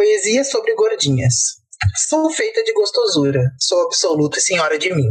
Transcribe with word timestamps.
Poesia 0.00 0.42
sobre 0.44 0.74
gordinhas. 0.74 1.60
Sou 2.08 2.30
feita 2.30 2.64
de 2.64 2.72
gostosura, 2.72 3.38
sou 3.60 3.82
absoluta 3.82 4.38
e 4.38 4.40
senhora 4.40 4.78
de 4.78 4.94
mim. 4.94 5.10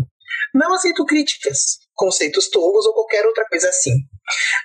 Não 0.51 0.73
aceito 0.73 1.05
críticas, 1.05 1.77
conceitos 1.93 2.49
tolos 2.49 2.87
ou 2.87 2.95
qualquer 2.95 3.23
outra 3.23 3.45
coisa 3.45 3.69
assim. 3.69 3.91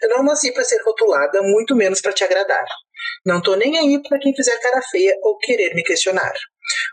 Eu 0.00 0.08
não 0.08 0.22
nasci 0.22 0.50
para 0.50 0.64
ser 0.64 0.82
rotulada, 0.82 1.42
muito 1.42 1.76
menos 1.76 2.00
para 2.00 2.14
te 2.14 2.24
agradar. 2.24 2.64
Não 3.26 3.42
tô 3.42 3.54
nem 3.54 3.76
aí 3.76 4.02
para 4.02 4.18
quem 4.18 4.34
fizer 4.34 4.58
cara 4.60 4.80
feia 4.90 5.14
ou 5.22 5.37
querer 5.37 5.74
me 5.74 5.82
questionar. 5.82 6.32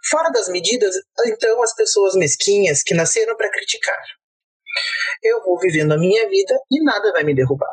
Fora 0.10 0.30
das 0.30 0.50
medidas, 0.50 0.94
então 1.28 1.64
as 1.64 1.74
pessoas 1.74 2.16
mesquinhas 2.16 2.84
que 2.84 2.94
nasceram 2.94 3.38
para 3.38 3.50
criticar. 3.50 4.04
Eu 5.24 5.42
vou 5.46 5.58
vivendo 5.58 5.94
a 5.94 5.98
minha 5.98 6.28
vida 6.28 6.54
e 6.70 6.84
nada 6.84 7.14
vai 7.14 7.24
me 7.24 7.34
derrubar. 7.34 7.72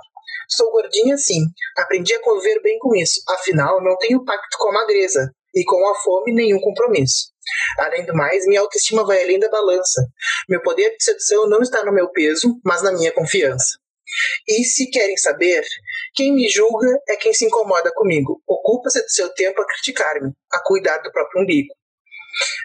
Sou 0.49 0.71
gordinha 0.71 1.17
sim, 1.17 1.43
aprendi 1.77 2.15
a 2.15 2.23
conviver 2.23 2.63
bem 2.63 2.79
com 2.79 2.95
isso, 2.95 3.21
afinal 3.29 3.83
não 3.83 3.97
tenho 3.97 4.25
pacto 4.25 4.57
com 4.57 4.69
a 4.69 4.73
magreza 4.73 5.35
e 5.55 5.65
com 5.65 5.89
a 5.89 5.95
fome 5.97 6.35
nenhum 6.35 6.61
compromisso. 6.61 7.33
Além 7.79 8.05
do 8.05 8.15
mais, 8.15 8.47
minha 8.47 8.61
autoestima 8.61 9.05
vai 9.05 9.23
além 9.23 9.39
da 9.39 9.49
balança. 9.49 10.07
Meu 10.49 10.63
poder 10.63 10.91
de 10.97 11.03
sedução 11.03 11.49
não 11.49 11.61
está 11.61 11.85
no 11.85 11.93
meu 11.93 12.11
peso, 12.11 12.61
mas 12.65 12.83
na 12.83 12.93
minha 12.93 13.13
confiança. 13.13 13.79
E 14.47 14.65
se 14.65 14.91
querem 14.91 15.17
saber, 15.17 15.65
quem 16.15 16.35
me 16.35 16.49
julga 16.49 16.89
é 17.09 17.17
quem 17.17 17.33
se 17.33 17.45
incomoda 17.45 17.93
comigo. 17.95 18.43
Ocupa-se 18.47 19.03
do 19.03 19.11
seu 19.11 19.29
tempo 19.35 19.61
a 19.61 19.67
criticar-me, 19.67 20.33
a 20.53 20.63
cuidar 20.65 20.99
do 20.99 21.13
próprio 21.13 21.43
umbigo. 21.43 21.75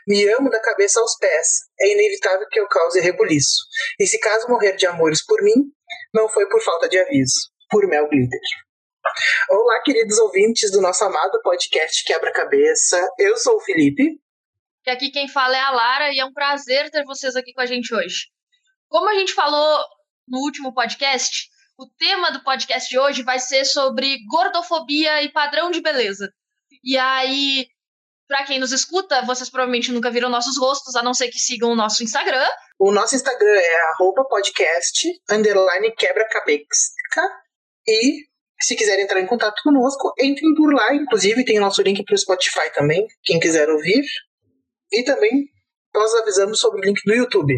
Me 0.08 0.27
amo 0.34 0.50
da 0.50 0.62
cabeça 0.62 1.00
aos 1.00 1.18
pés. 1.18 1.48
É 1.80 1.91
inevitável 1.91 2.48
que 2.50 2.60
eu 2.60 2.68
cause 2.68 3.00
rebuliço. 3.00 3.66
E 4.00 4.05
se 4.05 4.20
caso 4.20 4.48
morrer 4.48 4.76
de 4.76 4.86
amores 4.86 5.26
por 5.26 5.41
mim, 5.41 5.72
não 6.13 6.30
foi 6.30 6.48
por 6.48 6.62
falta 6.62 6.88
de 6.88 6.98
aviso. 7.00 7.50
Por 7.70 7.88
Mel 7.88 8.08
Glitter. 8.08 8.40
Olá, 9.49 9.80
queridos 9.81 10.17
ouvintes 10.17 10.72
do 10.72 10.81
nosso 10.81 11.03
amado 11.03 11.40
podcast 11.44 12.04
Quebra-Cabeça. 12.04 12.99
Eu 13.20 13.38
sou 13.38 13.58
o 13.58 13.59
Felipe. 13.59 14.20
E 14.85 14.90
aqui 14.90 15.12
quem 15.12 15.27
fala 15.27 15.55
é 15.55 15.59
a 15.59 15.70
Lara 15.70 16.12
e 16.12 16.20
é 16.20 16.26
um 16.26 16.34
prazer 16.34 16.90
ter 16.90 17.04
vocês 17.05 17.35
aqui 17.35 17.54
com 17.54 17.62
a 17.62 17.65
gente 17.65 17.93
hoje. 17.93 18.27
Como 18.90 19.07
a 19.07 19.13
gente 19.13 19.34
falou 19.34 19.79
no 20.27 20.40
último 20.40 20.73
podcast, 20.73 21.48
o 21.77 21.88
tema 21.98 22.32
do 22.32 22.43
podcast 22.43 22.90
de 22.90 22.98
hoje 22.98 23.21
vai 23.21 23.40
ser 23.40 23.65
sobre 23.65 24.18
gordofobia 24.32 25.21
e 25.21 25.32
padrão 25.32 25.70
de 25.70 25.82
beleza. 25.82 26.32
E 26.84 26.98
aí, 26.98 27.68
para 28.27 28.45
quem 28.45 28.60
nos 28.60 28.71
escuta, 28.71 29.21
vocês 29.26 29.49
provavelmente 29.49 29.91
nunca 29.91 30.10
viram 30.10 30.29
nossos 30.29 30.57
rostos, 30.57 30.95
a 30.95 31.04
não 31.04 31.13
ser 31.13 31.27
que 31.29 31.38
sigam 31.38 31.71
o 31.71 31.76
nosso 31.76 32.04
Instagram. 32.04 32.48
O 32.79 32.91
nosso 32.91 33.16
Instagram 33.16 33.60
é 33.60 33.91
arroba 33.91 34.26
podcast, 34.26 35.07
underline 35.29 35.91
quebra-cabeça. 35.95 36.93
E 37.88 38.32
se 38.64 38.76
quiserem 38.76 39.04
entrar 39.04 39.20
em 39.20 39.28
contato 39.28 39.62
conosco, 39.64 40.14
entrem 40.20 40.54
por 40.56 40.74
lá. 40.74 40.94
Inclusive, 40.94 41.46
tem 41.46 41.58
o 41.58 41.62
nosso 41.62 41.82
link 41.82 42.04
para 42.04 42.16
o 42.16 42.18
Spotify 42.18 42.72
também, 42.74 43.06
quem 43.24 43.40
quiser 43.40 43.70
ouvir. 43.70 44.04
E 44.92 45.04
também 45.04 45.46
nós 45.94 46.14
avisamos 46.16 46.60
sobre 46.60 46.80
o 46.82 46.84
link 46.84 47.02
do 47.06 47.14
YouTube. 47.14 47.54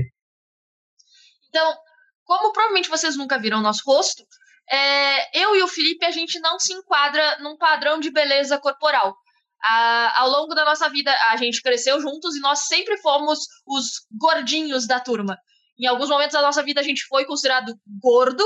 Então, 1.50 1.78
como 2.24 2.52
provavelmente 2.52 2.90
vocês 2.90 3.16
nunca 3.16 3.40
viram 3.40 3.60
o 3.60 3.62
nosso 3.62 3.82
rosto, 3.86 4.24
é, 4.70 5.40
eu 5.40 5.56
e 5.56 5.62
o 5.62 5.68
Felipe, 5.68 6.06
a 6.06 6.12
gente 6.12 6.40
não 6.40 6.60
se 6.60 6.74
enquadra 6.74 7.38
num 7.40 7.56
padrão 7.58 8.00
de 8.00 8.12
beleza 8.12 8.58
corporal. 8.58 9.16
A, 9.64 10.22
ao 10.22 10.30
longo 10.30 10.54
da 10.54 10.66
nossa 10.66 10.90
vida, 10.90 11.16
a 11.30 11.38
gente 11.38 11.62
cresceu 11.62 12.00
juntos 12.02 12.36
e 12.36 12.40
nós 12.40 12.66
sempre 12.68 12.98
fomos 12.98 13.40
os 13.66 14.06
gordinhos 14.12 14.88
da 14.88 15.00
turma. 15.00 15.38
Em 15.80 15.86
alguns 15.88 16.10
momentos 16.10 16.34
da 16.34 16.42
nossa 16.42 16.64
vida, 16.64 16.82
a 16.82 16.84
gente 16.84 17.06
foi 17.08 17.26
considerado 17.26 17.74
gordo, 18.02 18.44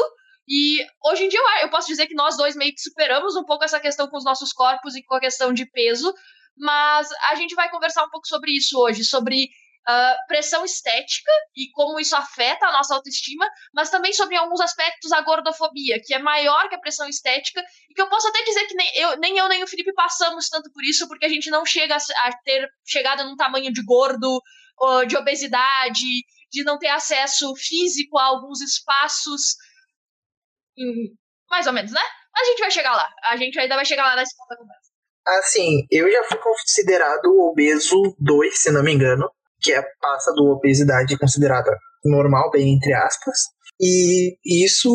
e 0.49 0.83
hoje 1.05 1.25
em 1.25 1.29
dia 1.29 1.39
eu, 1.61 1.69
posso 1.69 1.87
dizer 1.87 2.07
que 2.07 2.15
nós 2.15 2.35
dois 2.35 2.55
meio 2.55 2.73
que 2.73 2.81
superamos 2.81 3.35
um 3.35 3.45
pouco 3.45 3.63
essa 3.63 3.79
questão 3.79 4.07
com 4.07 4.17
os 4.17 4.23
nossos 4.23 4.51
corpos 4.51 4.95
e 4.95 5.03
com 5.03 5.13
a 5.13 5.19
questão 5.19 5.53
de 5.53 5.63
peso, 5.69 6.11
mas 6.57 7.07
a 7.29 7.35
gente 7.35 7.53
vai 7.53 7.69
conversar 7.69 8.03
um 8.03 8.09
pouco 8.09 8.27
sobre 8.27 8.51
isso 8.57 8.75
hoje, 8.79 9.05
sobre 9.05 9.43
uh, 9.43 10.27
pressão 10.27 10.65
estética 10.65 11.31
e 11.55 11.69
como 11.71 11.99
isso 11.99 12.15
afeta 12.15 12.65
a 12.65 12.71
nossa 12.71 12.95
autoestima, 12.95 13.47
mas 13.71 13.91
também 13.91 14.11
sobre 14.11 14.35
alguns 14.35 14.59
aspectos 14.59 15.11
da 15.11 15.21
gordofobia, 15.21 16.01
que 16.03 16.15
é 16.15 16.19
maior 16.19 16.67
que 16.67 16.75
a 16.75 16.79
pressão 16.79 17.07
estética, 17.07 17.63
e 17.87 17.93
que 17.93 18.01
eu 18.01 18.09
posso 18.09 18.27
até 18.27 18.43
dizer 18.43 18.65
que 18.65 18.73
nem 18.73 18.91
eu 18.95 19.17
nem, 19.19 19.37
eu, 19.37 19.47
nem 19.47 19.63
o 19.63 19.67
Felipe 19.67 19.93
passamos 19.93 20.49
tanto 20.49 20.71
por 20.73 20.83
isso, 20.83 21.07
porque 21.07 21.27
a 21.27 21.29
gente 21.29 21.51
não 21.51 21.63
chega 21.63 21.95
a 21.95 22.37
ter 22.43 22.67
chegado 22.87 23.23
num 23.23 23.35
tamanho 23.35 23.71
de 23.71 23.83
gordo, 23.83 24.41
de 25.07 25.15
obesidade, 25.15 26.23
de 26.51 26.63
não 26.63 26.79
ter 26.79 26.87
acesso 26.87 27.53
físico 27.55 28.17
a 28.17 28.23
alguns 28.25 28.61
espaços 28.61 29.55
mais 31.49 31.67
ou 31.67 31.73
menos, 31.73 31.91
né? 31.91 32.01
Mas 32.33 32.47
a 32.47 32.51
gente 32.51 32.59
vai 32.59 32.71
chegar 32.71 32.95
lá. 32.95 33.07
A 33.29 33.37
gente 33.37 33.59
ainda 33.59 33.75
vai 33.75 33.85
chegar 33.85 34.03
lá 34.03 34.15
nesse 34.15 34.35
ponto 34.35 34.49
da 34.49 34.57
conversa. 34.57 34.89
Assim, 35.39 35.85
eu 35.91 36.11
já 36.11 36.23
fui 36.23 36.37
considerado 36.37 37.25
obeso 37.41 38.15
2, 38.19 38.61
se 38.61 38.71
não 38.71 38.83
me 38.83 38.93
engano, 38.93 39.29
que 39.61 39.71
é 39.73 39.83
passa 39.99 40.31
do 40.33 40.45
obesidade 40.51 41.17
considerada 41.17 41.71
normal, 42.03 42.49
bem 42.49 42.73
entre 42.75 42.93
aspas. 42.93 43.37
E 43.79 44.37
isso, 44.45 44.89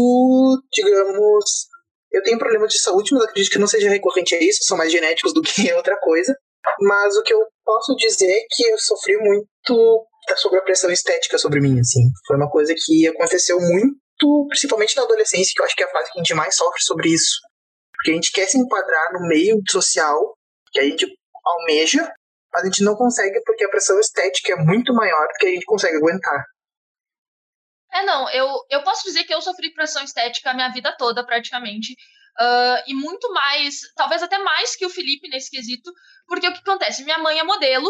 digamos, 0.72 1.68
eu 2.12 2.22
tenho 2.22 2.38
problemas 2.38 2.72
de 2.72 2.78
saúde, 2.78 3.12
mas 3.12 3.24
acredito 3.24 3.52
que 3.52 3.58
não 3.58 3.66
seja 3.66 3.88
recorrente 3.88 4.34
a 4.34 4.42
isso, 4.42 4.64
são 4.64 4.76
mais 4.76 4.90
genéticos 4.90 5.32
do 5.32 5.42
que 5.42 5.72
outra 5.74 5.96
coisa. 6.00 6.34
Mas 6.80 7.16
o 7.16 7.22
que 7.22 7.34
eu 7.34 7.40
posso 7.64 7.94
dizer 7.96 8.30
é 8.30 8.46
que 8.50 8.66
eu 8.66 8.78
sofri 8.78 9.16
muito 9.18 10.06
sobre 10.36 10.58
a 10.58 10.62
pressão 10.62 10.90
estética 10.90 11.38
sobre 11.38 11.60
mim, 11.60 11.78
assim. 11.78 12.00
Foi 12.26 12.36
uma 12.36 12.50
coisa 12.50 12.74
que 12.74 13.06
aconteceu 13.06 13.60
muito 13.60 14.03
principalmente 14.48 14.96
na 14.96 15.02
adolescência, 15.02 15.52
que 15.54 15.60
eu 15.60 15.66
acho 15.66 15.76
que 15.76 15.82
é 15.82 15.86
a 15.86 15.90
fase 15.90 16.12
que 16.12 16.18
a 16.18 16.22
gente 16.22 16.34
mais 16.34 16.56
sofre 16.56 16.80
sobre 16.82 17.08
isso. 17.08 17.40
Porque 17.92 18.10
a 18.10 18.14
gente 18.14 18.32
quer 18.32 18.46
se 18.46 18.58
enquadrar 18.58 19.12
no 19.12 19.26
meio 19.26 19.60
social 19.68 20.36
que 20.72 20.80
a 20.80 20.84
gente 20.84 21.06
almeja, 21.44 22.12
mas 22.52 22.62
a 22.62 22.66
gente 22.66 22.82
não 22.82 22.96
consegue 22.96 23.40
porque 23.44 23.64
a 23.64 23.68
pressão 23.68 23.98
estética 23.98 24.52
é 24.52 24.56
muito 24.56 24.92
maior 24.92 25.26
do 25.28 25.34
que 25.38 25.46
a 25.46 25.50
gente 25.50 25.66
consegue 25.66 25.96
aguentar. 25.96 26.44
É, 27.92 28.04
não, 28.04 28.28
eu, 28.30 28.48
eu 28.70 28.82
posso 28.82 29.04
dizer 29.04 29.24
que 29.24 29.32
eu 29.32 29.40
sofri 29.40 29.72
pressão 29.72 30.02
estética 30.02 30.50
a 30.50 30.54
minha 30.54 30.68
vida 30.70 30.94
toda, 30.98 31.24
praticamente. 31.24 31.92
Uh, 32.40 32.82
e 32.88 32.94
muito 32.94 33.32
mais, 33.32 33.80
talvez 33.94 34.20
até 34.20 34.36
mais 34.38 34.74
que 34.74 34.84
o 34.84 34.90
Felipe 34.90 35.28
nesse 35.28 35.48
quesito, 35.48 35.92
porque 36.26 36.48
o 36.48 36.52
que 36.52 36.58
acontece? 36.58 37.04
Minha 37.04 37.18
mãe 37.18 37.38
é 37.38 37.44
modelo, 37.44 37.88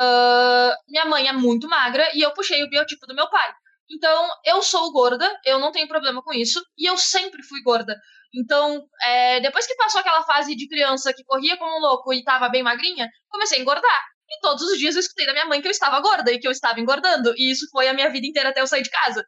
uh, 0.00 0.74
minha 0.88 1.04
mãe 1.04 1.28
é 1.28 1.32
muito 1.32 1.68
magra 1.68 2.10
e 2.14 2.20
eu 2.20 2.32
puxei 2.32 2.64
o 2.64 2.68
biotipo 2.68 3.06
do 3.06 3.14
meu 3.14 3.30
pai. 3.30 3.54
Então, 3.90 4.28
eu 4.44 4.62
sou 4.62 4.92
gorda, 4.92 5.28
eu 5.44 5.58
não 5.58 5.70
tenho 5.70 5.88
problema 5.88 6.22
com 6.22 6.32
isso, 6.32 6.62
e 6.76 6.88
eu 6.88 6.96
sempre 6.96 7.42
fui 7.42 7.62
gorda. 7.62 7.94
Então, 8.34 8.82
é, 9.02 9.40
depois 9.40 9.66
que 9.66 9.76
passou 9.76 10.00
aquela 10.00 10.22
fase 10.22 10.56
de 10.56 10.68
criança 10.68 11.12
que 11.12 11.24
corria 11.24 11.56
como 11.56 11.76
um 11.76 11.80
louco 11.80 12.12
e 12.12 12.24
tava 12.24 12.48
bem 12.48 12.62
magrinha, 12.62 13.08
comecei 13.28 13.58
a 13.58 13.60
engordar. 13.60 14.00
E 14.28 14.40
todos 14.40 14.62
os 14.62 14.78
dias 14.78 14.94
eu 14.94 15.00
escutei 15.00 15.26
da 15.26 15.32
minha 15.32 15.46
mãe 15.46 15.60
que 15.60 15.68
eu 15.68 15.70
estava 15.70 16.00
gorda 16.00 16.32
e 16.32 16.38
que 16.38 16.48
eu 16.48 16.50
estava 16.50 16.80
engordando. 16.80 17.32
E 17.36 17.52
isso 17.52 17.66
foi 17.70 17.88
a 17.88 17.94
minha 17.94 18.10
vida 18.10 18.26
inteira 18.26 18.48
até 18.48 18.60
eu 18.60 18.66
sair 18.66 18.82
de 18.82 18.90
casa. 18.90 19.24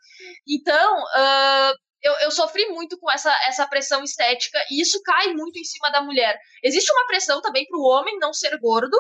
Então, 0.49 0.99
uh, 1.03 1.75
eu, 2.03 2.12
eu, 2.23 2.31
sofri 2.31 2.67
muito 2.69 2.99
com 2.99 3.11
essa, 3.11 3.33
essa 3.47 3.67
pressão 3.67 4.03
estética 4.03 4.59
e 4.71 4.81
isso 4.81 5.00
cai 5.03 5.33
muito 5.34 5.59
em 5.59 5.65
cima 5.65 5.91
da 5.91 6.03
mulher. 6.03 6.38
Existe 6.62 6.91
uma 6.93 7.06
pressão 7.06 7.41
também 7.41 7.67
para 7.67 7.78
o 7.78 7.83
homem 7.83 8.19
não 8.19 8.33
ser 8.33 8.56
gordo, 8.59 8.97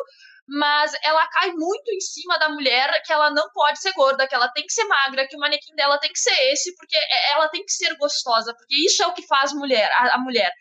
mas 0.48 0.92
ela 1.02 1.26
cai 1.28 1.50
muito 1.52 1.90
em 1.90 2.00
cima 2.00 2.38
da 2.38 2.48
mulher 2.48 3.02
que 3.04 3.12
ela 3.12 3.30
não 3.30 3.50
pode 3.52 3.80
ser 3.80 3.92
gorda, 3.92 4.28
que 4.28 4.34
ela 4.34 4.48
tem 4.48 4.64
que 4.64 4.72
ser 4.72 4.84
magra, 4.84 5.26
que 5.26 5.36
o 5.36 5.40
manequim 5.40 5.74
dela 5.74 5.98
tem 5.98 6.12
que 6.12 6.18
ser 6.18 6.36
esse, 6.52 6.74
porque 6.76 6.96
é, 6.96 7.32
ela 7.32 7.48
tem 7.48 7.64
que 7.64 7.72
ser 7.72 7.96
gostosa, 7.96 8.54
porque 8.54 8.74
isso 8.86 9.02
é 9.02 9.06
o 9.06 9.14
que 9.14 9.26
faz 9.26 9.52
mulher, 9.52 9.90
a, 9.92 10.14
a 10.14 10.18
mulher. 10.18 10.52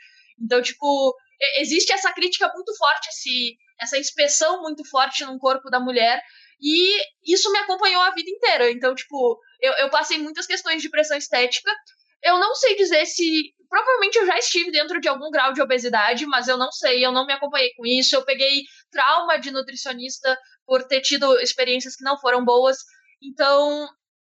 Então, 0.42 0.62
tipo, 0.62 1.16
existe 1.60 1.94
essa 1.94 2.12
crítica 2.14 2.52
muito 2.54 2.76
forte, 2.76 3.10
esse, 3.10 3.58
essa 3.80 3.98
inspeção 3.98 4.62
muito 4.62 4.84
forte 4.90 5.24
no 5.24 5.38
corpo 5.38 5.70
da 5.70 5.80
mulher, 5.80 6.22
e 6.60 7.02
isso 7.34 7.52
me 7.52 7.60
acompanhou 7.60 8.02
a 8.02 8.12
vida 8.12 8.30
inteira. 8.30 8.72
Então, 8.72 8.96
tipo, 8.96 9.40
eu, 9.62 9.74
eu 9.74 9.90
passei 9.90 10.18
muitas 10.18 10.48
questões 10.48 10.82
de 10.82 10.90
pressão 10.90 11.18
estética. 11.18 11.72
Eu 12.24 12.40
não 12.40 12.56
sei 12.56 12.76
dizer 12.76 13.06
se 13.06 13.54
Provavelmente 13.70 14.18
eu 14.18 14.26
já 14.26 14.38
estive 14.38 14.72
dentro 14.72 15.00
de 15.00 15.08
algum 15.08 15.30
grau 15.30 15.54
de 15.54 15.62
obesidade, 15.62 16.26
mas 16.26 16.48
eu 16.48 16.58
não 16.58 16.72
sei, 16.72 17.06
eu 17.06 17.12
não 17.12 17.26
me 17.26 17.34
acompanhei 17.34 17.74
com 17.76 17.86
isso. 17.86 18.16
Eu 18.16 18.26
peguei 18.26 18.64
trauma 18.92 19.38
de 19.38 19.52
nutricionista 19.52 20.38
por 20.66 20.84
ter 20.84 21.02
tido 21.02 21.40
experiências 21.40 21.96
que 21.96 22.04
não 22.04 22.18
foram 22.20 22.44
boas. 22.44 22.78
Então, 23.22 23.88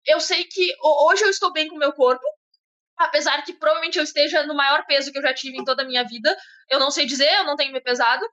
eu 0.05 0.19
sei 0.19 0.43
que 0.45 0.73
hoje 0.81 1.23
eu 1.23 1.29
estou 1.29 1.51
bem 1.51 1.67
com 1.67 1.75
o 1.75 1.79
meu 1.79 1.93
corpo, 1.93 2.23
apesar 2.97 3.41
que 3.43 3.53
provavelmente 3.53 3.97
eu 3.97 4.03
esteja 4.03 4.43
no 4.43 4.55
maior 4.55 4.85
peso 4.85 5.11
que 5.11 5.17
eu 5.17 5.21
já 5.21 5.33
tive 5.33 5.57
em 5.57 5.63
toda 5.63 5.83
a 5.83 5.85
minha 5.85 6.03
vida. 6.03 6.35
Eu 6.69 6.79
não 6.79 6.91
sei 6.91 7.05
dizer, 7.05 7.31
eu 7.37 7.43
não 7.43 7.55
tenho 7.55 7.71
me 7.71 7.81
pesado, 7.81 8.25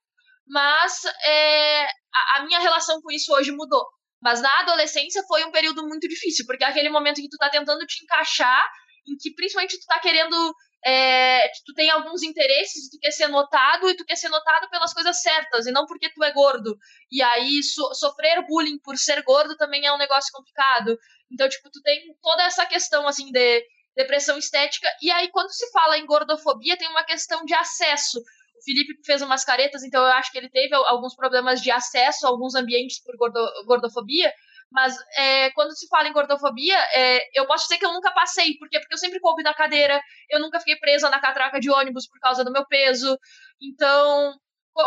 mas 0.47 1.05
é, 1.25 1.85
a, 1.85 2.37
a, 2.37 2.43
minha 2.45 2.59
relação 2.59 3.01
com 3.03 3.11
isso 3.11 3.33
hoje 3.35 3.53
mudou. 3.53 3.87
Mas 4.21 4.41
na 4.41 4.61
adolescência 4.61 5.23
foi 5.29 5.45
um 5.45 5.53
período 5.53 5.87
muito 5.87 6.09
difícil, 6.09 6.45
porque 6.47 6.65
é 6.65 6.69
aquele 6.69 6.91
momento 6.91 7.21
que 7.21 7.29
tu 7.29 7.37
tá 7.37 7.49
tentando 7.51 7.87
te 7.87 8.03
encaixar, 8.03 8.65
em 9.07 9.17
que 9.17 9.35
principalmente 9.35 9.79
tu 9.79 9.87
tá 9.87 9.99
querendo 10.01 10.55
é, 10.85 11.49
tu 11.67 11.75
tem 11.75 11.91
alguns 11.91 12.23
interesses 12.23 12.89
tu 12.89 12.99
quer 13.01 13.11
ser 13.11 13.29
notado 13.29 13.89
e 13.91 13.97
tu 13.97 14.05
quer 14.05 14.17
ser 14.17 14.29
notado 14.29 14.69
pelas 14.71 14.95
coisas 14.95 15.21
certas 15.21 15.67
e 15.67 15.73
não 15.73 15.87
porque 15.87 16.11
tu 16.11 16.23
é 16.23 16.33
gordo. 16.33 16.77
E 17.11 17.23
aí 17.23 17.63
so, 17.63 17.95
sofrer 17.95 18.47
bullying 18.47 18.79
por 18.79 18.97
ser 18.97 19.23
gordo 19.23 19.57
também 19.57 19.85
é 19.87 19.93
um 19.93 19.99
negócio 19.99 20.33
complicado. 20.33 20.97
Então, 21.31 21.49
tipo, 21.49 21.69
tu 21.71 21.83
tem 21.83 22.17
toda 22.23 22.45
essa 22.45 22.65
questão 22.67 23.07
assim 23.07 23.31
de 23.33 23.65
depressão 23.97 24.39
estética 24.39 24.89
e 25.03 25.11
aí 25.11 25.29
quando 25.31 25.51
se 25.51 25.69
fala 25.73 25.99
em 25.99 26.07
gordofobia 26.07 26.77
tem 26.77 26.89
uma 26.89 27.05
questão 27.05 27.45
de 27.45 27.55
acesso. 27.55 28.19
O 28.21 28.63
Felipe 28.65 28.95
fez 29.05 29.23
umas 29.23 29.45
caretas, 29.45 29.83
então 29.83 30.01
eu 30.03 30.13
acho 30.13 30.31
que 30.33 30.39
ele 30.39 30.49
teve 30.49 30.75
alguns 30.75 31.15
problemas 31.15 31.61
de 31.61 31.71
acesso 31.71 32.27
a 32.27 32.31
alguns 32.31 32.55
ambientes 32.55 33.01
por 33.03 33.17
gordo, 33.17 33.41
gordofobia. 33.67 34.33
Mas 34.71 34.97
é, 35.17 35.51
quando 35.53 35.77
se 35.77 35.89
fala 35.89 36.09
em 36.09 36.13
gordofobia, 36.13 36.79
é, 36.95 37.21
eu 37.35 37.47
posso 37.47 37.65
dizer 37.65 37.79
que 37.79 37.87
eu 37.87 37.93
nunca 37.93 38.13
passei. 38.13 38.57
Por 38.59 38.69
quê? 38.69 38.79
Porque 38.79 38.95
eu 38.95 38.99
sempre 38.99 39.21
coube 39.21 39.43
na 39.43 39.55
cadeira, 39.55 40.01
eu 40.29 40.41
nunca 40.41 40.59
fiquei 40.59 40.77
presa 40.77 41.09
na 41.09 41.21
catraca 41.21 41.59
de 41.59 41.71
ônibus 41.71 42.07
por 42.07 42.21
causa 42.21 42.45
do 42.45 42.53
meu 42.53 42.67
peso. 42.67 43.19
Então, 43.61 44.35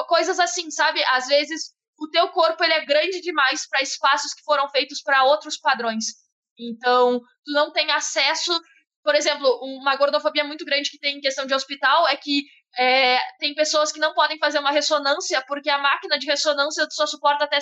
coisas 0.08 0.40
assim, 0.40 0.70
sabe? 0.70 1.04
Às 1.06 1.28
vezes 1.28 1.74
o 2.00 2.10
teu 2.10 2.30
corpo 2.30 2.64
ele 2.64 2.74
é 2.74 2.86
grande 2.86 3.22
demais 3.22 3.68
para 3.68 3.82
espaços 3.82 4.34
que 4.34 4.44
foram 4.44 4.70
feitos 4.70 5.02
para 5.02 5.24
outros 5.24 5.58
padrões. 5.58 6.06
Então, 6.60 7.20
tu 7.20 7.52
não 7.54 7.72
tem 7.72 7.92
acesso. 7.92 8.52
Por 9.04 9.16
exemplo, 9.16 9.48
uma 9.64 9.96
gordofobia 9.96 10.44
muito 10.44 10.64
grande 10.64 10.90
que 10.90 11.00
tem 11.00 11.18
em 11.18 11.22
questão 11.22 11.46
de 11.46 11.54
hospital 11.54 12.08
é 12.08 12.16
que 12.16 12.44
é, 12.78 13.18
tem 13.40 13.54
pessoas 13.54 13.92
que 13.92 14.00
não 14.00 14.14
podem 14.14 14.38
fazer 14.38 14.60
uma 14.60 14.72
ressonância 14.72 15.44
porque 15.46 15.70
a 15.70 15.78
máquina 15.78 16.18
de 16.18 16.26
ressonância 16.26 16.88
só 16.90 17.06
suporta 17.06 17.44
até 17.44 17.60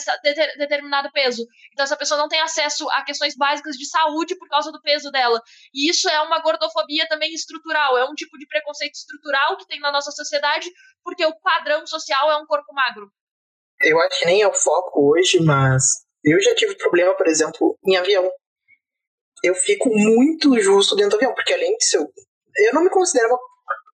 determinado 0.58 1.12
peso. 1.12 1.48
Então, 1.72 1.84
essa 1.84 1.98
pessoa 1.98 2.20
não 2.20 2.28
tem 2.28 2.42
acesso 2.42 2.88
a 2.92 3.04
questões 3.04 3.36
básicas 3.36 3.76
de 3.76 3.88
saúde 3.88 4.38
por 4.38 4.48
causa 4.48 4.72
do 4.72 4.82
peso 4.82 5.10
dela. 5.12 5.42
E 5.74 5.90
isso 5.90 6.08
é 6.10 6.22
uma 6.22 6.40
gordofobia 6.40 7.08
também 7.08 7.34
estrutural, 7.34 7.98
é 7.98 8.06
um 8.06 8.14
tipo 8.14 8.38
de 8.38 8.46
preconceito 8.48 8.96
estrutural 8.96 9.58
que 9.58 9.66
tem 9.66 9.80
na 9.80 9.92
nossa 9.92 10.12
sociedade, 10.12 10.70
porque 11.04 11.26
o 11.26 11.40
padrão 11.40 11.86
social 11.88 12.32
é 12.32 12.38
um 12.38 12.46
corpo 12.46 12.74
magro. 12.74 13.10
Eu 13.82 14.00
acho 14.02 14.20
que 14.20 14.26
nem 14.26 14.42
é 14.42 14.48
o 14.48 14.54
foco 14.54 15.12
hoje, 15.12 15.40
mas 15.42 15.84
eu 16.24 16.40
já 16.42 16.54
tive 16.54 16.76
problema, 16.76 17.16
por 17.16 17.28
exemplo, 17.28 17.78
em 17.86 17.96
avião. 17.96 18.30
Eu 19.44 19.56
fico 19.56 19.90
muito 19.90 20.60
justo 20.60 20.96
dentro 20.96 21.12
do 21.12 21.16
avião, 21.18 21.34
porque 21.34 21.54
além 21.54 21.76
de. 21.78 21.98
Eu 21.98 22.74
não 22.74 22.84
me 22.84 22.90
considero 22.90 23.30
uma 23.30 23.40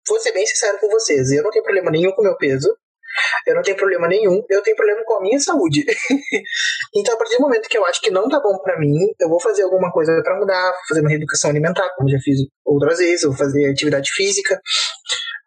vou 0.07 0.19
ser 0.19 0.31
bem 0.31 0.45
sincero 0.45 0.77
com 0.79 0.89
vocês, 0.89 1.31
eu 1.31 1.43
não 1.43 1.51
tenho 1.51 1.63
problema 1.63 1.91
nenhum 1.91 2.11
com 2.11 2.21
o 2.21 2.25
meu 2.25 2.37
peso. 2.37 2.69
Eu 3.47 3.55
não 3.55 3.61
tenho 3.61 3.77
problema 3.77 4.09
nenhum, 4.09 4.43
eu 4.49 4.61
tenho 4.61 4.75
problema 4.75 5.01
com 5.05 5.13
a 5.13 5.21
minha 5.21 5.39
saúde. 5.39 5.85
então, 6.93 7.13
a 7.13 7.17
partir 7.17 7.37
do 7.37 7.43
momento 7.43 7.69
que 7.69 7.77
eu 7.77 7.85
acho 7.85 8.01
que 8.01 8.11
não 8.11 8.27
tá 8.27 8.41
bom 8.41 8.59
para 8.61 8.77
mim, 8.77 8.93
eu 9.21 9.29
vou 9.29 9.39
fazer 9.39 9.63
alguma 9.63 9.89
coisa 9.89 10.21
para 10.21 10.37
mudar, 10.37 10.73
fazer 10.89 10.99
uma 10.99 11.09
reeducação 11.09 11.49
alimentar, 11.49 11.89
como 11.95 12.09
já 12.09 12.19
fiz 12.19 12.39
outras 12.65 12.97
vezes, 12.97 13.23
eu 13.23 13.29
vou 13.29 13.37
fazer 13.37 13.71
atividade 13.71 14.11
física. 14.11 14.59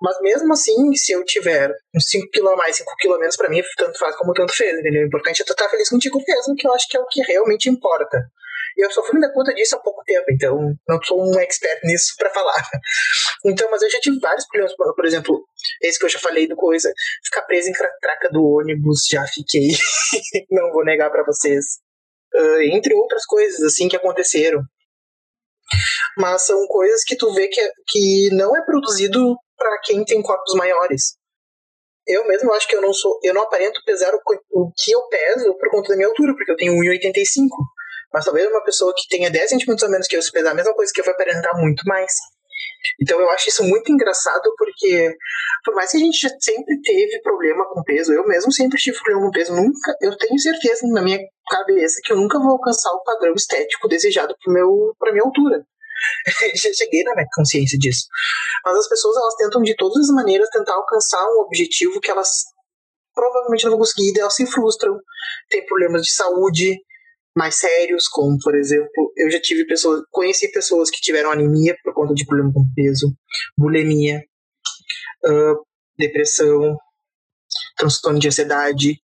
Mas 0.01 0.19
mesmo 0.23 0.51
assim, 0.51 0.95
se 0.95 1.13
eu 1.13 1.23
tiver 1.25 1.71
uns 1.95 2.09
5 2.09 2.29
kg 2.33 2.49
a 2.49 2.57
mais, 2.57 2.77
5 2.77 2.91
kg 3.03 3.19
menos, 3.19 3.37
pra 3.37 3.51
mim, 3.51 3.61
tanto 3.77 3.99
faz 3.99 4.17
como 4.17 4.33
tanto 4.33 4.55
fez, 4.55 4.73
entendeu? 4.79 5.03
O 5.03 5.07
importante 5.07 5.43
é 5.43 5.45
tu 5.45 5.53
estar 5.53 5.65
tá 5.65 5.71
feliz 5.71 5.91
contigo 5.91 6.23
mesmo, 6.27 6.55
que 6.57 6.67
eu 6.67 6.73
acho 6.73 6.89
que 6.89 6.97
é 6.97 7.01
o 7.01 7.07
que 7.07 7.21
realmente 7.21 7.69
importa. 7.69 8.19
E 8.79 8.85
eu 8.85 8.91
só 8.93 9.03
fui 9.03 9.17
me 9.17 9.21
dar 9.21 9.33
conta 9.33 9.53
disso 9.53 9.75
há 9.75 9.81
pouco 9.81 10.05
tempo, 10.05 10.27
então 10.31 10.57
não 10.89 11.03
sou 11.03 11.21
um 11.21 11.41
expert 11.41 11.81
nisso 11.83 12.15
para 12.17 12.31
falar. 12.31 12.63
Então, 13.45 13.71
mas 13.71 13.81
eu 13.83 13.91
já 13.91 14.01
tive 14.01 14.19
vários 14.19 14.45
problemas, 14.49 14.75
por 14.75 15.07
exemplo, 15.07 15.47
esse 15.81 15.97
que 15.97 16.05
eu 16.05 16.09
já 16.09 16.19
falei 16.19 16.49
do 16.49 16.57
coisa, 16.57 16.93
ficar 17.25 17.43
preso 17.43 17.71
em 17.71 17.73
traca 17.73 18.29
do 18.31 18.45
ônibus, 18.45 19.07
já 19.09 19.25
fiquei, 19.29 19.69
não 20.51 20.73
vou 20.73 20.85
negar 20.85 21.09
para 21.09 21.25
vocês. 21.25 21.65
Uh, 22.35 22.61
entre 22.63 22.95
outras 22.95 23.25
coisas, 23.25 23.63
assim, 23.63 23.89
que 23.89 23.95
aconteceram. 23.95 24.61
Mas 26.19 26.47
são 26.47 26.67
coisas 26.67 27.05
que 27.05 27.17
tu 27.17 27.33
vê 27.33 27.47
que, 27.47 27.61
que 27.87 28.29
não 28.33 28.57
é 28.57 28.65
produzido 28.65 29.37
para 29.57 29.81
quem 29.85 30.05
tem 30.05 30.21
corpos 30.21 30.55
maiores. 30.55 31.17
Eu 32.05 32.27
mesmo 32.27 32.53
acho 32.55 32.67
que 32.67 32.75
eu 32.75 32.83
não 32.83 32.93
sou, 32.93 33.21
eu 33.23 33.33
não 33.33 33.43
aparento 33.43 33.81
pesar 33.85 34.13
o, 34.15 34.21
o 34.51 34.73
que 34.77 34.91
eu 34.91 35.07
peso 35.09 35.57
por 35.57 35.71
conta 35.71 35.91
da 35.91 35.97
minha 35.97 36.09
altura, 36.09 36.35
porque 36.35 36.51
eu 36.51 36.57
tenho 36.57 36.73
1,85. 36.73 37.49
Mas 38.13 38.25
talvez 38.25 38.49
uma 38.49 38.65
pessoa 38.65 38.93
que 38.97 39.09
tenha 39.09 39.31
10 39.31 39.51
centímetros 39.51 39.83
a 39.83 39.91
menos 39.91 40.07
que 40.07 40.17
eu, 40.17 40.23
se 40.23 40.33
pesar 40.33 40.53
a 40.53 40.55
mesma 40.55 40.75
coisa 40.75 40.93
que 40.93 41.01
eu, 41.01 41.05
vai 41.05 41.15
aparentar 41.15 41.57
muito 41.59 41.83
mais. 41.87 42.13
Então 43.01 43.21
eu 43.21 43.29
acho 43.31 43.49
isso 43.49 43.65
muito 43.65 43.93
engraçado 43.93 44.53
porque, 44.57 45.15
por 45.65 45.75
mais 45.75 45.91
que 45.91 45.97
a 45.97 46.01
gente 46.01 46.19
sempre 46.41 46.81
teve 46.83 47.21
problema 47.23 47.65
com 47.73 47.83
peso, 47.83 48.13
eu 48.13 48.27
mesmo 48.27 48.53
sempre 48.53 48.79
tive 48.79 48.97
problema 48.99 49.27
com 49.27 49.31
peso, 49.33 49.55
nunca, 49.55 49.95
eu 50.01 50.17
tenho 50.17 50.39
certeza 50.39 50.87
na 50.89 51.03
minha 51.03 51.19
cabeça 51.51 52.01
que 52.05 52.13
eu 52.13 52.17
nunca 52.17 52.39
vou 52.39 52.53
alcançar 52.53 52.91
o 52.91 53.03
padrão 53.03 53.35
estético 53.35 53.89
desejado 53.89 54.35
para 54.43 54.53
meu, 54.53 54.95
minha 55.13 55.25
altura. 55.25 55.65
Já 56.55 56.73
cheguei 56.73 57.03
na 57.03 57.15
minha 57.15 57.27
consciência 57.35 57.79
disso. 57.79 58.07
Mas 58.65 58.77
as 58.77 58.89
pessoas 58.89 59.17
elas 59.17 59.35
tentam 59.37 59.63
de 59.63 59.75
todas 59.77 60.09
as 60.09 60.15
maneiras 60.15 60.49
tentar 60.51 60.75
alcançar 60.75 61.25
um 61.27 61.41
objetivo 61.41 62.01
que 62.01 62.11
elas 62.11 62.31
provavelmente 63.15 63.65
não 63.65 63.73
vão 63.73 63.81
conseguir, 63.81 64.19
elas 64.19 64.35
se 64.35 64.47
frustram, 64.47 64.97
tem 65.49 65.67
problemas 65.67 66.03
de 66.03 66.13
saúde, 66.13 66.79
mais 67.39 67.55
sérios, 67.55 68.09
como 68.09 68.37
por 68.43 68.55
exemplo, 68.57 69.13
eu 69.17 69.31
já 69.31 69.41
tive 69.41 69.65
pessoas, 69.65 70.03
conheci 70.11 70.51
pessoas 70.51 70.91
que 70.91 71.01
tiveram 71.01 71.31
anemia 71.31 71.77
por 71.85 71.95
conta 71.95 72.13
de 72.13 72.27
problema 72.27 72.53
com 72.53 72.69
peso, 72.75 73.17
bulimia, 73.57 74.21
uh, 75.25 75.65
depressão, 75.97 76.77
transtorno 77.77 78.19
de 78.19 78.27
ansiedade. 78.27 79.01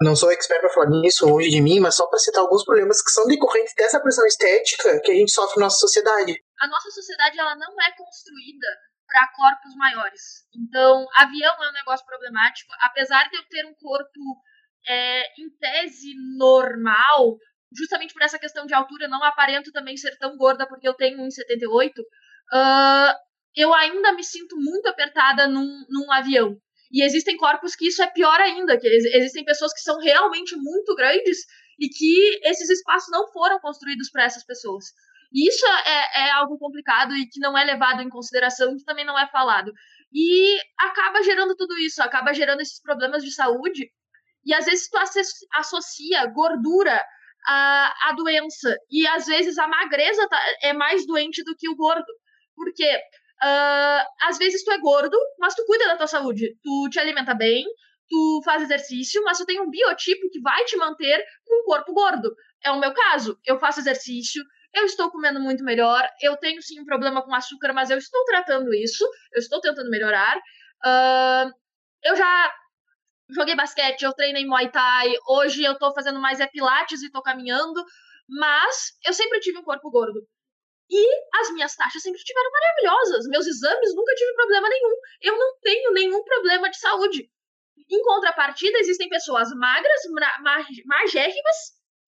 Não 0.00 0.14
sou 0.14 0.30
expert 0.30 0.60
para 0.60 0.70
falar 0.70 0.90
nisso, 0.90 1.26
longe 1.26 1.50
de 1.50 1.60
mim, 1.60 1.80
mas 1.80 1.96
só 1.96 2.06
para 2.06 2.20
citar 2.20 2.40
alguns 2.40 2.64
problemas 2.64 3.02
que 3.02 3.10
são 3.10 3.26
decorrentes 3.26 3.74
dessa 3.76 4.00
pressão 4.00 4.24
estética 4.24 5.00
que 5.00 5.10
a 5.10 5.14
gente 5.14 5.32
sofre 5.32 5.58
na 5.58 5.66
nossa 5.66 5.80
sociedade. 5.80 6.40
A 6.60 6.68
nossa 6.68 6.88
sociedade 6.92 7.36
ela 7.36 7.56
não 7.56 7.74
é 7.82 7.96
construída 7.96 8.68
para 9.08 9.32
corpos 9.34 9.74
maiores. 9.74 10.46
Então, 10.54 11.04
avião 11.16 11.64
é 11.64 11.70
um 11.70 11.72
negócio 11.72 12.06
problemático, 12.06 12.70
apesar 12.80 13.28
de 13.28 13.38
eu 13.38 13.42
ter 13.48 13.66
um 13.66 13.74
corpo 13.74 14.20
é, 14.88 15.22
em 15.40 15.50
tese 15.58 16.14
normal, 16.36 17.36
justamente 17.76 18.14
por 18.14 18.22
essa 18.22 18.38
questão 18.38 18.66
de 18.66 18.74
altura, 18.74 19.08
não 19.08 19.22
aparento 19.22 19.70
também 19.72 19.96
ser 19.96 20.16
tão 20.18 20.36
gorda 20.36 20.66
porque 20.66 20.88
eu 20.88 20.94
tenho 20.94 21.18
1,78, 21.18 21.90
uh, 21.92 23.14
eu 23.54 23.74
ainda 23.74 24.12
me 24.12 24.24
sinto 24.24 24.56
muito 24.56 24.86
apertada 24.86 25.46
num, 25.46 25.84
num 25.90 26.10
avião. 26.12 26.56
E 26.90 27.04
existem 27.04 27.36
corpos 27.36 27.76
que 27.76 27.88
isso 27.88 28.02
é 28.02 28.06
pior 28.06 28.40
ainda, 28.40 28.78
que 28.78 28.86
existem 28.86 29.44
pessoas 29.44 29.74
que 29.74 29.80
são 29.80 29.98
realmente 29.98 30.56
muito 30.56 30.94
grandes 30.94 31.38
e 31.78 31.88
que 31.88 32.40
esses 32.44 32.70
espaços 32.70 33.10
não 33.10 33.30
foram 33.30 33.60
construídos 33.60 34.10
para 34.10 34.24
essas 34.24 34.44
pessoas. 34.44 34.86
E 35.32 35.46
isso 35.46 35.66
é, 35.66 36.28
é, 36.28 36.30
algo 36.30 36.58
complicado 36.58 37.14
e 37.14 37.28
que 37.28 37.38
não 37.40 37.56
é 37.56 37.64
levado 37.64 38.00
em 38.00 38.08
consideração, 38.08 38.74
que 38.76 38.84
também 38.84 39.04
não 39.04 39.18
é 39.18 39.28
falado. 39.28 39.70
E 40.10 40.58
acaba 40.78 41.22
gerando 41.22 41.54
tudo 41.54 41.78
isso, 41.78 42.02
acaba 42.02 42.32
gerando 42.32 42.62
esses 42.62 42.80
problemas 42.80 43.22
de 43.22 43.30
saúde 43.30 43.90
e 44.48 44.54
às 44.54 44.64
vezes 44.64 44.88
tu 44.88 44.98
associa 45.52 46.24
gordura 46.28 47.04
à, 47.46 48.08
à 48.08 48.12
doença. 48.12 48.74
E 48.90 49.06
às 49.06 49.26
vezes 49.26 49.58
a 49.58 49.68
magreza 49.68 50.26
tá, 50.26 50.40
é 50.62 50.72
mais 50.72 51.06
doente 51.06 51.44
do 51.44 51.54
que 51.54 51.68
o 51.68 51.76
gordo. 51.76 52.10
Porque 52.56 52.96
uh, 53.44 54.06
às 54.22 54.38
vezes 54.38 54.64
tu 54.64 54.72
é 54.72 54.78
gordo, 54.78 55.18
mas 55.38 55.54
tu 55.54 55.66
cuida 55.66 55.86
da 55.86 55.98
tua 55.98 56.06
saúde. 56.06 56.56
Tu 56.62 56.88
te 56.88 56.98
alimenta 56.98 57.34
bem, 57.34 57.66
tu 58.08 58.40
faz 58.42 58.62
exercício, 58.62 59.22
mas 59.22 59.36
tu 59.36 59.44
tem 59.44 59.60
um 59.60 59.68
biotipo 59.68 60.30
que 60.32 60.40
vai 60.40 60.64
te 60.64 60.78
manter 60.78 61.22
com 61.44 61.60
um 61.60 61.64
corpo 61.64 61.92
gordo. 61.92 62.34
É 62.64 62.70
o 62.70 62.80
meu 62.80 62.94
caso. 62.94 63.38
Eu 63.44 63.58
faço 63.58 63.80
exercício, 63.80 64.42
eu 64.72 64.86
estou 64.86 65.10
comendo 65.10 65.40
muito 65.40 65.62
melhor, 65.62 66.08
eu 66.22 66.38
tenho 66.38 66.62
sim 66.62 66.80
um 66.80 66.86
problema 66.86 67.22
com 67.22 67.34
açúcar, 67.34 67.74
mas 67.74 67.90
eu 67.90 67.98
estou 67.98 68.24
tratando 68.24 68.72
isso, 68.72 69.04
eu 69.34 69.40
estou 69.40 69.60
tentando 69.60 69.90
melhorar. 69.90 70.38
Uh, 70.38 71.52
eu 72.02 72.16
já 72.16 72.50
joguei 73.30 73.54
basquete, 73.54 74.02
eu 74.02 74.12
treinei 74.12 74.46
Muay 74.46 74.70
Thai, 74.70 75.14
hoje 75.28 75.62
eu 75.62 75.78
tô 75.78 75.92
fazendo 75.92 76.20
mais 76.20 76.40
é 76.40 76.46
pilates 76.46 77.02
e 77.02 77.10
tô 77.10 77.22
caminhando, 77.22 77.84
mas 78.28 78.92
eu 79.06 79.12
sempre 79.12 79.40
tive 79.40 79.58
um 79.58 79.64
corpo 79.64 79.90
gordo. 79.90 80.26
E 80.90 81.06
as 81.40 81.52
minhas 81.52 81.76
taxas 81.76 82.02
sempre 82.02 82.18
estiveram 82.18 82.50
maravilhosas, 82.50 83.28
meus 83.28 83.46
exames 83.46 83.94
nunca 83.94 84.14
tive 84.14 84.32
problema 84.34 84.68
nenhum. 84.68 84.94
Eu 85.20 85.38
não 85.38 85.58
tenho 85.60 85.92
nenhum 85.92 86.24
problema 86.24 86.70
de 86.70 86.78
saúde. 86.78 87.30
Em 87.90 88.02
contrapartida, 88.02 88.78
existem 88.78 89.08
pessoas 89.08 89.50
magras, 89.54 90.00
magérrimas, 90.86 91.56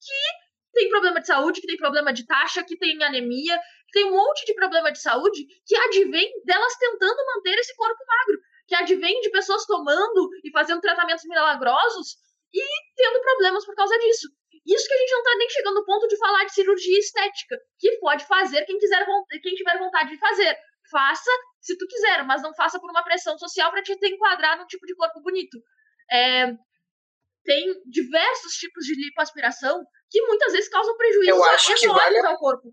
que 0.00 0.73
têm 0.73 0.89
problema 0.89 1.21
de 1.21 1.27
saúde, 1.27 1.61
que 1.61 1.67
têm 1.67 1.77
problema 1.77 2.12
de 2.12 2.27
taxa, 2.27 2.65
que 2.65 2.77
têm 2.79 3.03
anemia, 3.03 3.59
que 3.87 3.93
têm 3.93 4.07
um 4.07 4.12
monte 4.12 4.47
de 4.47 4.55
problema 4.55 4.91
de 4.91 5.00
saúde 5.00 5.47
que 5.67 5.77
advém 5.77 6.33
delas 6.45 6.77
tentando 6.77 7.27
manter 7.35 7.59
esse 7.59 7.75
corpo 7.77 8.03
magro 8.07 8.41
que 8.71 8.75
advém 8.77 9.21
de 9.21 9.31
pessoas 9.31 9.67
tomando 9.67 10.31
e 10.45 10.50
fazendo 10.53 10.81
tratamentos 10.81 11.25
milagrosos 11.25 12.15
e 12.55 12.62
tendo 12.95 13.21
problemas 13.21 13.67
por 13.67 13.75
causa 13.75 13.99
disso. 13.99 14.29
Isso 14.65 14.87
que 14.87 14.95
a 14.95 14.97
gente 14.97 15.11
não 15.11 15.19
está 15.19 15.37
nem 15.39 15.50
chegando 15.50 15.75
no 15.75 15.85
ponto 15.85 16.07
de 16.07 16.17
falar 16.17 16.45
de 16.45 16.55
cirurgia 16.55 16.99
estética, 17.00 17.59
que 17.81 17.99
pode 17.99 18.25
fazer 18.27 18.65
quem 18.67 18.79
quiser 18.79 19.05
quem 19.43 19.55
tiver 19.57 19.77
vontade 19.77 20.11
de 20.11 20.19
fazer. 20.19 20.57
Faça 20.89 21.31
se 21.61 21.77
tu 21.77 21.85
quiser, 21.89 22.25
mas 22.25 22.43
não 22.43 22.55
faça 22.55 22.79
por 22.79 22.89
uma 22.89 23.03
pressão 23.03 23.37
social 23.39 23.73
para 23.73 23.83
te 23.83 23.93
enquadrar 23.93 24.57
num 24.57 24.67
tipo 24.67 24.87
de 24.87 24.95
corpo 24.95 25.21
bonito. 25.21 25.59
É, 26.09 26.47
tem 27.45 27.75
diversos 27.87 28.53
tipos 28.55 28.85
de 28.85 28.95
lipoaspiração 28.95 29.83
que 30.09 30.23
muitas 30.27 30.53
vezes 30.53 30.69
causam 30.69 30.97
prejuízo 30.97 31.31
Eu 31.31 31.45
acho 31.45 31.75
que 31.75 31.89
vale 31.89 32.19
ao 32.19 32.39
corpo. 32.39 32.73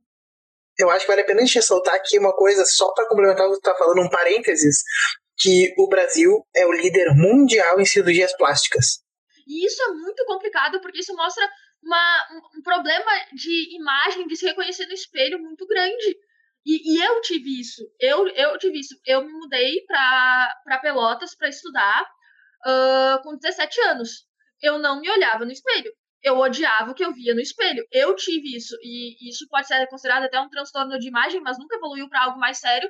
Eu 0.77 0.91
acho 0.91 1.05
que 1.05 1.07
vale 1.07 1.21
a 1.21 1.25
pena 1.25 1.41
a 1.41 1.45
gente 1.45 1.55
ressaltar 1.55 1.95
aqui 1.95 2.19
uma 2.19 2.35
coisa, 2.35 2.63
só 2.65 2.93
para 2.93 3.07
complementar 3.07 3.47
o 3.47 3.53
que 3.53 3.61
tu 3.61 3.63
tá 3.63 3.75
falando, 3.75 4.01
um 4.01 4.09
parênteses 4.09 4.83
que 5.37 5.73
o 5.77 5.87
Brasil 5.87 6.45
é 6.55 6.65
o 6.65 6.71
líder 6.71 7.13
mundial 7.15 7.79
em 7.79 7.85
cirurgias 7.85 8.35
plásticas. 8.35 9.03
E 9.47 9.65
isso 9.65 9.81
é 9.83 9.93
muito 9.93 10.25
complicado 10.25 10.81
porque 10.81 10.99
isso 10.99 11.15
mostra 11.15 11.47
uma, 11.81 12.27
um 12.57 12.61
problema 12.61 13.11
de 13.33 13.75
imagem, 13.75 14.27
de 14.27 14.35
se 14.35 14.45
reconhecer 14.45 14.85
no 14.87 14.93
espelho 14.93 15.39
muito 15.39 15.65
grande. 15.67 16.17
E, 16.65 16.95
e, 16.95 17.01
eu 17.01 17.21
tive 17.21 17.61
isso. 17.61 17.81
Eu, 17.99 18.27
eu 18.27 18.57
tive 18.57 18.79
isso. 18.79 18.99
Eu 19.05 19.23
me 19.23 19.31
mudei 19.31 19.85
para 19.85 20.79
Pelotas 20.81 21.33
para 21.33 21.47
estudar 21.47 22.03
uh, 22.65 23.23
com 23.23 23.37
17 23.37 23.79
anos. 23.81 24.27
Eu 24.61 24.77
não 24.77 24.99
me 24.99 25.09
olhava 25.09 25.45
no 25.45 25.51
espelho. 25.51 25.91
Eu 26.21 26.37
odiava 26.39 26.91
o 26.91 26.93
que 26.93 27.05
eu 27.05 27.13
via 27.13 27.33
no 27.33 27.39
espelho. 27.39 27.85
Eu 27.89 28.15
tive 28.15 28.57
isso. 28.57 28.75
E 28.81 29.29
isso 29.29 29.47
pode 29.49 29.67
ser 29.67 29.87
considerado 29.87 30.23
até 30.23 30.41
um 30.41 30.49
transtorno 30.49 30.99
de 30.99 31.07
imagem, 31.07 31.39
mas 31.39 31.57
nunca 31.57 31.77
evoluiu 31.77 32.09
para 32.09 32.23
algo 32.23 32.39
mais 32.39 32.57
sério. 32.57 32.89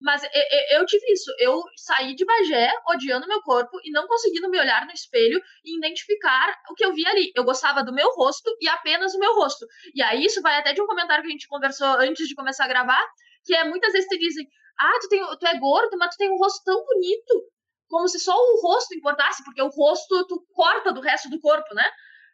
Mas 0.00 0.22
eu, 0.22 0.78
eu 0.78 0.86
tive 0.86 1.04
isso. 1.12 1.30
Eu 1.38 1.60
saí 1.76 2.14
de 2.14 2.24
Bagé 2.24 2.70
odiando 2.88 3.26
meu 3.26 3.42
corpo 3.42 3.78
e 3.84 3.90
não 3.90 4.06
conseguindo 4.06 4.48
me 4.48 4.58
olhar 4.58 4.86
no 4.86 4.92
espelho 4.92 5.40
e 5.64 5.76
identificar 5.76 6.54
o 6.70 6.74
que 6.74 6.84
eu 6.84 6.92
via 6.92 7.08
ali. 7.10 7.32
Eu 7.34 7.44
gostava 7.44 7.82
do 7.82 7.92
meu 7.92 8.08
rosto 8.14 8.50
e 8.60 8.68
apenas 8.68 9.14
o 9.14 9.18
meu 9.18 9.34
rosto. 9.34 9.66
E 9.94 10.02
aí 10.02 10.24
isso 10.24 10.40
vai 10.40 10.58
até 10.58 10.72
de 10.72 10.80
um 10.80 10.86
comentário 10.86 11.22
que 11.22 11.28
a 11.28 11.32
gente 11.32 11.48
conversou 11.48 11.88
antes 11.98 12.28
de 12.28 12.34
começar 12.34 12.64
a 12.64 12.68
gravar, 12.68 13.04
que 13.44 13.54
é 13.54 13.64
muitas 13.64 13.92
vezes 13.92 14.08
te 14.08 14.18
dizem: 14.18 14.46
"Ah, 14.78 14.98
tu 15.00 15.08
tem, 15.08 15.20
tu 15.20 15.46
é 15.46 15.58
gordo, 15.58 15.96
mas 15.98 16.14
tu 16.14 16.18
tem 16.18 16.30
um 16.30 16.38
rosto 16.38 16.62
tão 16.64 16.84
bonito". 16.84 17.50
Como 17.88 18.06
se 18.06 18.20
só 18.20 18.34
o 18.34 18.60
rosto 18.62 18.94
importasse, 18.94 19.42
porque 19.44 19.62
o 19.62 19.68
rosto 19.68 20.26
tu 20.26 20.46
corta 20.52 20.92
do 20.92 21.00
resto 21.00 21.28
do 21.30 21.40
corpo, 21.40 21.74
né? 21.74 21.90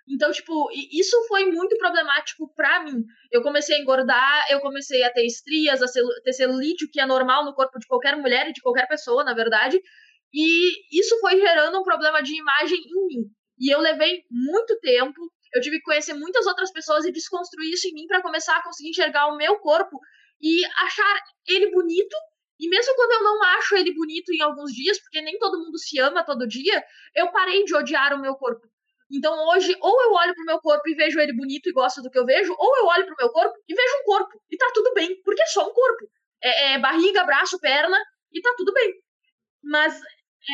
Então, 0.07 0.31
tipo, 0.31 0.69
isso 0.93 1.17
foi 1.29 1.47
muito 1.47 1.77
problemático 1.79 2.53
para 2.55 2.85
mim. 2.85 3.05
Eu 3.33 3.43
comecei 3.43 3.77
a 3.77 3.81
engordar, 3.81 4.45
eu 4.51 4.61
comecei 4.61 5.03
a 5.03 5.11
ter 5.11 5.25
estrias, 5.25 5.83
a 5.83 5.87
ter 6.23 6.33
celulite, 6.35 6.85
o 6.85 6.91
que 6.91 7.01
é 7.01 7.07
normal 7.07 7.45
no 7.45 7.55
corpo 7.55 7.79
de 7.79 7.87
qualquer 7.87 8.17
mulher 8.17 8.49
e 8.49 8.53
de 8.53 8.61
qualquer 8.61 8.87
pessoa, 8.87 9.25
na 9.25 9.33
verdade. 9.33 9.81
E 10.33 10.99
isso 10.99 11.19
foi 11.21 11.41
gerando 11.41 11.81
um 11.81 11.83
problema 11.83 12.23
de 12.23 12.39
imagem 12.39 12.79
em 12.79 13.07
mim. 13.07 13.31
E 13.59 13.73
eu 13.73 13.81
levei 13.81 14.25
muito 14.31 14.79
tempo, 14.81 15.19
eu 15.55 15.61
tive 15.63 15.79
que 15.79 15.85
conhecer 15.85 16.13
muitas 16.13 16.45
outras 16.47 16.71
pessoas 16.73 17.05
e 17.05 17.13
desconstruir 17.13 17.73
isso 17.73 17.89
em 17.89 17.95
mim 17.95 18.07
para 18.07 18.21
começar 18.21 18.57
a 18.57 18.63
conseguir 18.63 18.91
enxergar 18.91 19.29
o 19.29 19.37
meu 19.37 19.59
corpo 19.61 19.99
e 20.43 20.65
achar 20.85 21.23
ele 21.47 21.71
bonito. 21.71 22.17
E 22.61 22.69
mesmo 22.69 22.95
quando 22.95 23.13
eu 23.13 23.23
não 23.23 23.43
acho 23.57 23.77
ele 23.77 23.95
bonito 23.95 24.33
em 24.33 24.43
alguns 24.43 24.73
dias, 24.73 25.01
porque 25.01 25.23
nem 25.23 25.39
todo 25.39 25.59
mundo 25.59 25.79
se 25.79 25.99
ama 25.99 26.25
todo 26.25 26.47
dia, 26.47 26.85
eu 27.15 27.31
parei 27.33 27.65
de 27.65 27.75
odiar 27.75 28.13
o 28.13 28.21
meu 28.21 28.35
corpo. 28.35 28.69
Então 29.11 29.33
hoje, 29.49 29.77
ou 29.81 30.03
eu 30.03 30.13
olho 30.13 30.35
pro 30.35 30.45
meu 30.45 30.59
corpo 30.61 30.89
e 30.89 30.95
vejo 30.95 31.21
ele 31.21 31.35
bonito 31.35 31.69
e 31.69 31.73
gosto 31.73 32.03
do 32.03 32.11
que 32.11 32.19
eu 32.19 32.25
vejo, 32.25 32.55
ou 32.59 32.77
eu 32.79 32.87
olho 32.87 33.07
pro 33.07 33.17
meu 33.19 33.31
corpo 33.31 33.55
e 33.69 33.75
vejo 33.75 33.95
um 34.01 34.05
corpo. 34.05 34.41
E 34.51 34.57
tá 34.57 34.71
tudo 34.75 34.93
bem, 34.95 35.21
porque 35.23 35.43
é 35.43 35.47
só 35.47 35.69
um 35.69 35.73
corpo. 35.73 36.09
É, 36.43 36.75
é 36.75 36.79
barriga, 36.79 37.25
braço, 37.25 37.59
perna, 37.61 37.99
e 38.33 38.41
tá 38.41 38.53
tudo 38.57 38.73
bem. 38.73 38.95
Mas 39.63 39.95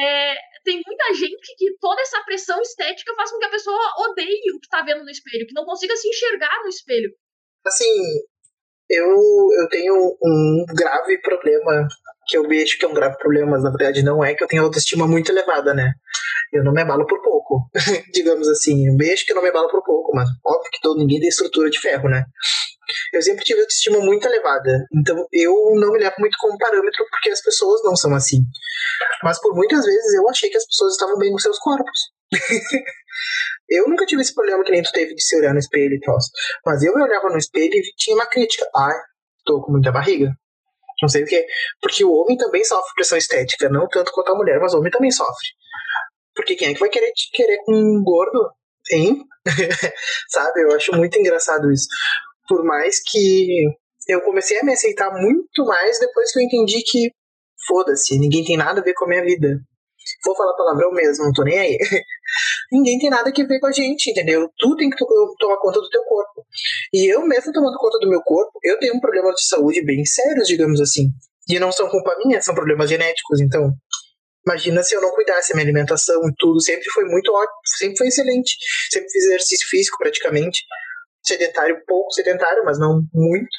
é, 0.03 0.35
tem 0.65 0.81
muita 0.87 1.15
gente 1.15 1.55
que 1.57 1.77
toda 1.81 2.01
essa 2.03 2.23
pressão 2.25 2.61
estética 2.61 3.15
faz 3.15 3.31
com 3.31 3.39
que 3.39 3.47
a 3.47 3.51
pessoa 3.51 3.93
odeie 4.09 4.53
o 4.55 4.61
que 4.61 4.69
tá 4.69 4.83
vendo 4.83 5.05
no 5.05 5.11
espelho, 5.11 5.47
que 5.47 5.55
não 5.55 5.65
consiga 5.65 5.97
se 5.97 6.09
enxergar 6.09 6.63
no 6.63 6.69
espelho. 6.69 7.11
Assim, 7.67 7.93
eu, 8.89 9.07
eu 9.61 9.69
tenho 9.69 9.95
um 10.23 10.65
grave 10.77 11.21
problema, 11.23 11.87
que 12.31 12.39
eu 12.39 12.47
vejo 12.47 12.79
que 12.79 12.85
é 12.85 12.89
um 12.89 12.95
grave 12.95 13.19
problema, 13.19 13.51
mas 13.51 13.65
na 13.65 13.71
verdade 13.71 14.03
não 14.03 14.25
é, 14.25 14.35
que 14.35 14.45
eu 14.45 14.49
tenho 14.49 14.63
autoestima 14.63 15.07
muito 15.07 15.33
elevada, 15.33 15.75
né? 15.75 15.93
eu 16.53 16.65
não 16.65 16.73
me 16.73 16.83
abalo 16.83 17.07
por 17.07 17.23
pouco, 17.23 17.71
digamos 18.13 18.49
assim. 18.49 18.91
Um 18.91 18.97
beijo 18.97 19.25
que 19.25 19.33
eu 19.33 19.37
não 19.37 19.43
me 19.43 19.49
abalo 19.49 19.69
por 19.69 19.83
pouco, 19.85 20.11
mas 20.15 20.29
óbvio 20.45 20.71
que 20.71 20.81
todo, 20.81 20.99
ninguém 20.99 21.21
tem 21.21 21.29
estrutura 21.29 21.71
de 21.71 21.81
ferro, 21.81 22.09
né? 22.09 22.25
Eu 23.13 23.23
sempre 23.23 23.45
tive 23.45 23.61
autoestima 23.61 24.01
muito 24.01 24.27
elevada, 24.27 24.85
então 24.93 25.25
eu 25.33 25.55
não 25.77 25.93
me 25.93 25.99
levo 25.99 26.17
muito 26.19 26.37
como 26.41 26.59
parâmetro 26.59 27.05
porque 27.09 27.31
as 27.31 27.41
pessoas 27.41 27.83
não 27.85 27.95
são 27.95 28.15
assim. 28.15 28.43
Mas 29.23 29.41
por 29.41 29.55
muitas 29.55 29.85
vezes 29.85 30.15
eu 30.15 30.29
achei 30.29 30.51
que 30.51 30.57
as 30.57 30.67
pessoas 30.67 30.95
estavam 30.95 31.17
bem 31.17 31.31
com 31.31 31.39
seus 31.39 31.59
corpos. 31.59 32.11
eu 33.69 33.89
nunca 33.89 34.07
tive 34.07 34.23
esse 34.23 34.35
problema 34.35 34.65
que 34.65 34.73
nem 34.73 34.83
tu 34.83 34.91
teve 34.91 35.15
de 35.15 35.23
se 35.23 35.37
olhar 35.37 35.53
no 35.53 35.61
espelho 35.61 35.95
e 35.95 36.01
tal. 36.01 36.17
Mas 36.67 36.83
eu 36.83 36.95
me 36.95 37.03
olhava 37.03 37.29
no 37.29 37.39
espelho 37.39 37.73
e 37.73 37.83
tinha 37.97 38.17
uma 38.17 38.27
crítica. 38.27 38.67
Ai, 38.77 38.95
tô 39.45 39.63
com 39.63 39.71
muita 39.71 39.93
barriga. 39.93 40.33
Não 41.03 41.09
sei 41.09 41.23
o 41.23 41.27
que. 41.27 41.47
Porque 41.81 42.05
o 42.05 42.13
homem 42.13 42.37
também 42.37 42.65
sofre 42.65 42.95
pressão 42.95 43.19
estética, 43.19 43.69
não 43.69 43.89
tanto 43.89 44.13
quanto 44.13 44.33
a 44.33 44.35
mulher, 44.35 44.59
mas 44.61 44.75
o 44.75 44.79
homem 44.79 44.91
também 44.91 45.11
sofre. 45.11 45.49
Porque 46.35 46.55
quem 46.55 46.69
é 46.69 46.75
que 46.75 46.81
vai 46.81 46.89
querer 46.89 47.13
te 47.13 47.31
querer 47.33 47.59
com 47.65 47.73
um 47.73 48.03
gordo? 48.03 48.51
Hein? 48.93 49.25
Sabe? 50.29 50.63
Eu 50.63 50.73
acho 50.75 50.93
muito 50.97 51.19
engraçado 51.19 51.71
isso. 51.71 51.87
Por 52.49 52.65
mais 52.65 53.03
que 53.03 53.65
eu 54.09 54.21
comecei 54.23 54.59
a 54.59 54.65
me 54.65 54.73
aceitar 54.73 55.11
muito 55.13 55.65
mais 55.65 55.99
depois 55.99 56.33
que 56.33 56.41
eu 56.41 56.43
entendi 56.43 56.83
que 56.83 57.11
foda-se, 57.67 58.19
ninguém 58.19 58.45
tem 58.45 58.57
nada 58.57 58.81
a 58.81 58.85
ver 58.85 58.95
com 58.95 59.05
a 59.05 59.09
minha 59.09 59.23
vida. 59.23 59.61
Vou 60.25 60.37
falar 60.37 60.55
palavrão 60.55 60.93
mesmo, 60.93 61.25
não 61.25 61.33
tô 61.33 61.43
nem 61.45 61.59
aí. 61.59 61.79
ninguém 62.73 62.99
tem 62.99 63.11
nada 63.11 63.31
a 63.31 63.47
ver 63.47 63.61
com 63.61 63.67
a 63.67 63.73
gente, 63.73 64.11
entendeu? 64.11 64.51
Tu 64.59 64.77
tem 64.77 64.91
que 64.91 64.97
tomar 65.39 65.59
conta 65.59 65.81
do 65.81 65.89
teu 65.89 66.03
corpo. 66.05 66.45
E 66.93 67.13
eu 67.13 67.27
mesmo 67.27 67.53
tomando 67.53 67.77
conta 67.79 67.99
do 67.99 68.09
meu 68.09 68.21
corpo, 68.23 68.53
eu 68.63 68.79
tenho 68.79 68.95
um 68.97 69.01
problema 69.01 69.33
de 69.33 69.47
saúde 69.47 69.85
bem 69.85 70.05
sérios, 70.05 70.47
digamos 70.47 70.81
assim. 70.81 71.09
E 71.49 71.59
não 71.59 71.73
são 71.73 71.89
culpa 71.89 72.17
minha, 72.25 72.41
são 72.41 72.55
problemas 72.55 72.89
genéticos, 72.89 73.41
então 73.41 73.73
Imagina 74.47 74.83
se 74.83 74.95
eu 74.95 75.03
não 75.03 75.11
cuidasse, 75.13 75.53
minha 75.53 75.65
alimentação 75.65 76.17
e 76.27 76.33
tudo 76.39 76.61
sempre 76.63 76.89
foi 76.95 77.05
muito 77.05 77.31
ótimo, 77.31 77.61
sempre 77.79 77.99
foi 77.99 78.07
excelente. 78.09 78.57
Sempre 78.91 79.11
fiz 79.11 79.25
exercício 79.25 79.69
físico 79.69 79.99
praticamente. 79.99 80.63
Sedentário, 81.23 81.83
pouco 81.87 82.11
sedentário, 82.13 82.65
mas 82.65 82.79
não 82.79 83.03
muito. 83.13 83.57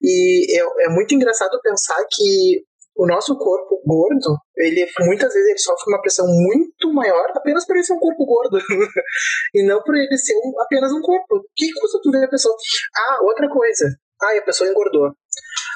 E 0.00 0.58
é, 0.58 0.86
é 0.86 0.88
muito 0.90 1.14
engraçado 1.14 1.60
pensar 1.62 2.02
que 2.10 2.64
o 2.94 3.06
nosso 3.06 3.36
corpo 3.38 3.82
gordo, 3.86 4.36
ele 4.56 4.86
muitas 5.00 5.32
vezes 5.32 5.48
ele 5.48 5.58
sofre 5.58 5.84
uma 5.88 6.00
pressão 6.00 6.26
muito 6.26 6.92
maior 6.92 7.30
apenas 7.34 7.66
por 7.66 7.74
ele 7.74 7.84
ser 7.84 7.94
um 7.94 7.98
corpo 7.98 8.24
gordo 8.26 8.58
e 9.54 9.66
não 9.66 9.82
por 9.82 9.96
ele 9.96 10.16
ser 10.16 10.34
um, 10.36 10.60
apenas 10.60 10.92
um 10.92 11.00
corpo. 11.00 11.42
Que 11.56 11.72
custa 11.72 11.98
tu 12.02 12.10
ver 12.10 12.24
a 12.24 12.28
pessoa? 12.28 12.54
Ah, 12.96 13.18
outra 13.22 13.48
coisa. 13.48 13.86
Ah, 14.20 14.38
a 14.38 14.42
pessoa 14.42 14.68
engordou. 14.68 15.10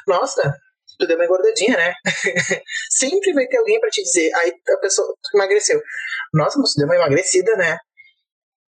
Nossa, 0.07 0.55
tu 0.99 1.07
deu 1.07 1.17
uma 1.17 1.25
engordadinha, 1.25 1.77
né? 1.77 1.93
Sempre 2.91 3.33
vai 3.33 3.47
ter 3.47 3.59
alguém 3.59 3.81
para 3.81 3.91
te 3.91 4.03
dizer, 4.03 4.33
aí 4.35 4.53
a 4.69 4.77
pessoa 4.79 5.09
emagreceu. 5.35 5.81
Nossa, 6.35 6.59
mas 6.59 6.73
tu 6.73 6.79
deu 6.79 6.87
uma 6.87 6.97
emagrecida, 6.97 7.57
né? 7.57 7.79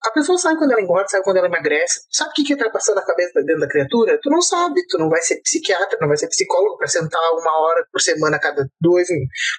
A 0.03 0.11
pessoa 0.13 0.39
sabe 0.39 0.59
quando 0.59 0.73
ela 0.73 0.81
engorda, 0.81 1.09
sabe 1.09 1.25
quando 1.25 1.37
ela 1.37 1.47
emagrece. 1.47 2.07
Sabe 2.11 2.31
o 2.31 2.33
que, 2.33 2.45
que 2.45 2.57
tá 2.57 2.71
passando 2.71 2.97
na 2.97 3.05
cabeça 3.05 3.43
dentro 3.43 3.61
da 3.61 3.69
criatura? 3.69 4.19
Tu 4.23 4.31
não 4.31 4.41
sabe. 4.41 4.87
Tu 4.89 4.97
não 4.97 5.11
vai 5.11 5.21
ser 5.21 5.41
psiquiatra, 5.43 5.99
não 6.01 6.09
vai 6.09 6.17
ser 6.17 6.29
psicólogo 6.29 6.79
para 6.79 6.89
sentar 6.89 7.21
uma 7.33 7.59
hora 7.61 7.87
por 7.93 8.01
semana 8.01 8.39
cada 8.39 8.67
dois, 8.81 9.09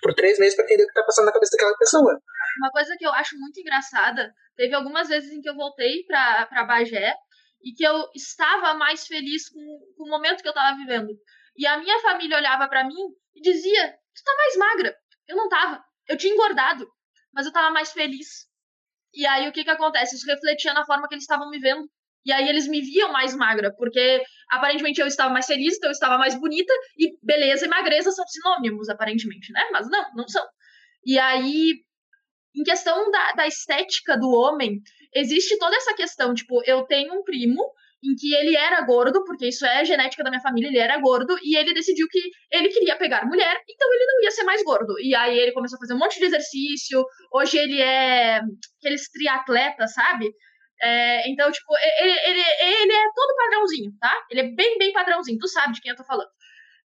por 0.01 0.13
três 0.15 0.39
meses 0.39 0.55
para 0.55 0.65
entender 0.65 0.83
o 0.83 0.87
que 0.87 0.93
tá 0.93 1.03
passando 1.03 1.25
na 1.25 1.31
cabeça 1.31 1.51
daquela 1.55 1.77
pessoa. 1.77 2.19
Uma 2.57 2.71
coisa 2.71 2.95
que 2.97 3.05
eu 3.05 3.11
acho 3.11 3.37
muito 3.37 3.59
engraçada, 3.59 4.33
teve 4.55 4.73
algumas 4.73 5.07
vezes 5.07 5.31
em 5.31 5.41
que 5.41 5.49
eu 5.49 5.55
voltei 5.55 6.03
pra, 6.07 6.47
pra 6.47 6.65
Bagé 6.65 7.13
e 7.63 7.73
que 7.73 7.83
eu 7.83 8.09
estava 8.15 8.73
mais 8.73 9.05
feliz 9.05 9.47
com, 9.47 9.59
com 9.95 10.05
o 10.05 10.09
momento 10.09 10.41
que 10.41 10.49
eu 10.49 10.53
tava 10.53 10.75
vivendo. 10.75 11.09
E 11.55 11.67
a 11.67 11.77
minha 11.77 11.99
família 11.99 12.37
olhava 12.37 12.67
para 12.67 12.83
mim 12.83 12.95
e 13.35 13.41
dizia: 13.41 13.89
Tu 13.89 14.23
tá 14.23 14.35
mais 14.35 14.57
magra. 14.57 14.95
Eu 15.27 15.37
não 15.37 15.47
tava. 15.47 15.83
Eu 16.07 16.17
tinha 16.17 16.33
engordado, 16.33 16.87
mas 17.33 17.45
eu 17.45 17.53
tava 17.53 17.69
mais 17.69 17.91
feliz. 17.91 18.49
E 19.13 19.25
aí 19.25 19.47
o 19.47 19.51
que 19.51 19.63
que 19.63 19.69
acontece? 19.69 20.15
Isso 20.15 20.25
refletia 20.25 20.73
na 20.73 20.85
forma 20.85 21.07
que 21.07 21.15
eles 21.15 21.23
estavam 21.23 21.49
me 21.49 21.59
vendo. 21.59 21.89
E 22.25 22.31
aí 22.31 22.47
eles 22.47 22.67
me 22.67 22.81
viam 22.81 23.11
mais 23.11 23.35
magra, 23.35 23.73
porque 23.75 24.21
aparentemente 24.49 25.01
eu 25.01 25.07
estava 25.07 25.33
mais 25.33 25.47
feliz, 25.47 25.75
então 25.75 25.89
eu 25.89 25.93
estava 25.93 26.17
mais 26.19 26.35
bonita, 26.39 26.71
e 26.97 27.17
beleza 27.23 27.65
e 27.65 27.69
magreza 27.69 28.11
são 28.11 28.25
sinônimos, 28.27 28.89
aparentemente, 28.89 29.51
né? 29.51 29.61
Mas 29.71 29.89
não, 29.89 30.05
não 30.13 30.27
são. 30.27 30.45
E 31.03 31.17
aí, 31.17 31.83
em 32.55 32.63
questão 32.63 33.09
da, 33.09 33.31
da 33.33 33.47
estética 33.47 34.17
do 34.17 34.29
homem, 34.29 34.79
existe 35.15 35.57
toda 35.57 35.75
essa 35.75 35.95
questão, 35.95 36.33
tipo, 36.33 36.61
eu 36.65 36.83
tenho 36.83 37.13
um 37.13 37.23
primo 37.23 37.63
em 38.03 38.15
que 38.15 38.33
ele 38.33 38.55
era 38.55 38.81
gordo, 38.81 39.23
porque 39.23 39.47
isso 39.47 39.65
é 39.65 39.85
genética 39.85 40.23
da 40.23 40.29
minha 40.29 40.41
família, 40.41 40.67
ele 40.67 40.79
era 40.79 40.97
gordo, 40.99 41.37
e 41.43 41.55
ele 41.55 41.73
decidiu 41.73 42.07
que 42.09 42.19
ele 42.51 42.69
queria 42.69 42.97
pegar 42.97 43.25
mulher, 43.27 43.55
então 43.69 43.93
ele 43.93 44.05
não 44.05 44.23
ia 44.23 44.31
ser 44.31 44.43
mais 44.43 44.63
gordo. 44.63 44.99
E 44.99 45.13
aí 45.13 45.37
ele 45.37 45.51
começou 45.51 45.77
a 45.77 45.79
fazer 45.79 45.93
um 45.93 45.99
monte 45.99 46.17
de 46.17 46.25
exercício, 46.25 47.05
hoje 47.31 47.57
ele 47.57 47.79
é 47.79 48.41
aqueles 48.79 49.09
triatletas, 49.11 49.93
sabe? 49.93 50.31
É, 50.81 51.29
então, 51.29 51.51
tipo, 51.51 51.73
ele, 51.99 52.11
ele, 52.11 52.41
ele 52.41 52.91
é 52.91 53.03
todo 53.13 53.35
padrãozinho, 53.35 53.91
tá? 53.99 54.25
Ele 54.31 54.41
é 54.41 54.55
bem, 54.55 54.77
bem 54.79 54.91
padrãozinho, 54.91 55.37
tu 55.37 55.47
sabe 55.47 55.73
de 55.73 55.81
quem 55.81 55.91
eu 55.91 55.95
tô 55.95 56.03
falando. 56.03 56.29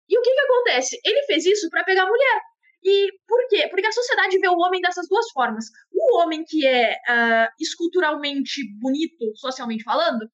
E 0.08 0.18
o 0.18 0.22
que 0.22 0.30
que 0.30 0.40
acontece? 0.40 1.00
Ele 1.02 1.22
fez 1.22 1.46
isso 1.46 1.68
para 1.70 1.82
pegar 1.82 2.06
mulher. 2.06 2.40
E 2.84 3.08
por 3.26 3.48
quê? 3.48 3.66
Porque 3.68 3.86
a 3.86 3.92
sociedade 3.92 4.38
vê 4.38 4.48
o 4.48 4.58
homem 4.58 4.80
dessas 4.80 5.08
duas 5.08 5.26
formas. 5.32 5.64
O 5.92 6.18
homem 6.18 6.44
que 6.46 6.64
é 6.64 6.92
uh, 6.92 7.48
esculturalmente 7.58 8.60
bonito, 8.80 9.32
socialmente 9.34 9.82
falando, 9.82 10.28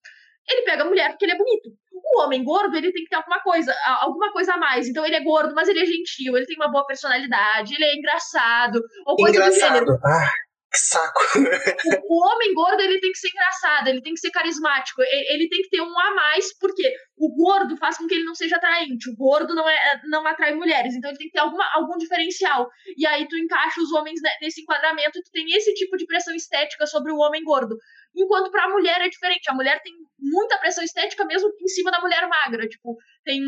ele 0.49 0.63
pega 0.63 0.83
a 0.83 0.87
mulher 0.87 1.11
porque 1.11 1.25
ele 1.25 1.33
é 1.33 1.39
bonito. 1.39 1.71
O 1.93 2.23
homem 2.23 2.43
gordo, 2.45 2.77
ele 2.77 2.93
tem 2.93 3.05
que 3.05 3.09
ter 3.09 3.17
alguma 3.17 3.41
coisa, 3.41 3.75
alguma 4.01 4.33
coisa 4.33 4.55
a 4.55 4.59
mais. 4.59 4.89
Então 4.89 5.05
ele 5.05 5.17
é 5.17 5.23
gordo, 5.23 5.55
mas 5.55 5.69
ele 5.69 5.81
é 5.81 5.87
gentil, 5.87 6.37
ele 6.37 6.47
tem 6.47 6.57
uma 6.57 6.71
boa 6.71 6.87
personalidade, 6.87 7.75
ele 7.75 7.85
é 7.85 7.95
engraçado, 7.97 8.81
ou 9.07 9.17
coisa 9.17 9.37
engraçado. 9.37 9.73
do 9.73 9.75
gênero. 9.75 9.99
Ah, 10.05 10.31
que 10.73 10.79
saco. 10.79 11.21
O, 12.09 12.27
homem 12.27 12.55
gordo, 12.55 12.81
ele 12.81 13.01
tem 13.01 13.11
que 13.11 13.19
ser 13.19 13.29
engraçado, 13.29 13.89
ele 13.89 14.03
tem 14.03 14.15
que 14.15 14.21
ser 14.21 14.31
carismático, 14.31 15.03
ele, 15.03 15.35
ele, 15.35 15.49
tem 15.49 15.63
que 15.63 15.71
ter 15.71 15.81
um 15.81 15.99
a 15.99 16.15
mais, 16.15 16.57
porque 16.59 16.95
o 17.17 17.35
gordo 17.35 17.77
faz 17.77 17.97
com 17.97 18.07
que 18.07 18.15
ele 18.15 18.25
não 18.25 18.35
seja 18.35 18.57
atraente. 18.57 19.11
O 19.11 19.17
gordo 19.17 19.55
não, 19.55 19.69
é, 19.69 20.01
não 20.05 20.27
atrai 20.27 20.55
mulheres, 20.55 20.95
então 20.95 21.11
ele 21.11 21.19
tem 21.19 21.27
que 21.29 21.33
ter 21.33 21.41
alguma, 21.41 21.65
algum 21.75 21.97
diferencial. 21.97 22.69
E 22.97 23.07
aí 23.07 23.27
tu 23.29 23.37
encaixa 23.37 23.81
os 23.81 23.93
homens 23.93 24.21
nesse 24.41 24.63
enquadramento 24.63 25.19
e 25.19 25.23
tu 25.23 25.31
tem 25.33 25.47
esse 25.55 25.75
tipo 25.75 25.97
de 25.97 26.07
pressão 26.07 26.35
estética 26.35 26.87
sobre 26.87 27.13
o 27.13 27.19
homem 27.19 27.43
gordo. 27.45 27.77
Enquanto 28.15 28.51
para 28.51 28.65
a 28.65 28.69
mulher 28.69 29.01
é 29.01 29.09
diferente. 29.09 29.51
A 29.51 29.55
mulher 29.55 29.81
tem 29.83 29.93
muita 30.19 30.59
pressão 30.59 30.85
estética 30.85 31.25
mesmo 31.25 31.51
em 31.61 31.69
cima 31.69 31.91
da 31.91 32.01
mulher 32.01 32.29
magra. 32.29 32.69
Tipo, 32.69 32.97
tem 33.25 33.41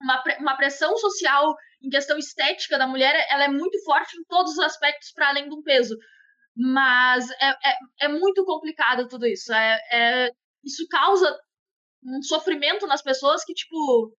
uma, 0.00 0.22
uma 0.40 0.56
pressão 0.56 0.96
social 0.96 1.54
em 1.82 1.88
questão 1.88 2.16
estética 2.16 2.78
da 2.78 2.86
mulher, 2.86 3.26
ela 3.28 3.44
é 3.44 3.48
muito 3.48 3.82
forte 3.84 4.16
em 4.16 4.24
todos 4.24 4.52
os 4.52 4.58
aspectos 4.60 5.12
para 5.12 5.28
além 5.28 5.48
do 5.48 5.62
peso. 5.62 5.96
Mas 6.56 7.30
é, 7.30 7.48
é, 7.50 7.78
é, 8.02 8.08
muito 8.08 8.44
complicado 8.44 9.08
tudo 9.08 9.26
isso. 9.26 9.52
É, 9.52 9.78
é, 9.92 10.30
isso 10.64 10.86
causa 10.90 11.26
um 12.04 12.22
sofrimento 12.22 12.86
nas 12.86 13.02
pessoas 13.02 13.44
que, 13.44 13.54
tipo. 13.54 14.14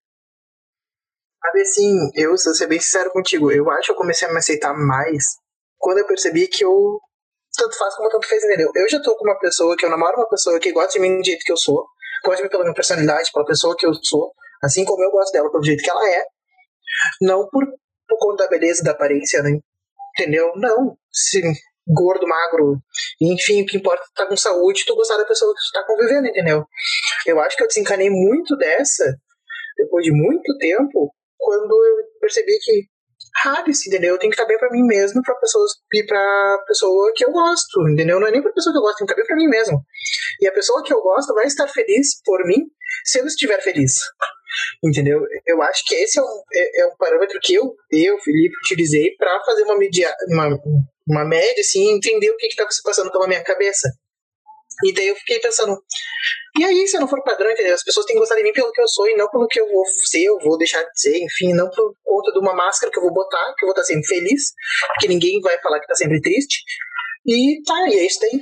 Sabe 1.45 1.61
assim, 1.61 2.11
eu, 2.15 2.37
se 2.37 2.49
eu 2.49 2.53
ser 2.53 2.67
bem 2.67 2.79
sincero 2.79 3.11
contigo, 3.11 3.51
eu 3.51 3.69
acho 3.71 3.87
que 3.87 3.91
eu 3.91 3.97
comecei 3.97 4.27
a 4.27 4.31
me 4.31 4.37
aceitar 4.37 4.73
mais 4.73 5.23
quando 5.77 5.97
eu 5.97 6.07
percebi 6.07 6.47
que 6.47 6.63
eu 6.63 6.99
tanto 7.55 7.77
faz 7.77 7.95
como 7.95 8.09
tanto 8.09 8.27
fez, 8.27 8.43
entendeu? 8.43 8.71
Eu 8.73 8.89
já 8.89 9.01
tô 9.01 9.15
com 9.17 9.25
uma 9.25 9.37
pessoa 9.37 9.75
que 9.75 9.85
eu 9.85 9.89
namoro 9.89 10.17
uma 10.17 10.29
pessoa 10.29 10.57
que 10.59 10.71
gosta 10.71 10.93
de 10.93 10.99
mim 10.99 11.17
do 11.17 11.25
jeito 11.25 11.43
que 11.43 11.51
eu 11.51 11.57
sou, 11.57 11.85
gosta 12.23 12.37
de 12.37 12.43
mim 12.43 12.49
pela 12.49 12.63
minha 12.63 12.73
personalidade, 12.73 13.31
pela 13.31 13.45
pessoa 13.45 13.75
que 13.77 13.85
eu 13.85 13.93
sou, 14.01 14.33
assim 14.63 14.85
como 14.85 15.03
eu 15.03 15.11
gosto 15.11 15.33
dela 15.33 15.51
pelo 15.51 15.63
jeito 15.63 15.83
que 15.83 15.89
ela 15.89 16.09
é, 16.09 16.23
não 17.21 17.47
por, 17.49 17.65
por 18.07 18.17
conta 18.17 18.45
da 18.45 18.49
beleza, 18.49 18.81
da 18.81 18.91
aparência, 18.91 19.43
né? 19.43 19.59
entendeu? 20.17 20.51
Não, 20.55 20.97
sim, 21.11 21.53
gordo, 21.87 22.27
magro, 22.27 22.77
enfim, 23.21 23.63
o 23.63 23.65
que 23.65 23.77
importa 23.77 24.03
é 24.03 24.13
tá 24.15 24.27
com 24.27 24.37
saúde 24.37 24.85
tu 24.85 24.95
gostar 24.95 25.17
da 25.17 25.25
pessoa 25.25 25.53
que 25.53 25.59
tu 25.59 25.71
tá 25.73 25.85
convivendo, 25.85 26.27
entendeu? 26.27 26.65
Eu 27.25 27.39
acho 27.39 27.57
que 27.57 27.63
eu 27.63 27.67
desencanei 27.67 28.09
muito 28.09 28.55
dessa, 28.57 29.03
depois 29.77 30.05
de 30.05 30.11
muito 30.11 30.57
tempo, 30.57 31.13
quando 31.37 31.71
eu 31.71 32.19
percebi 32.19 32.57
que 32.59 32.87
rale-se, 33.43 33.89
entendeu? 33.89 34.13
Eu 34.13 34.19
tenho 34.19 34.31
que 34.31 34.35
estar 34.35 34.47
bem 34.47 34.57
pra 34.57 34.69
mim 34.69 34.83
mesmo 34.83 35.21
pra 35.23 35.35
pessoas 35.35 35.71
e 35.93 36.05
pra 36.05 36.63
pessoa 36.67 37.11
que 37.15 37.25
eu 37.25 37.31
gosto, 37.31 37.87
entendeu? 37.89 38.19
Não 38.19 38.27
é 38.27 38.31
nem 38.31 38.41
pra 38.41 38.51
pessoa 38.51 38.71
que 38.71 38.77
eu 38.77 38.81
gosto, 38.81 38.99
tem 38.99 39.07
que 39.07 39.13
estar 39.13 39.21
bem 39.21 39.27
pra 39.27 39.35
mim 39.35 39.47
mesmo. 39.47 39.81
E 40.39 40.47
a 40.47 40.51
pessoa 40.51 40.83
que 40.83 40.93
eu 40.93 41.01
gosto 41.01 41.33
vai 41.33 41.45
estar 41.45 41.67
feliz 41.67 42.21
por 42.23 42.45
mim 42.45 42.65
se 43.05 43.19
eu 43.19 43.25
estiver 43.25 43.61
feliz. 43.61 43.93
Entendeu? 44.83 45.21
Eu 45.45 45.61
acho 45.61 45.83
que 45.85 45.95
esse 45.95 46.19
é 46.19 46.21
um, 46.21 46.43
é, 46.53 46.81
é 46.81 46.87
um 46.87 46.95
parâmetro 46.97 47.39
que 47.41 47.53
eu, 47.53 47.75
eu, 47.91 48.19
Felipe, 48.19 48.55
utilizei 48.65 49.15
para 49.17 49.43
fazer 49.43 49.63
uma, 49.63 49.77
media, 49.77 50.13
uma, 50.29 50.49
uma 51.07 51.25
média, 51.25 51.61
assim, 51.61 51.95
entender 51.95 52.29
o 52.31 52.37
que 52.37 52.47
estava 52.47 52.71
se 52.71 52.81
passando 52.83 53.11
pela 53.11 53.27
minha 53.27 53.43
cabeça. 53.43 53.89
E 54.83 54.93
daí 54.93 55.07
eu 55.07 55.15
fiquei 55.15 55.39
pensando, 55.39 55.77
e 56.59 56.63
aí, 56.63 56.87
se 56.87 56.97
eu 56.97 57.01
não 57.01 57.07
for 57.07 57.23
padrão, 57.23 57.51
entendeu? 57.51 57.73
As 57.73 57.83
pessoas 57.83 58.05
têm 58.05 58.15
que 58.15 58.19
gostar 58.19 58.35
de 58.35 58.43
mim 58.43 58.53
pelo 58.53 58.71
que 58.71 58.81
eu 58.81 58.87
sou 58.87 59.07
e 59.07 59.15
não 59.15 59.29
pelo 59.29 59.47
que 59.47 59.59
eu 59.59 59.67
vou 59.67 59.83
ser, 60.05 60.23
eu 60.23 60.37
vou 60.39 60.57
deixar 60.57 60.83
de 60.83 60.99
ser, 60.99 61.17
enfim, 61.17 61.53
não 61.53 61.69
por 61.69 61.95
conta 62.03 62.31
de 62.31 62.39
uma 62.39 62.55
máscara 62.55 62.91
que 62.91 62.97
eu 62.97 63.03
vou 63.03 63.13
botar, 63.13 63.53
que 63.57 63.65
eu 63.65 63.67
vou 63.67 63.71
estar 63.71 63.83
sempre 63.83 64.07
feliz, 64.07 64.53
porque 64.93 65.07
ninguém 65.07 65.39
vai 65.41 65.59
falar 65.61 65.79
que 65.79 65.87
tá 65.87 65.95
sempre 65.95 66.21
triste. 66.21 66.63
E 67.25 67.61
tá, 67.65 67.87
e 67.89 67.99
é 67.99 68.05
isso 68.05 68.23
aí. 68.25 68.41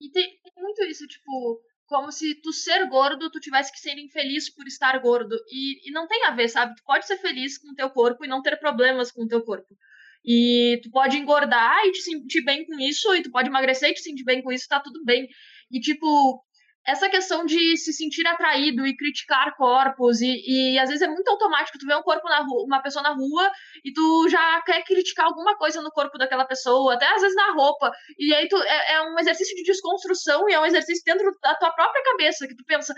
E 0.00 0.10
tem, 0.10 0.24
tem 0.24 0.52
muito 0.56 0.84
isso, 0.84 1.06
tipo, 1.06 1.60
como 1.92 2.10
se 2.10 2.34
tu 2.36 2.54
ser 2.54 2.88
gordo, 2.88 3.30
tu 3.30 3.38
tivesse 3.38 3.70
que 3.70 3.78
ser 3.78 3.98
infeliz 3.98 4.48
por 4.48 4.66
estar 4.66 4.98
gordo. 4.98 5.36
E, 5.50 5.86
e 5.86 5.92
não 5.92 6.08
tem 6.08 6.24
a 6.24 6.30
ver, 6.30 6.48
sabe? 6.48 6.74
Tu 6.74 6.82
pode 6.84 7.06
ser 7.06 7.18
feliz 7.18 7.58
com 7.58 7.70
o 7.70 7.74
teu 7.74 7.90
corpo 7.90 8.24
e 8.24 8.28
não 8.28 8.40
ter 8.40 8.58
problemas 8.58 9.12
com 9.12 9.24
o 9.24 9.28
teu 9.28 9.44
corpo. 9.44 9.76
E 10.24 10.80
tu 10.82 10.90
pode 10.90 11.18
engordar 11.18 11.84
e 11.84 11.92
te 11.92 12.00
sentir 12.00 12.42
bem 12.42 12.64
com 12.64 12.80
isso, 12.80 13.14
e 13.14 13.22
tu 13.22 13.30
pode 13.30 13.50
emagrecer 13.50 13.90
e 13.90 13.94
te 13.94 14.00
sentir 14.00 14.24
bem 14.24 14.40
com 14.40 14.50
isso, 14.50 14.66
tá 14.66 14.80
tudo 14.80 15.04
bem. 15.04 15.28
E, 15.70 15.80
tipo, 15.80 16.42
essa 16.86 17.08
questão 17.08 17.46
de 17.46 17.76
se 17.76 17.92
sentir 17.92 18.26
atraído 18.26 18.84
e 18.86 18.96
criticar 18.96 19.54
corpos, 19.56 20.20
e, 20.20 20.74
e 20.74 20.78
às 20.78 20.88
vezes 20.88 21.02
é 21.02 21.08
muito 21.08 21.28
automático, 21.28 21.78
tu 21.78 21.86
vê 21.86 21.94
um 21.94 22.02
corpo 22.02 22.28
na 22.28 22.40
rua, 22.40 22.64
uma 22.64 22.82
pessoa 22.82 23.02
na 23.02 23.14
rua, 23.14 23.50
e 23.84 23.92
tu 23.92 24.28
já 24.28 24.60
quer 24.62 24.82
criticar 24.84 25.26
alguma 25.26 25.56
coisa 25.56 25.80
no 25.80 25.92
corpo 25.92 26.18
daquela 26.18 26.44
pessoa, 26.44 26.94
até 26.94 27.06
às 27.06 27.22
vezes 27.22 27.36
na 27.36 27.52
roupa, 27.52 27.92
e 28.18 28.34
aí 28.34 28.48
tu, 28.48 28.56
é, 28.56 28.94
é 28.94 29.02
um 29.02 29.18
exercício 29.18 29.54
de 29.56 29.62
desconstrução, 29.62 30.48
e 30.48 30.54
é 30.54 30.60
um 30.60 30.66
exercício 30.66 31.02
dentro 31.04 31.30
da 31.40 31.54
tua 31.54 31.70
própria 31.72 32.02
cabeça, 32.02 32.48
que 32.48 32.56
tu 32.56 32.64
pensa, 32.66 32.92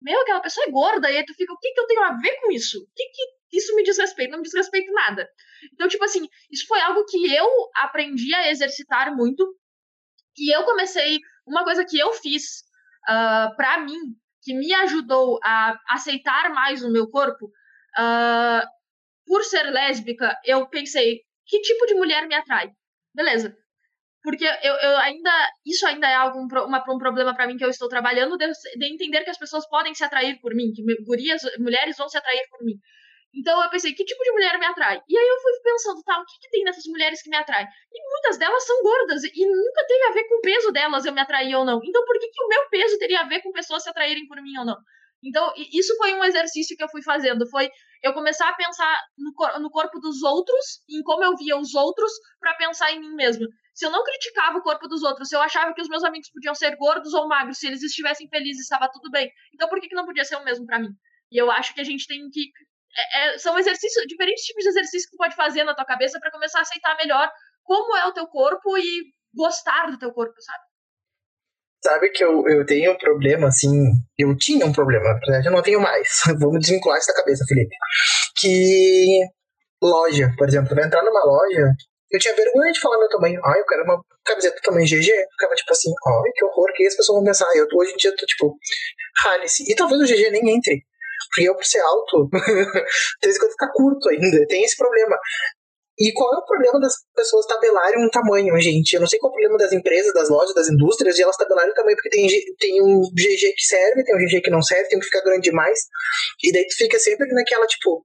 meu, 0.00 0.18
aquela 0.22 0.40
pessoa 0.40 0.66
é 0.66 0.70
gorda, 0.70 1.10
e 1.10 1.18
aí 1.18 1.24
tu 1.24 1.34
fica, 1.34 1.52
o 1.52 1.58
que, 1.58 1.72
que 1.72 1.80
eu 1.80 1.86
tenho 1.86 2.04
a 2.04 2.12
ver 2.16 2.40
com 2.40 2.50
isso? 2.52 2.78
O 2.78 2.88
que, 2.94 3.04
que 3.04 3.56
isso 3.58 3.74
me 3.74 3.82
diz 3.82 3.98
respeito? 3.98 4.30
Não 4.30 4.38
me 4.38 4.44
diz 4.44 4.54
respeito 4.54 4.90
nada. 4.92 5.28
Então, 5.74 5.88
tipo 5.88 6.04
assim, 6.04 6.26
isso 6.50 6.66
foi 6.66 6.80
algo 6.80 7.04
que 7.04 7.34
eu 7.34 7.46
aprendi 7.74 8.34
a 8.34 8.50
exercitar 8.50 9.14
muito, 9.14 9.46
e 10.38 10.54
eu 10.54 10.64
comecei, 10.64 11.18
uma 11.46 11.64
coisa 11.64 11.84
que 11.84 11.98
eu 11.98 12.12
fiz 12.12 12.65
uh, 13.08 13.12
ah, 13.12 13.52
para 13.56 13.80
mim, 13.80 13.98
que 14.42 14.54
me 14.54 14.72
ajudou 14.72 15.38
a 15.42 15.78
aceitar 15.90 16.50
mais 16.50 16.82
o 16.82 16.92
meu 16.92 17.08
corpo, 17.08 17.46
uh, 17.46 18.66
por 19.26 19.42
ser 19.44 19.64
lésbica, 19.70 20.38
eu 20.44 20.66
pensei, 20.68 21.20
que 21.46 21.60
tipo 21.60 21.86
de 21.86 21.94
mulher 21.94 22.26
me 22.26 22.34
atrai? 22.34 22.70
Beleza. 23.14 23.56
Porque 24.22 24.44
eu, 24.44 24.74
eu 24.74 24.96
ainda. 24.98 25.30
Isso 25.64 25.86
ainda 25.86 26.08
é 26.08 26.14
algo, 26.14 26.40
uma, 26.40 26.84
um 26.88 26.98
problema 26.98 27.34
para 27.34 27.46
mim 27.46 27.56
que 27.56 27.64
eu 27.64 27.70
estou 27.70 27.88
trabalhando, 27.88 28.36
de, 28.36 28.46
de, 28.76 28.92
entender 28.92 29.22
que 29.22 29.30
as 29.30 29.38
pessoas 29.38 29.68
podem 29.68 29.94
se 29.94 30.02
atrair 30.02 30.40
por 30.40 30.52
mim, 30.52 30.72
que 30.74 30.82
gurias, 31.04 31.42
mulheres 31.58 31.96
vão 31.96 32.08
se 32.08 32.18
atrair 32.18 32.44
por 32.50 32.64
mim. 32.64 32.74
Então 33.36 33.62
eu 33.62 33.68
pensei, 33.68 33.92
que 33.92 34.04
tipo 34.04 34.22
de 34.24 34.32
mulher 34.32 34.58
me 34.58 34.64
atrai? 34.64 35.02
E 35.06 35.18
aí 35.18 35.28
eu 35.28 35.40
fui 35.40 35.52
pensando, 35.62 36.02
tá, 36.02 36.18
o 36.18 36.24
que, 36.24 36.38
que 36.40 36.50
tem 36.50 36.64
nessas 36.64 36.84
mulheres 36.86 37.22
que 37.22 37.28
me 37.28 37.36
atraem? 37.36 37.66
E 37.92 38.10
muitas 38.10 38.38
delas 38.38 38.64
são 38.64 38.82
gordas 38.82 39.22
e 39.24 39.46
nunca 39.46 39.86
teve 39.86 40.04
a 40.04 40.12
ver 40.12 40.24
com 40.24 40.38
o 40.38 40.40
peso 40.40 40.72
delas 40.72 41.04
eu 41.04 41.12
me 41.12 41.20
atrair 41.20 41.54
ou 41.54 41.64
não. 41.64 41.80
Então 41.84 42.04
por 42.04 42.18
que, 42.18 42.28
que 42.28 42.42
o 42.42 42.48
meu 42.48 42.68
peso 42.70 42.98
teria 42.98 43.20
a 43.20 43.28
ver 43.28 43.42
com 43.42 43.52
pessoas 43.52 43.82
se 43.82 43.90
atraírem 43.90 44.26
por 44.26 44.40
mim 44.40 44.56
ou 44.58 44.64
não? 44.64 44.76
Então, 45.22 45.52
isso 45.72 45.96
foi 45.96 46.14
um 46.14 46.22
exercício 46.24 46.76
que 46.76 46.84
eu 46.84 46.88
fui 46.88 47.02
fazendo. 47.02 47.48
Foi 47.48 47.68
eu 48.02 48.12
começar 48.12 48.48
a 48.48 48.54
pensar 48.54 49.02
no, 49.16 49.32
no 49.60 49.70
corpo 49.70 49.98
dos 49.98 50.22
outros, 50.22 50.80
em 50.88 51.02
como 51.02 51.24
eu 51.24 51.36
via 51.36 51.56
os 51.56 51.74
outros, 51.74 52.12
para 52.38 52.54
pensar 52.54 52.92
em 52.92 53.00
mim 53.00 53.14
mesmo. 53.14 53.46
Se 53.74 53.84
eu 53.84 53.90
não 53.90 54.04
criticava 54.04 54.58
o 54.58 54.62
corpo 54.62 54.86
dos 54.86 55.02
outros, 55.02 55.28
se 55.28 55.34
eu 55.34 55.40
achava 55.40 55.74
que 55.74 55.82
os 55.82 55.88
meus 55.88 56.04
amigos 56.04 56.30
podiam 56.30 56.54
ser 56.54 56.76
gordos 56.76 57.12
ou 57.12 57.26
magros, 57.26 57.58
se 57.58 57.66
eles 57.66 57.82
estivessem 57.82 58.28
felizes, 58.28 58.62
estava 58.62 58.88
tudo 58.92 59.10
bem. 59.10 59.30
Então, 59.52 59.68
por 59.68 59.80
que, 59.80 59.88
que 59.88 59.94
não 59.94 60.06
podia 60.06 60.24
ser 60.24 60.36
o 60.36 60.44
mesmo 60.44 60.64
para 60.66 60.78
mim? 60.78 60.90
E 61.32 61.40
eu 61.40 61.50
acho 61.50 61.74
que 61.74 61.80
a 61.80 61.84
gente 61.84 62.06
tem 62.06 62.28
que 62.30 62.50
é, 62.98 63.34
é, 63.34 63.38
são 63.38 63.58
exercícios, 63.58 64.04
diferentes 64.06 64.44
tipos 64.44 64.62
de 64.62 64.70
exercícios 64.70 65.06
que 65.06 65.16
tu 65.16 65.18
pode 65.18 65.34
fazer 65.34 65.64
na 65.64 65.74
tua 65.74 65.84
cabeça 65.84 66.18
para 66.20 66.30
começar 66.30 66.58
a 66.58 66.62
aceitar 66.62 66.96
melhor 66.96 67.30
como 67.62 67.96
é 67.96 68.06
o 68.06 68.12
teu 68.12 68.26
corpo 68.26 68.76
e 68.78 69.04
gostar 69.34 69.90
do 69.90 69.98
teu 69.98 70.12
corpo, 70.12 70.34
sabe? 70.40 70.64
Sabe 71.84 72.10
que 72.10 72.24
eu, 72.24 72.42
eu 72.48 72.64
tenho 72.64 72.92
um 72.92 72.98
problema, 72.98 73.48
assim, 73.48 73.92
eu 74.18 74.36
tinha 74.36 74.64
um 74.66 74.72
problema, 74.72 75.04
na 75.04 75.18
verdade 75.18 75.46
eu 75.46 75.52
não 75.52 75.62
tenho 75.62 75.80
mais. 75.80 76.22
Vamos 76.40 76.60
desvincular 76.60 76.98
isso 76.98 77.08
da 77.08 77.14
cabeça, 77.14 77.44
Felipe. 77.46 77.74
Que 78.36 79.20
loja, 79.82 80.32
por 80.36 80.48
exemplo, 80.48 80.74
vai 80.74 80.84
entrar 80.84 81.02
numa 81.02 81.24
loja, 81.24 81.74
eu 82.10 82.20
tinha 82.20 82.34
vergonha 82.34 82.72
de 82.72 82.80
falar 82.80 82.98
meu 82.98 83.08
tamanho. 83.08 83.40
Ai, 83.44 83.60
eu 83.60 83.66
quero 83.66 83.82
uma 83.84 84.00
camiseta 84.24 84.60
tamanho 84.62 84.86
GG. 84.86 85.10
Ficava 85.32 85.54
tipo 85.54 85.72
assim, 85.72 85.90
ai, 86.06 86.30
que 86.34 86.44
horror, 86.44 86.72
que 86.74 86.86
as 86.86 86.96
pessoas 86.96 87.16
vão 87.16 87.24
pensar. 87.24 87.46
Eu 87.56 87.66
hoje 87.74 87.92
em 87.92 87.96
dia 87.96 88.14
tô 88.16 88.24
tipo, 88.26 88.56
rale-se. 89.24 89.70
E 89.70 89.74
talvez 89.74 90.00
o 90.00 90.04
GG 90.04 90.30
nem 90.30 90.56
entre. 90.56 90.84
Porque 91.28 91.48
eu, 91.48 91.54
por 91.54 91.64
ser 91.64 91.80
alto, 91.80 92.28
tem 93.20 93.32
que 93.32 93.50
ficar 93.50 93.72
curto 93.72 94.08
ainda. 94.08 94.46
Tem 94.46 94.62
esse 94.64 94.76
problema. 94.76 95.16
E 95.98 96.12
qual 96.12 96.34
é 96.34 96.36
o 96.36 96.44
problema 96.44 96.78
das 96.78 96.92
pessoas 97.14 97.46
tabelarem 97.46 98.04
um 98.04 98.10
tamanho, 98.10 98.60
gente? 98.60 98.92
Eu 98.92 99.00
não 99.00 99.06
sei 99.06 99.18
qual 99.18 99.30
é 99.30 99.32
o 99.32 99.36
problema 99.36 99.56
das 99.56 99.72
empresas, 99.72 100.12
das 100.12 100.28
lojas, 100.28 100.54
das 100.54 100.68
indústrias, 100.68 101.16
de 101.16 101.22
elas 101.22 101.36
tabelarem 101.36 101.70
o 101.70 101.74
tamanho, 101.74 101.96
porque 101.96 102.10
tem, 102.10 102.28
tem 102.58 102.82
um 102.82 103.00
GG 103.14 103.54
que 103.56 103.64
serve, 103.64 104.04
tem 104.04 104.14
um 104.14 104.18
GG 104.18 104.42
que 104.42 104.50
não 104.50 104.60
serve, 104.60 104.88
tem 104.88 104.98
um 104.98 105.00
que 105.00 105.06
fica 105.06 105.24
grande 105.24 105.48
demais. 105.48 105.78
E 106.44 106.52
daí 106.52 106.66
tu 106.66 106.76
fica 106.76 106.98
sempre 106.98 107.26
naquela, 107.32 107.66
tipo, 107.66 108.04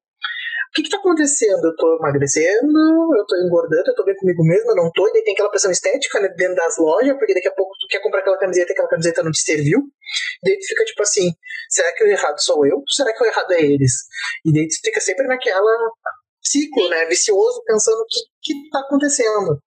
o 0.71 0.73
que, 0.73 0.83
que 0.83 0.89
tá 0.89 0.97
acontecendo? 0.97 1.65
Eu 1.65 1.75
tô 1.75 1.97
emagrecendo, 1.97 2.79
eu 3.17 3.25
tô 3.27 3.35
engordando, 3.35 3.83
eu 3.87 3.93
tô 3.93 4.05
bem 4.05 4.15
comigo 4.15 4.41
mesmo, 4.41 4.71
eu 4.71 4.75
não 4.77 4.89
tô, 4.93 5.05
e 5.05 5.11
daí 5.11 5.23
tem 5.23 5.33
aquela 5.33 5.49
pressão 5.49 5.69
estética 5.69 6.17
né, 6.21 6.29
dentro 6.29 6.55
das 6.55 6.77
lojas, 6.77 7.17
porque 7.17 7.33
daqui 7.33 7.49
a 7.49 7.53
pouco 7.53 7.75
tu 7.77 7.87
quer 7.89 7.99
comprar 8.01 8.21
aquela 8.21 8.39
camiseta 8.39 8.71
e 8.71 8.73
aquela 8.73 8.87
camiseta 8.87 9.21
não 9.21 9.31
te 9.31 9.41
serviu. 9.41 9.79
E 9.79 10.49
daí 10.49 10.57
tu 10.57 10.65
fica 10.65 10.85
tipo 10.85 11.03
assim, 11.03 11.29
será 11.69 11.91
que 11.93 12.05
o 12.05 12.07
errado 12.07 12.39
sou 12.39 12.65
eu? 12.65 12.81
Será 12.87 13.13
que 13.13 13.21
o 13.21 13.27
errado 13.27 13.51
é 13.51 13.61
eles? 13.61 13.91
E 14.45 14.53
daí 14.53 14.65
tu 14.65 14.75
fica 14.81 15.01
sempre 15.01 15.27
naquela 15.27 15.91
ciclo, 16.41 16.89
né, 16.89 17.05
vicioso, 17.05 17.61
pensando 17.65 17.99
o 17.99 18.05
que, 18.07 18.53
que 18.53 18.69
tá 18.69 18.79
acontecendo. 18.79 19.61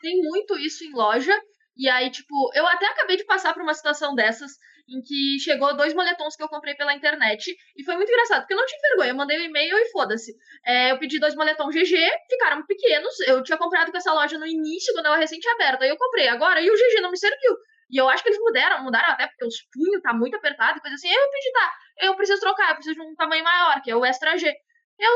Tem 0.00 0.20
muito 0.22 0.56
isso 0.56 0.84
em 0.84 0.94
loja, 0.94 1.34
e 1.76 1.88
aí, 1.88 2.10
tipo, 2.10 2.32
eu 2.54 2.64
até 2.68 2.86
acabei 2.86 3.16
de 3.16 3.24
passar 3.24 3.52
por 3.52 3.62
uma 3.62 3.74
situação 3.74 4.14
dessas, 4.14 4.52
em 4.88 5.00
que 5.00 5.38
chegou 5.38 5.74
dois 5.76 5.94
moletons 5.94 6.36
que 6.36 6.42
eu 6.42 6.48
comprei 6.48 6.74
pela 6.74 6.94
internet. 6.94 7.54
E 7.76 7.84
foi 7.84 7.96
muito 7.96 8.10
engraçado, 8.10 8.40
porque 8.40 8.54
eu 8.54 8.58
não 8.58 8.66
tinha 8.66 8.80
vergonha. 8.80 9.10
Eu 9.10 9.14
mandei 9.14 9.38
um 9.38 9.44
e-mail 9.44 9.76
e 9.78 9.90
foda-se. 9.90 10.34
É, 10.64 10.92
eu 10.92 10.98
pedi 10.98 11.18
dois 11.18 11.34
moletons 11.34 11.74
GG, 11.74 11.96
ficaram 12.30 12.64
pequenos. 12.66 13.18
Eu 13.20 13.42
tinha 13.42 13.56
comprado 13.58 13.90
com 13.90 13.96
essa 13.96 14.12
loja 14.12 14.38
no 14.38 14.46
início, 14.46 14.92
quando 14.92 15.06
ela 15.06 15.16
recente 15.16 15.48
aberta. 15.48 15.84
Aí 15.84 15.90
eu 15.90 15.96
comprei 15.96 16.28
agora 16.28 16.60
e 16.60 16.70
o 16.70 16.74
GG 16.74 17.00
não 17.00 17.10
me 17.10 17.18
serviu. 17.18 17.56
E 17.90 17.96
eu 17.96 18.08
acho 18.08 18.22
que 18.22 18.28
eles 18.28 18.40
mudaram, 18.40 18.82
mudaram 18.82 19.12
até 19.12 19.26
porque 19.26 19.44
os 19.44 19.56
punhos 19.72 20.02
tá 20.02 20.12
muito 20.12 20.36
apertado 20.36 20.80
coisa 20.80 20.94
assim. 20.94 21.08
Eu 21.08 21.30
pedi, 21.30 21.52
tá, 21.52 21.72
eu 22.00 22.16
preciso 22.16 22.40
trocar, 22.40 22.70
eu 22.70 22.74
preciso 22.76 22.96
de 22.96 23.02
um 23.02 23.14
tamanho 23.14 23.44
maior, 23.44 23.80
que 23.82 23.90
é 23.90 23.96
o 23.96 24.04
Extra 24.04 24.36
G. 24.36 24.46
Eu 24.46 25.12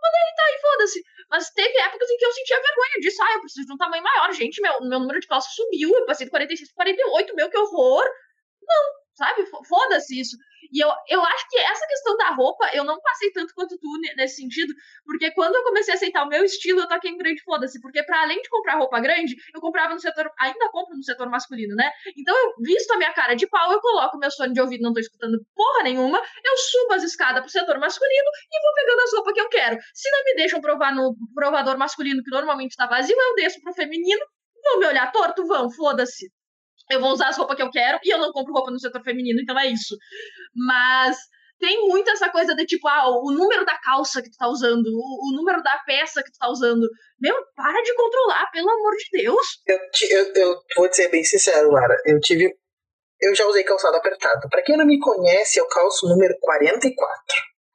mandei, 0.00 0.34
tá, 0.36 0.42
e 0.50 0.60
foda-se. 0.60 1.02
Mas 1.30 1.50
teve 1.50 1.76
épocas 1.78 2.08
em 2.10 2.16
que 2.16 2.24
eu 2.24 2.32
sentia 2.32 2.56
vergonha 2.56 3.00
disso. 3.00 3.22
Ah, 3.22 3.34
eu 3.34 3.40
preciso 3.40 3.66
de 3.66 3.72
um 3.72 3.76
tamanho 3.76 4.02
maior. 4.02 4.32
Gente, 4.32 4.60
meu, 4.60 4.80
meu 4.82 5.00
número 5.00 5.20
de 5.20 5.26
calças 5.26 5.52
subiu. 5.54 5.92
Eu 5.94 6.06
passei 6.06 6.26
de 6.26 6.30
46 6.30 6.72
para 6.72 6.84
48, 6.84 7.34
meu, 7.34 7.50
que 7.50 7.58
horror. 7.58 8.04
Não, 8.62 9.05
sabe? 9.16 9.46
Foda-se 9.66 10.20
isso. 10.20 10.36
E 10.72 10.82
eu, 10.82 10.88
eu 11.08 11.24
acho 11.24 11.48
que 11.48 11.58
essa 11.58 11.86
questão 11.86 12.16
da 12.16 12.30
roupa, 12.30 12.68
eu 12.74 12.84
não 12.84 13.00
passei 13.00 13.30
tanto 13.32 13.54
quanto 13.54 13.78
tu 13.78 13.88
nesse 14.16 14.36
sentido, 14.36 14.74
porque 15.04 15.30
quando 15.32 15.54
eu 15.54 15.62
comecei 15.62 15.94
a 15.94 15.96
aceitar 15.96 16.24
o 16.24 16.28
meu 16.28 16.44
estilo, 16.44 16.80
eu 16.80 16.88
toquei 16.88 17.10
em 17.10 17.16
grande 17.16 17.42
foda-se, 17.42 17.80
porque 17.80 18.02
para 18.02 18.22
além 18.22 18.40
de 18.42 18.48
comprar 18.48 18.76
roupa 18.76 19.00
grande, 19.00 19.36
eu 19.54 19.60
comprava 19.60 19.94
no 19.94 20.00
setor, 20.00 20.30
ainda 20.38 20.68
compro 20.70 20.96
no 20.96 21.02
setor 21.02 21.28
masculino, 21.30 21.74
né? 21.74 21.90
Então 22.16 22.36
eu 22.36 22.54
visto 22.60 22.90
a 22.92 22.98
minha 22.98 23.12
cara 23.12 23.34
de 23.34 23.46
pau, 23.46 23.72
eu 23.72 23.80
coloco 23.80 24.18
meu 24.18 24.30
fone 24.30 24.52
de 24.52 24.60
ouvido, 24.60 24.82
não 24.82 24.92
tô 24.92 25.00
escutando 25.00 25.38
porra 25.54 25.84
nenhuma, 25.84 26.18
eu 26.44 26.56
subo 26.56 26.94
as 26.94 27.02
escadas 27.02 27.40
pro 27.40 27.50
setor 27.50 27.78
masculino 27.78 28.30
e 28.50 28.62
vou 28.62 28.74
pegando 28.74 29.00
as 29.00 29.12
roupas 29.14 29.34
que 29.34 29.40
eu 29.40 29.48
quero. 29.48 29.78
Se 29.94 30.10
não 30.10 30.24
me 30.24 30.34
deixam 30.34 30.60
provar 30.60 30.94
no 30.94 31.14
provador 31.34 31.78
masculino, 31.78 32.22
que 32.22 32.30
normalmente 32.30 32.76
tá 32.76 32.86
vazio, 32.86 33.16
eu 33.16 33.34
desço 33.36 33.60
pro 33.62 33.72
feminino, 33.72 34.26
vão 34.62 34.80
me 34.80 34.86
olhar 34.86 35.10
torto? 35.12 35.46
Vão, 35.46 35.70
foda-se 35.70 36.28
eu 36.90 37.00
vou 37.00 37.10
usar 37.10 37.28
as 37.28 37.36
roupas 37.36 37.56
que 37.56 37.62
eu 37.62 37.70
quero 37.70 37.98
e 38.02 38.12
eu 38.12 38.18
não 38.18 38.32
compro 38.32 38.52
roupa 38.52 38.70
no 38.70 38.78
setor 38.78 39.02
feminino, 39.02 39.40
então 39.40 39.58
é 39.58 39.66
isso. 39.66 39.96
Mas 40.54 41.16
tem 41.58 41.88
muito 41.88 42.10
essa 42.10 42.30
coisa 42.30 42.54
de 42.54 42.66
tipo, 42.66 42.86
ah, 42.86 43.08
o 43.08 43.32
número 43.32 43.64
da 43.64 43.78
calça 43.78 44.22
que 44.22 44.30
tu 44.30 44.36
tá 44.36 44.48
usando, 44.48 44.86
o, 44.86 45.30
o, 45.30 45.36
número 45.36 45.62
da 45.62 45.78
peça 45.86 46.22
que 46.22 46.30
tu 46.30 46.38
tá 46.38 46.48
usando. 46.48 46.86
Meu, 47.20 47.34
para 47.54 47.82
de 47.82 47.94
controlar, 47.94 48.50
pelo 48.52 48.70
amor 48.70 48.92
de 48.96 49.22
Deus. 49.22 49.46
Eu, 49.66 49.78
eu, 50.10 50.32
eu 50.34 50.60
vou 50.76 50.92
ser 50.92 51.08
bem 51.08 51.24
sincero, 51.24 51.70
Lara. 51.70 51.96
Eu 52.04 52.20
tive. 52.20 52.54
Eu 53.20 53.34
já 53.34 53.46
usei 53.46 53.64
calçado 53.64 53.96
apertado. 53.96 54.48
Para 54.50 54.62
quem 54.62 54.76
não 54.76 54.84
me 54.84 55.00
conhece, 55.00 55.58
eu 55.58 55.66
calço 55.66 56.06
número 56.06 56.34
44. 56.40 57.16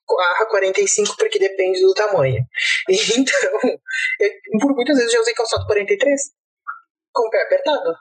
Barra 0.07 0.45
45, 0.45 1.15
porque 1.17 1.39
depende 1.39 1.81
do 1.81 1.93
tamanho. 1.93 2.43
Então, 2.89 3.59
eu, 4.19 4.59
por 4.59 4.75
muitas 4.75 4.97
vezes 4.97 5.11
eu 5.13 5.17
já 5.17 5.21
usei 5.21 5.33
calçado 5.33 5.65
43 5.65 6.21
com 7.13 7.27
o 7.27 7.29
pé 7.29 7.41
apertado 7.43 7.95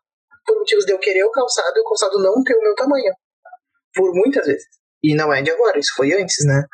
por 0.44 0.58
motivos 0.58 0.84
de 0.84 0.92
eu 0.92 0.98
querer 0.98 1.24
o 1.24 1.30
calçado 1.30 1.76
e 1.76 1.80
o 1.80 1.84
calçado 1.84 2.18
não 2.22 2.42
ter 2.42 2.54
o 2.54 2.62
meu 2.62 2.74
tamanho. 2.74 3.12
Por 3.94 4.14
muitas 4.14 4.46
vezes. 4.46 4.66
E 5.02 5.14
não 5.14 5.32
é 5.32 5.42
de 5.42 5.50
agora, 5.50 5.78
isso 5.78 5.94
foi 5.96 6.12
antes, 6.12 6.44
né? 6.44 6.64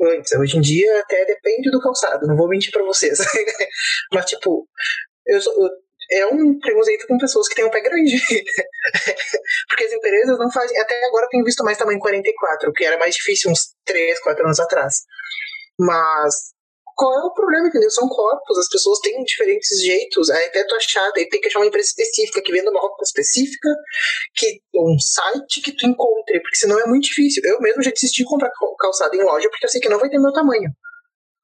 Antes. 0.00 0.32
Hoje 0.32 0.58
em 0.58 0.60
dia 0.60 1.00
até 1.00 1.24
depende 1.24 1.70
do 1.70 1.80
calçado, 1.80 2.26
não 2.26 2.36
vou 2.36 2.48
mentir 2.48 2.72
para 2.72 2.82
vocês. 2.82 3.18
Mas, 4.12 4.24
tipo, 4.26 4.68
eu, 5.26 5.40
sou, 5.40 5.52
eu 5.54 5.70
é 6.10 6.26
um 6.26 6.58
preconceito 6.58 7.06
com 7.06 7.16
pessoas 7.18 7.48
que 7.48 7.54
têm 7.54 7.64
um 7.64 7.70
pé 7.70 7.80
grande. 7.80 8.20
Porque 9.68 9.84
as 9.84 9.92
empresas 9.92 10.38
não 10.38 10.50
fazem. 10.50 10.78
Até 10.78 11.06
agora 11.06 11.26
eu 11.26 11.28
tenho 11.30 11.44
visto 11.44 11.64
mais 11.64 11.78
tamanho 11.78 11.98
44, 11.98 12.72
que 12.72 12.84
era 12.84 12.98
mais 12.98 13.14
difícil 13.14 13.50
uns 13.50 13.74
3, 13.84 14.20
4 14.20 14.44
anos 14.44 14.60
atrás. 14.60 15.02
Mas 15.78 16.52
qual 16.96 17.12
é 17.12 17.24
o 17.24 17.34
problema, 17.34 17.68
entendeu? 17.68 17.90
São 17.90 18.08
corpos, 18.08 18.58
as 18.58 18.68
pessoas 18.68 18.98
têm 19.00 19.22
diferentes 19.24 19.80
jeitos, 19.82 20.30
aí 20.30 20.46
até 20.46 20.64
tu 20.64 20.74
achar, 20.74 21.10
tem 21.12 21.28
que 21.28 21.48
achar 21.48 21.58
uma 21.58 21.66
empresa 21.66 21.88
específica 21.88 22.42
que 22.42 22.52
venda 22.52 22.70
uma 22.70 22.80
roupa 22.80 23.02
específica, 23.02 23.68
que 24.34 24.60
um 24.74 24.98
site 24.98 25.60
que 25.60 25.72
tu 25.72 25.86
encontre, 25.86 26.40
porque 26.40 26.56
senão 26.56 26.78
é 26.78 26.86
muito 26.86 27.04
difícil. 27.04 27.42
Eu 27.44 27.60
mesmo 27.60 27.82
já 27.82 27.90
desisti 27.90 28.22
de 28.22 28.28
comprar 28.28 28.50
calçado 28.78 29.14
em 29.16 29.22
loja 29.22 29.48
porque 29.50 29.66
eu 29.66 29.70
sei 29.70 29.80
que 29.80 29.88
não 29.88 29.98
vai 29.98 30.08
ter 30.08 30.18
meu 30.18 30.32
tamanho. 30.32 30.70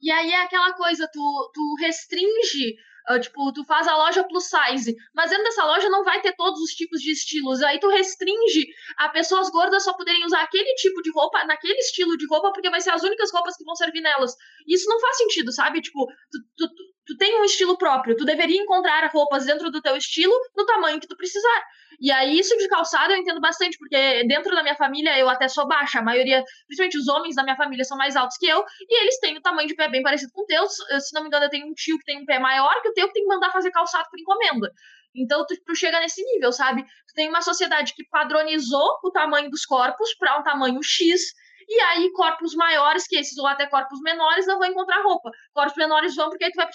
E 0.01 0.11
aí 0.11 0.31
é 0.31 0.43
aquela 0.43 0.73
coisa, 0.75 1.09
tu, 1.13 1.51
tu 1.53 1.75
restringe 1.81 2.77
tipo, 3.21 3.53
tu 3.53 3.65
faz 3.65 3.87
a 3.89 3.97
loja 3.97 4.25
plus 4.25 4.45
size, 4.45 4.95
mas 5.15 5.31
dentro 5.31 5.45
dessa 5.45 5.65
loja 5.65 5.89
não 5.89 6.05
vai 6.05 6.21
ter 6.21 6.35
todos 6.37 6.61
os 6.61 6.71
tipos 6.71 7.01
de 7.01 7.13
estilos. 7.13 7.63
Aí 7.63 7.81
tu 7.81 7.89
restringe 7.89 8.67
a 8.99 9.09
pessoas 9.09 9.51
gordas 9.51 9.85
só 9.85 9.95
poderem 9.95 10.25
usar 10.25 10.43
aquele 10.43 10.75
tipo 10.75 11.01
de 11.03 11.11
roupa, 11.13 11.45
naquele 11.45 11.79
estilo 11.79 12.17
de 12.17 12.27
roupa, 12.27 12.53
porque 12.53 12.71
vai 12.71 12.81
ser 12.81 12.91
as 12.91 13.03
únicas 13.03 13.33
roupas 13.33 13.57
que 13.57 13.65
vão 13.65 13.75
servir 13.75 14.01
nelas. 14.01 14.35
Isso 14.67 14.89
não 14.89 15.01
faz 15.01 15.17
sentido, 15.19 15.53
sabe? 15.53 15.81
Tipo, 15.81 16.07
tu, 16.07 16.39
tu, 16.57 16.75
tu 17.09 17.17
tem 17.17 17.41
um 17.41 17.45
estilo 17.45 17.79
próprio. 17.79 18.15
Tu 18.15 18.25
deveria 18.27 18.61
encontrar 18.61 19.11
roupas 19.11 19.47
dentro 19.47 19.71
do 19.71 19.81
teu 19.81 19.97
estilo, 19.97 20.35
no 20.55 20.67
tamanho 20.67 21.01
que 21.01 21.09
tu 21.09 21.17
precisar. 21.17 21.65
E 21.99 22.13
aí, 22.13 22.39
isso 22.39 22.55
de 22.59 22.69
calçado 22.69 23.15
eu 23.15 23.17
entendo 23.17 23.41
bastante, 23.41 23.79
porque 23.79 24.25
dentro 24.29 24.55
da 24.55 24.63
minha 24.63 24.77
família 24.77 25.19
eu 25.19 25.27
até 25.27 25.49
sou 25.49 25.67
baixa. 25.67 26.01
A 26.01 26.03
maioria, 26.03 26.45
principalmente 26.67 26.99
os 26.99 27.09
homens 27.09 27.35
da 27.35 27.43
minha 27.43 27.57
família, 27.57 27.83
são 27.83 27.97
mais 27.97 28.15
altos 28.15 28.37
que 28.37 28.47
eu, 28.47 28.63
e 28.83 29.01
eles 29.03 29.19
têm 29.21 29.39
o 29.39 29.41
tamanho 29.41 29.67
de 29.67 29.75
pé 29.75 29.89
bem 29.89 30.03
parecido 30.03 30.31
com 30.35 30.43
o 30.43 30.47
teu. 30.47 30.69
Se 30.69 31.15
não 31.15 31.23
me 31.23 31.29
engano, 31.29 31.47
eu 31.47 31.51
tenho 31.51 31.67
um 31.67 31.73
tio 31.73 31.99
que 31.99 32.05
tem 32.05 32.21
um 32.21 32.27
pé 32.27 32.39
maior 32.39 32.81
que 32.83 32.91
o 32.91 32.93
teu, 32.93 33.09
que 33.09 33.15
tem 33.15 33.23
que 33.23 33.29
mandar 33.29 33.51
fazer 33.51 33.71
calçado 33.71 34.07
por 34.11 34.21
encomenda. 34.21 34.71
Então, 35.17 35.47
tu, 35.47 35.55
tu 35.65 35.75
chega 35.75 35.99
nesse 36.01 36.23
nível, 36.23 36.53
sabe? 36.53 36.85
Tu 36.85 37.15
tem 37.15 37.29
uma 37.31 37.41
sociedade 37.41 37.95
que 37.95 38.05
padronizou 38.05 38.99
o 39.03 39.11
tamanho 39.11 39.49
dos 39.49 39.65
corpos 39.65 40.15
para 40.15 40.39
um 40.39 40.43
tamanho 40.43 40.83
X, 40.83 41.23
e 41.69 41.81
aí, 41.81 42.11
corpos 42.13 42.55
maiores 42.55 43.07
que 43.07 43.17
esses, 43.17 43.37
ou 43.37 43.47
até 43.47 43.67
corpos 43.67 44.01
menores, 44.01 44.47
não 44.47 44.59
vão 44.59 44.69
encontrar 44.69 45.03
roupa. 45.03 45.31
Corpos 45.53 45.77
menores 45.77 46.15
vão 46.15 46.31
porque 46.31 46.45
aí 46.45 46.51
tu 46.51 46.57
vai 46.57 46.67
pro 46.67 46.75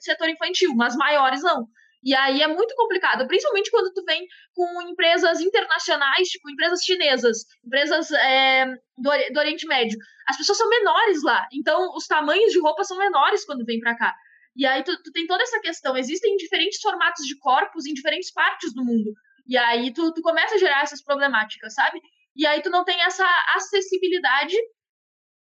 setor 0.00 0.28
infantil, 0.30 0.74
mas 0.74 0.96
maiores 0.96 1.42
não. 1.42 1.66
E 2.02 2.14
aí 2.14 2.40
é 2.40 2.46
muito 2.46 2.74
complicado, 2.74 3.26
principalmente 3.26 3.70
quando 3.70 3.92
tu 3.92 4.02
vem 4.06 4.26
com 4.54 4.80
empresas 4.82 5.40
internacionais, 5.40 6.28
tipo 6.28 6.48
empresas 6.50 6.80
chinesas, 6.82 7.44
empresas 7.62 8.10
é, 8.12 8.64
do, 8.96 9.10
do, 9.34 9.38
Oriente 9.38 9.66
Médio. 9.66 9.98
As 10.26 10.38
pessoas 10.38 10.56
são 10.56 10.68
menores 10.70 11.22
lá, 11.22 11.46
então 11.52 11.94
os 11.94 12.06
tamanhos 12.06 12.52
de 12.52 12.60
roupa 12.60 12.84
são 12.84 12.96
menores 12.96 13.44
quando 13.44 13.66
vem 13.66 13.78
para 13.78 13.94
cá. 13.94 14.14
E 14.56 14.64
aí 14.64 14.82
tu, 14.82 14.96
tu, 15.02 15.12
tem 15.12 15.26
toda 15.26 15.42
essa 15.42 15.60
questão. 15.60 15.94
Existem 15.94 16.36
diferentes 16.36 16.80
formatos 16.80 17.26
de 17.26 17.38
corpos 17.38 17.84
em 17.84 17.92
diferentes 17.92 18.32
partes 18.32 18.72
do 18.72 18.82
mundo. 18.82 19.12
E 19.46 19.56
aí 19.58 19.92
tu, 19.92 20.12
tu 20.14 20.22
começa 20.22 20.54
a 20.54 20.58
gerar 20.58 20.82
essas 20.82 21.02
problemáticas, 21.02 21.74
sabe? 21.74 22.00
E 22.36 22.46
aí 22.46 22.62
tu 22.62 22.70
não 22.70 22.84
tem 22.84 23.00
essa 23.02 23.26
acessibilidade 23.54 24.56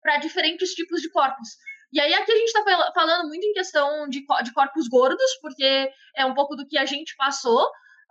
para 0.02 0.17
diferentes 0.17 0.71
tipos 0.71 1.02
de 1.02 1.10
corpos. 1.10 1.50
E 1.91 2.00
aí 2.00 2.13
aqui 2.13 2.32
a 2.32 2.36
gente 2.36 2.47
está 2.47 2.91
falando 2.93 3.28
muito 3.28 3.45
em 3.45 3.54
questão 3.54 4.08
de, 4.10 4.26
de 4.43 4.54
corpos 4.54 4.88
gordos, 4.88 5.38
porque 5.41 5.89
é 6.15 6.26
um 6.26 6.34
pouco 6.34 6.56
do 6.56 6.67
que 6.67 6.78
a 6.78 6.86
gente 6.86 7.15
passou, 7.15 7.63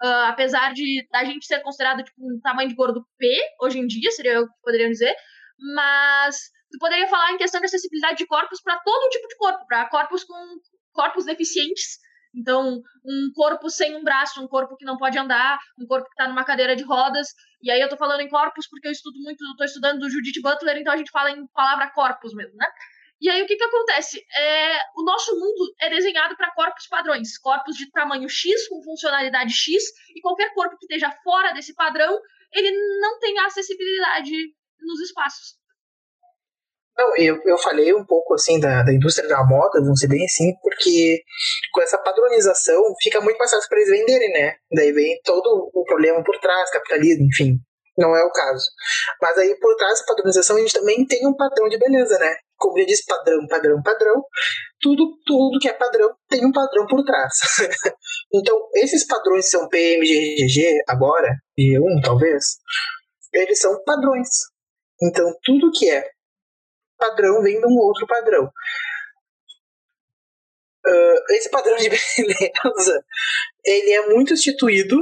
uh, 0.02 0.26
apesar 0.28 0.72
de 0.72 1.06
a 1.12 1.24
gente 1.24 1.46
ser 1.46 1.60
considerado 1.60 2.02
tipo, 2.02 2.16
um 2.20 2.40
tamanho 2.40 2.68
de 2.68 2.74
gordo 2.74 3.06
P, 3.18 3.26
hoje 3.60 3.78
em 3.78 3.86
dia, 3.86 4.10
seria 4.12 4.40
o 4.40 4.46
que 4.46 4.54
poderia 4.62 4.88
dizer, 4.88 5.14
mas 5.74 6.36
tu 6.70 6.78
poderia 6.78 7.06
falar 7.06 7.32
em 7.32 7.38
questão 7.38 7.60
de 7.60 7.66
acessibilidade 7.66 8.18
de 8.18 8.26
corpos 8.26 8.62
para 8.62 8.78
todo 8.80 9.10
tipo 9.10 9.28
de 9.28 9.36
corpo, 9.36 9.66
para 9.66 9.88
corpos 9.88 10.24
com 10.24 10.34
corpos 10.92 11.26
deficientes, 11.26 11.98
então, 12.36 12.82
um 13.02 13.32
corpo 13.34 13.70
sem 13.70 13.96
um 13.96 14.04
braço, 14.04 14.42
um 14.42 14.46
corpo 14.46 14.76
que 14.76 14.84
não 14.84 14.98
pode 14.98 15.18
andar, 15.18 15.58
um 15.78 15.86
corpo 15.86 16.06
que 16.06 16.12
está 16.12 16.28
numa 16.28 16.44
cadeira 16.44 16.76
de 16.76 16.84
rodas. 16.84 17.28
E 17.62 17.70
aí 17.70 17.80
eu 17.80 17.88
tô 17.88 17.96
falando 17.96 18.20
em 18.20 18.28
corpos 18.28 18.68
porque 18.68 18.86
eu 18.86 18.92
estudo 18.92 19.18
muito, 19.20 19.42
tô 19.56 19.64
estudando 19.64 20.00
do 20.00 20.10
Judith 20.10 20.42
Butler, 20.42 20.76
então 20.76 20.92
a 20.92 20.96
gente 20.96 21.10
fala 21.10 21.30
em 21.30 21.46
palavra 21.48 21.90
corpos 21.90 22.34
mesmo, 22.34 22.54
né? 22.56 22.66
E 23.18 23.30
aí 23.30 23.42
o 23.42 23.46
que, 23.46 23.56
que 23.56 23.64
acontece? 23.64 24.22
É, 24.36 24.78
o 24.94 25.02
nosso 25.02 25.32
mundo 25.34 25.74
é 25.80 25.88
desenhado 25.88 26.36
para 26.36 26.52
corpos 26.52 26.86
padrões, 26.86 27.38
corpos 27.38 27.74
de 27.74 27.90
tamanho 27.90 28.28
X 28.28 28.68
com 28.68 28.82
funcionalidade 28.82 29.54
X, 29.54 29.82
e 30.14 30.20
qualquer 30.20 30.52
corpo 30.52 30.76
que 30.76 30.84
esteja 30.84 31.10
fora 31.24 31.52
desse 31.52 31.74
padrão, 31.74 32.20
ele 32.52 32.70
não 33.00 33.18
tem 33.18 33.38
acessibilidade 33.38 34.32
nos 34.80 35.00
espaços. 35.00 35.56
Não, 36.98 37.16
eu, 37.16 37.40
eu 37.44 37.58
falei 37.58 37.92
um 37.94 38.04
pouco 38.04 38.34
assim 38.34 38.58
da, 38.58 38.82
da 38.82 38.92
indústria 38.92 39.28
da 39.28 39.44
moda, 39.44 39.80
vamos 39.80 40.00
ser 40.00 40.08
bem 40.08 40.24
assim, 40.24 40.54
porque 40.62 41.22
com 41.72 41.82
essa 41.82 41.98
padronização 41.98 42.82
fica 43.02 43.20
muito 43.20 43.36
mais 43.36 43.50
fácil 43.50 43.68
para 43.68 43.78
eles 43.78 43.90
venderem, 43.90 44.32
né? 44.32 44.54
Daí 44.74 44.92
vem 44.92 45.20
todo 45.22 45.70
o 45.74 45.84
problema 45.84 46.22
por 46.24 46.38
trás, 46.38 46.70
capitalismo, 46.70 47.26
enfim 47.26 47.60
não 47.96 48.14
é 48.14 48.24
o 48.24 48.30
caso. 48.30 48.64
Mas 49.20 49.38
aí 49.38 49.56
por 49.58 49.74
trás 49.76 50.00
da 50.00 50.06
padronização 50.06 50.56
a 50.56 50.60
gente 50.60 50.72
também 50.72 51.06
tem 51.06 51.26
um 51.26 51.34
padrão 51.34 51.68
de 51.68 51.78
beleza, 51.78 52.18
né? 52.18 52.36
Como 52.56 52.78
ele 52.78 52.86
diz, 52.86 53.04
padrão, 53.04 53.46
padrão, 53.46 53.82
padrão. 53.82 54.22
Tudo, 54.80 55.18
tudo 55.26 55.58
que 55.58 55.68
é 55.68 55.72
padrão 55.72 56.14
tem 56.28 56.44
um 56.44 56.52
padrão 56.52 56.86
por 56.86 57.04
trás. 57.04 57.32
então, 58.32 58.56
esses 58.74 59.06
padrões 59.06 59.50
são 59.50 59.68
PMGGG 59.68 60.82
agora, 60.88 61.28
G1 61.58 62.02
talvez, 62.02 62.56
eles 63.32 63.58
são 63.58 63.82
padrões. 63.84 64.28
Então, 65.02 65.34
tudo 65.42 65.72
que 65.72 65.90
é 65.90 66.02
padrão 66.96 67.42
vem 67.42 67.60
de 67.60 67.66
um 67.66 67.78
outro 67.78 68.06
padrão. 68.06 68.50
Uh, 70.86 71.32
esse 71.34 71.50
padrão 71.50 71.76
de 71.76 71.88
beleza, 71.90 73.04
ele 73.64 73.92
é 73.92 74.06
muito 74.06 74.32
instituído 74.32 74.96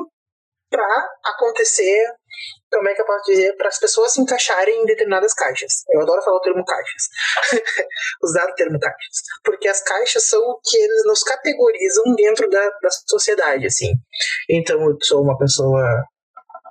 para 0.71 1.09
acontecer 1.25 2.07
como 2.73 2.89
é 2.89 2.95
que 2.95 3.01
eu 3.01 3.07
posso 3.07 3.25
dizer, 3.31 3.57
para 3.57 3.69
as 3.69 3.79
pessoas 3.79 4.13
se 4.13 4.21
encaixarem 4.21 4.83
em 4.83 4.87
determinadas 4.87 5.33
caixas. 5.33 5.85
Eu 5.91 6.01
adoro 6.01 6.23
falar 6.23 6.39
o 6.39 6.41
termo 6.41 6.65
caixas. 6.65 7.03
Usar 8.23 8.49
o 8.49 8.55
termo 8.55 8.79
caixas. 8.81 9.23
Porque 9.45 9.69
as 9.69 9.81
caixas 9.83 10.29
são 10.29 10.41
o 10.41 10.61
que 10.61 10.77
eles 10.77 11.05
nos 11.07 11.23
categorizam 11.23 12.15
dentro 12.17 12.49
da, 12.51 12.71
da 12.83 12.91
sociedade, 13.07 13.67
assim. 13.67 13.93
Então, 14.51 14.83
eu 14.83 14.99
sou 15.03 15.23
uma 15.23 15.39
pessoa 15.39 16.05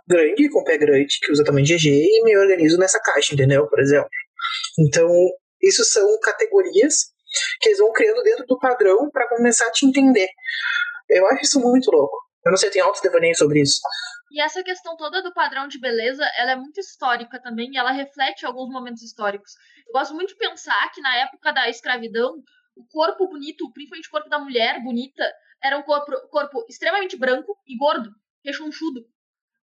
grande, 0.07 0.49
com 0.49 0.63
pé 0.63 0.77
grande, 0.77 1.19
que 1.21 1.31
usa 1.31 1.43
também 1.43 1.63
GG, 1.63 1.88
e 1.88 2.23
me 2.23 2.38
organizo 2.38 2.77
nessa 2.77 2.99
caixa, 2.99 3.33
entendeu? 3.33 3.67
Por 3.67 3.79
exemplo. 3.79 4.09
Então, 4.79 5.10
isso 5.62 5.84
são 5.86 6.19
categorias 6.19 7.13
que 7.62 7.69
eles 7.69 7.79
vão 7.79 7.91
criando 7.91 8.21
dentro 8.21 8.45
do 8.45 8.60
padrão 8.60 9.10
para 9.10 9.27
começar 9.29 9.67
a 9.67 9.71
te 9.71 9.86
entender. 9.86 10.27
Eu 11.10 11.25
acho 11.27 11.43
isso 11.43 11.60
muito 11.60 11.89
louco. 11.91 12.17
Eu 12.45 12.51
não 12.51 12.58
sei, 12.58 12.69
tem 12.69 12.82
altos 12.82 13.01
devaneios 13.01 13.38
sobre 13.38 13.62
isso. 13.62 13.79
E 14.32 14.41
essa 14.41 14.63
questão 14.63 14.97
toda 14.97 15.21
do 15.21 15.34
padrão 15.34 15.67
de 15.67 15.79
beleza, 15.79 16.23
ela 16.38 16.51
é 16.51 16.56
muito 16.56 16.79
histórica 16.79 17.39
também, 17.41 17.71
e 17.71 17.77
ela 17.77 17.91
reflete 17.91 18.45
alguns 18.45 18.69
momentos 18.69 19.01
históricos. 19.01 19.51
Eu 19.88 19.93
gosto 19.93 20.13
muito 20.13 20.29
de 20.29 20.38
pensar 20.38 20.91
que 20.91 21.01
na 21.01 21.15
época 21.17 21.53
da 21.53 21.69
escravidão, 21.69 22.34
o 22.75 22.86
corpo 22.88 23.27
bonito, 23.29 23.71
principalmente 23.71 24.08
o 24.08 24.12
corpo 24.12 24.29
da 24.29 24.39
mulher 24.39 24.82
bonita, 24.82 25.23
era 25.63 25.77
um 25.77 25.84
corpo, 25.84 26.12
corpo 26.29 26.65
extremamente 26.67 27.15
branco 27.15 27.56
e 27.65 27.77
gordo, 27.77 28.10
rechonchudo, 28.43 29.06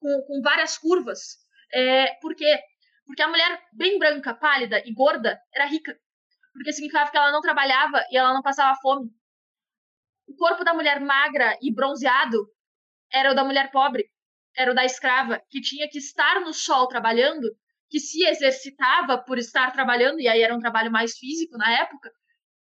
com, 0.01 0.23
com 0.27 0.43
várias 0.43 0.77
curvas. 0.77 1.39
É, 1.73 2.15
porque 2.21 2.45
Porque 3.07 3.23
a 3.23 3.29
mulher 3.29 3.63
bem 3.73 3.99
branca, 3.99 4.35
pálida 4.35 4.83
e 4.85 4.93
gorda 4.93 5.41
era 5.55 5.67
rica. 5.67 5.97
Porque 6.53 6.73
significava 6.73 7.11
que 7.11 7.17
ela 7.17 7.31
não 7.31 7.41
trabalhava 7.41 8.05
e 8.11 8.17
ela 8.17 8.35
não 8.35 8.43
passava 8.43 8.77
fome. 8.81 9.11
O 10.27 10.35
corpo 10.35 10.65
da 10.65 10.75
mulher 10.75 11.01
magra 11.01 11.57
e 11.63 11.73
bronzeado 11.73 12.49
era 13.13 13.31
o 13.31 13.35
da 13.35 13.45
mulher 13.45 13.71
pobre, 13.71 14.05
era 14.57 14.73
o 14.73 14.75
da 14.75 14.85
escrava, 14.85 15.41
que 15.49 15.61
tinha 15.61 15.89
que 15.89 15.99
estar 15.99 16.41
no 16.41 16.53
sol 16.53 16.89
trabalhando, 16.89 17.49
que 17.89 18.01
se 18.01 18.27
exercitava 18.27 19.19
por 19.19 19.39
estar 19.39 19.71
trabalhando, 19.73 20.21
e 20.21 20.27
aí 20.27 20.43
era 20.43 20.55
um 20.55 20.59
trabalho 20.59 20.91
mais 20.91 21.17
físico 21.17 21.57
na 21.57 21.71
época, 21.81 22.11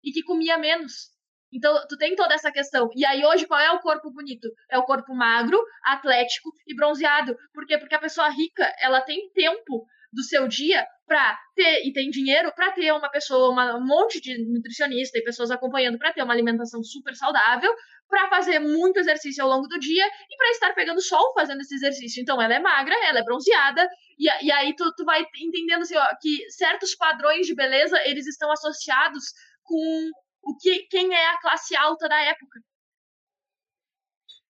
e 0.04 0.12
que 0.12 0.24
comia 0.24 0.58
menos. 0.58 1.12
Então, 1.54 1.86
tu 1.88 1.98
tem 1.98 2.16
toda 2.16 2.34
essa 2.34 2.52
questão. 2.52 2.90
E 2.96 3.06
aí, 3.06 3.24
hoje, 3.26 3.46
qual 3.46 3.60
é 3.60 3.70
o 3.72 3.82
corpo 3.82 4.10
bonito? 4.10 4.48
É 4.70 4.78
o 4.80 4.86
corpo 4.86 5.14
magro, 5.14 5.62
atlético 5.84 6.50
e 6.66 6.74
bronzeado. 6.74 7.36
Por 7.54 7.68
quê? 7.68 7.78
Porque 7.78 7.94
a 7.94 8.00
pessoa 8.00 8.30
rica, 8.30 8.74
ela 8.80 9.02
tem 9.02 9.30
tempo 9.34 9.86
do 10.12 10.24
seu 10.24 10.48
dia 10.48 10.86
para 11.08 11.38
ter 11.56 11.86
e 11.86 11.94
tem 11.94 12.10
dinheiro 12.10 12.52
para 12.56 12.72
ter 12.72 12.92
uma 12.92 13.10
pessoa, 13.10 13.52
uma, 13.52 13.76
um 13.76 13.86
monte 13.86 14.22
de 14.22 14.38
nutricionista 14.52 15.18
e 15.18 15.24
pessoas 15.24 15.52
acompanhando 15.52 15.98
para 15.98 16.14
ter 16.14 16.24
uma 16.24 16.34
alimentação 16.34 16.84
super 16.84 17.16
saudável, 17.16 17.74
para 18.10 18.30
fazer 18.30 18.60
muito 18.60 18.98
exercício 18.98 19.44
ao 19.44 19.50
longo 19.50 19.68
do 19.68 19.80
dia 19.80 20.06
e 20.06 20.38
para 20.38 20.52
estar 20.52 20.74
pegando 20.74 21.02
sol 21.02 21.34
fazendo 21.34 21.62
esse 21.62 21.76
exercício. 21.76 22.22
Então 22.22 22.42
ela 22.42 22.54
é 22.54 22.60
magra, 22.60 22.96
ela 23.06 23.20
é 23.20 23.24
bronzeada 23.24 23.88
e, 24.18 24.46
e 24.46 24.52
aí 24.52 24.76
tu, 24.76 24.94
tu 24.96 25.04
vai 25.06 25.22
entendendo 25.40 25.82
assim, 25.82 25.98
ó, 25.98 26.08
que 26.22 26.50
certos 26.52 26.96
padrões 26.96 27.48
de 27.48 27.56
beleza 27.56 27.98
eles 28.06 28.28
estão 28.28 28.52
associados 28.52 29.24
com 29.64 30.10
o 30.44 30.58
que 30.58 30.88
quem 30.90 31.14
é 31.14 31.28
a 31.28 31.40
classe 31.40 31.76
alta 31.76 32.08
da 32.08 32.22
época. 32.22 32.60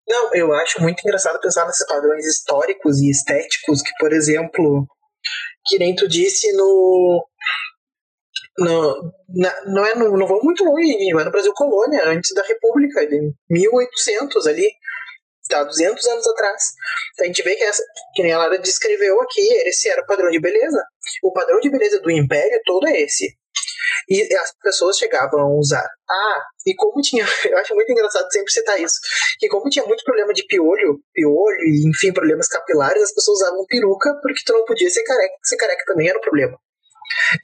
Não, 0.09 0.35
eu 0.35 0.53
acho 0.55 0.81
muito 0.81 1.01
engraçado 1.01 1.39
pensar 1.41 1.67
nesses 1.67 1.87
padrões 1.87 2.25
históricos 2.25 2.99
e 2.99 3.11
estéticos 3.11 3.83
que, 3.83 3.93
por 3.99 4.13
exemplo, 4.13 4.87
que 5.67 5.79
nem 5.79 5.95
tu 5.95 6.09
disse 6.09 6.53
no. 6.53 7.27
no 8.59 9.13
na, 9.29 9.65
não, 9.67 9.87
é 9.87 9.95
no, 9.95 10.17
não 10.17 10.27
vou 10.27 10.43
muito 10.43 10.65
longe, 10.65 11.11
é 11.11 11.25
no 11.25 11.31
Brasil 11.31 11.53
colônia, 11.55 12.07
antes 12.07 12.35
da 12.35 12.43
República, 12.43 13.07
de 13.07 13.33
1800 13.51 14.47
ali, 14.47 14.71
tá, 15.49 15.65
200 15.65 16.07
anos 16.07 16.27
atrás. 16.29 16.63
Então 17.13 17.25
a 17.25 17.27
gente 17.27 17.43
vê 17.43 17.55
que, 17.57 17.65
essa, 17.65 17.83
que 18.15 18.23
nem 18.23 18.33
ela 18.33 18.57
descreveu 18.59 19.21
aqui, 19.21 19.47
esse 19.67 19.89
era 19.89 20.03
o 20.03 20.07
padrão 20.07 20.31
de 20.31 20.41
beleza. 20.41 20.83
O 21.23 21.33
padrão 21.33 21.61
de 21.61 21.71
beleza 21.71 22.01
do 22.01 22.11
Império 22.11 22.61
todo 22.65 22.87
é 22.89 23.03
esse. 23.03 23.37
E 24.09 24.35
as 24.37 24.53
pessoas 24.63 24.99
chegavam 24.99 25.41
a 25.41 25.59
usar. 25.59 25.87
Ah, 26.09 26.43
e 26.67 26.75
como 26.75 27.01
tinha. 27.01 27.25
Eu 27.49 27.59
acho 27.59 27.75
muito 27.75 27.91
engraçado 27.91 28.31
sempre 28.31 28.53
citar 28.53 28.81
isso. 28.81 28.97
Que 29.39 29.49
como 29.49 29.69
tinha 29.69 29.85
muito 29.85 30.05
problema 30.05 30.33
de 30.33 30.45
piolho, 30.47 31.01
piolho 31.15 31.59
e, 31.65 31.89
enfim, 31.89 32.13
problemas 32.13 32.49
capilares, 32.49 33.03
as 33.03 33.15
pessoas 33.15 33.41
usavam 33.41 33.65
peruca 33.67 34.15
porque 34.23 34.43
tu 34.45 34.53
não 34.53 34.65
podia 34.65 34.91
ser 34.91 35.03
careca, 35.03 35.35
ser 35.43 35.57
careca 35.57 35.85
também 35.87 36.09
era 36.09 36.19
um 36.19 36.23
problema. 36.23 36.59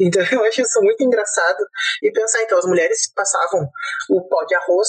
Então 0.01 0.23
eu 0.31 0.45
acho 0.45 0.63
isso 0.63 0.81
muito 0.83 1.03
engraçado. 1.03 1.65
E 2.03 2.11
pensar, 2.13 2.43
então, 2.43 2.59
as 2.59 2.67
mulheres 2.67 3.13
passavam 3.15 3.67
o 4.11 4.29
pó 4.29 4.45
de 4.45 4.55
arroz 4.55 4.89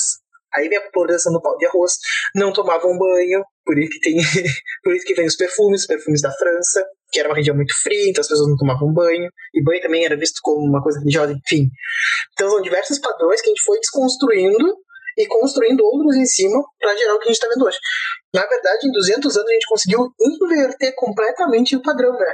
Aí 0.55 0.69
vem 0.69 0.77
a 0.77 0.81
popularização 0.81 1.33
do 1.33 1.41
pau 1.41 1.57
de 1.57 1.65
arroz, 1.65 1.93
não 2.33 2.53
tomavam 2.53 2.97
banho, 2.97 3.43
por 3.65 3.77
isso 3.77 3.91
que 3.91 3.99
tem, 3.99 4.15
por 4.83 4.95
isso 4.95 5.05
que 5.05 5.13
vem 5.13 5.25
os 5.25 5.35
perfumes, 5.35 5.81
os 5.81 5.87
perfumes 5.87 6.21
da 6.21 6.31
França, 6.31 6.85
que 7.11 7.19
era 7.19 7.29
uma 7.29 7.35
região 7.35 7.55
muito 7.55 7.73
fria, 7.81 8.09
então 8.09 8.21
as 8.21 8.27
pessoas 8.27 8.49
não 8.49 8.57
tomavam 8.57 8.93
banho, 8.93 9.29
e 9.53 9.63
banho 9.63 9.81
também 9.81 10.05
era 10.05 10.17
visto 10.17 10.39
como 10.41 10.65
uma 10.65 10.81
coisa 10.81 10.99
religiosa, 10.99 11.33
enfim. 11.33 11.69
Então 12.33 12.49
são 12.49 12.61
diversos 12.61 12.99
padrões 12.99 13.41
que 13.41 13.47
a 13.47 13.51
gente 13.51 13.63
foi 13.63 13.79
desconstruindo 13.79 14.77
e 15.17 15.25
construindo 15.27 15.83
outros 15.83 16.15
em 16.15 16.25
cima 16.25 16.61
para 16.79 16.95
gerar 16.95 17.15
o 17.15 17.19
que 17.19 17.25
a 17.25 17.27
gente 17.27 17.41
está 17.41 17.47
vendo 17.47 17.65
hoje. 17.65 17.77
Na 18.33 18.45
verdade, 18.45 18.87
em 18.87 18.91
200 18.91 19.37
anos 19.37 19.49
a 19.49 19.53
gente 19.53 19.67
conseguiu 19.67 20.13
inverter 20.19 20.93
completamente 20.95 21.75
o 21.75 21.81
padrão, 21.81 22.11
né? 22.13 22.33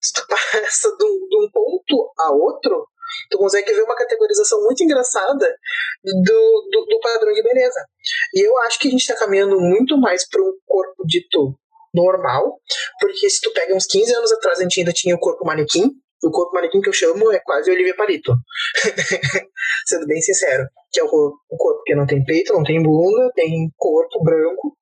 Se 0.00 0.12
tu 0.14 0.24
passa 0.28 0.88
de 0.96 1.04
um, 1.04 1.28
de 1.28 1.44
um 1.44 1.50
ponto 1.52 2.12
a 2.18 2.32
outro, 2.32 2.86
tu 3.30 3.38
consegue 3.38 3.72
ver 3.72 3.82
uma 3.82 3.96
categorização 3.96 4.62
muito 4.62 4.82
engraçada 4.82 5.54
do, 6.04 6.68
do, 6.70 6.86
do 6.86 7.00
padrão 7.00 7.32
de 7.32 7.42
beleza. 7.42 7.84
E 8.34 8.46
eu 8.46 8.56
acho 8.58 8.78
que 8.78 8.88
a 8.88 8.90
gente 8.90 9.00
está 9.00 9.16
caminhando 9.16 9.60
muito 9.60 9.98
mais 9.98 10.26
para 10.28 10.40
um 10.40 10.52
corpo 10.66 11.04
dito 11.06 11.58
normal, 11.94 12.58
porque 13.00 13.28
se 13.30 13.40
tu 13.40 13.52
pega 13.52 13.74
uns 13.74 13.86
15 13.86 14.14
anos 14.14 14.32
atrás, 14.32 14.58
a 14.58 14.62
gente 14.62 14.80
ainda 14.80 14.92
tinha 14.92 15.14
o 15.14 15.20
corpo 15.20 15.44
manequim, 15.44 15.90
o 16.24 16.30
corpo 16.30 16.54
manequim 16.54 16.80
que 16.80 16.88
eu 16.88 16.92
chamo 16.92 17.30
é 17.32 17.38
quase 17.38 17.70
Olivia 17.70 17.94
Palito. 17.94 18.32
Sendo 19.86 20.06
bem 20.06 20.20
sincero. 20.20 20.66
Que 20.92 21.00
é 21.00 21.04
o 21.04 21.08
corpo, 21.08 21.36
o 21.48 21.56
corpo 21.56 21.82
que 21.84 21.94
não 21.94 22.06
tem 22.06 22.24
peito, 22.24 22.52
não 22.52 22.64
tem 22.64 22.82
bunda, 22.82 23.30
tem 23.34 23.70
corpo 23.76 24.22
branco, 24.22 24.76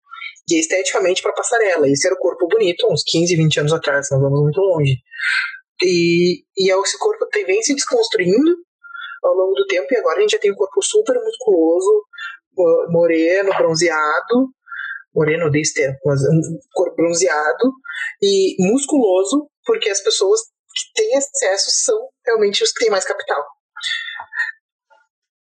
e 0.49 0.57
é 0.57 0.61
esteticamente 0.61 1.23
para 1.23 1.33
passarela. 1.33 1.89
Esse 1.89 2.07
era 2.07 2.15
o 2.15 2.19
corpo 2.19 2.47
bonito, 2.49 2.87
uns 2.91 3.03
15, 3.05 3.37
20 3.37 3.61
anos 3.61 3.73
atrás, 3.73 4.09
não 4.11 4.21
vamos 4.21 4.41
muito 4.41 4.61
longe. 4.61 4.97
E, 5.83 6.43
e 6.57 6.71
é 6.71 6.81
esse 6.81 6.99
corpo 6.99 7.27
vem 7.47 7.63
se 7.63 7.75
desconstruindo 7.75 8.57
ao 9.23 9.35
longo 9.35 9.55
do 9.55 9.67
tempo, 9.67 9.89
e 9.91 9.97
agora 9.97 10.19
a 10.19 10.21
gente 10.21 10.33
já 10.33 10.39
tem 10.39 10.53
um 10.53 10.57
corpo 10.57 10.83
super 10.83 11.15
musculoso, 11.17 12.05
moreno, 12.89 13.51
bronzeado, 13.57 14.49
moreno 15.17 15.51
desse 15.51 15.75
tempo, 15.75 15.99
mas 16.05 16.21
um 16.23 16.59
corpo 16.75 16.95
bronzeado 16.95 17.73
e 18.23 18.55
musculoso, 18.71 19.49
porque 19.65 19.89
as 19.89 20.01
pessoas 20.03 20.41
que 20.43 21.03
têm 21.03 21.17
acesso 21.17 21.71
são 21.85 22.09
realmente 22.25 22.63
os 22.63 22.71
que 22.71 22.81
têm 22.81 22.91
mais 22.91 23.05
capital. 23.05 23.43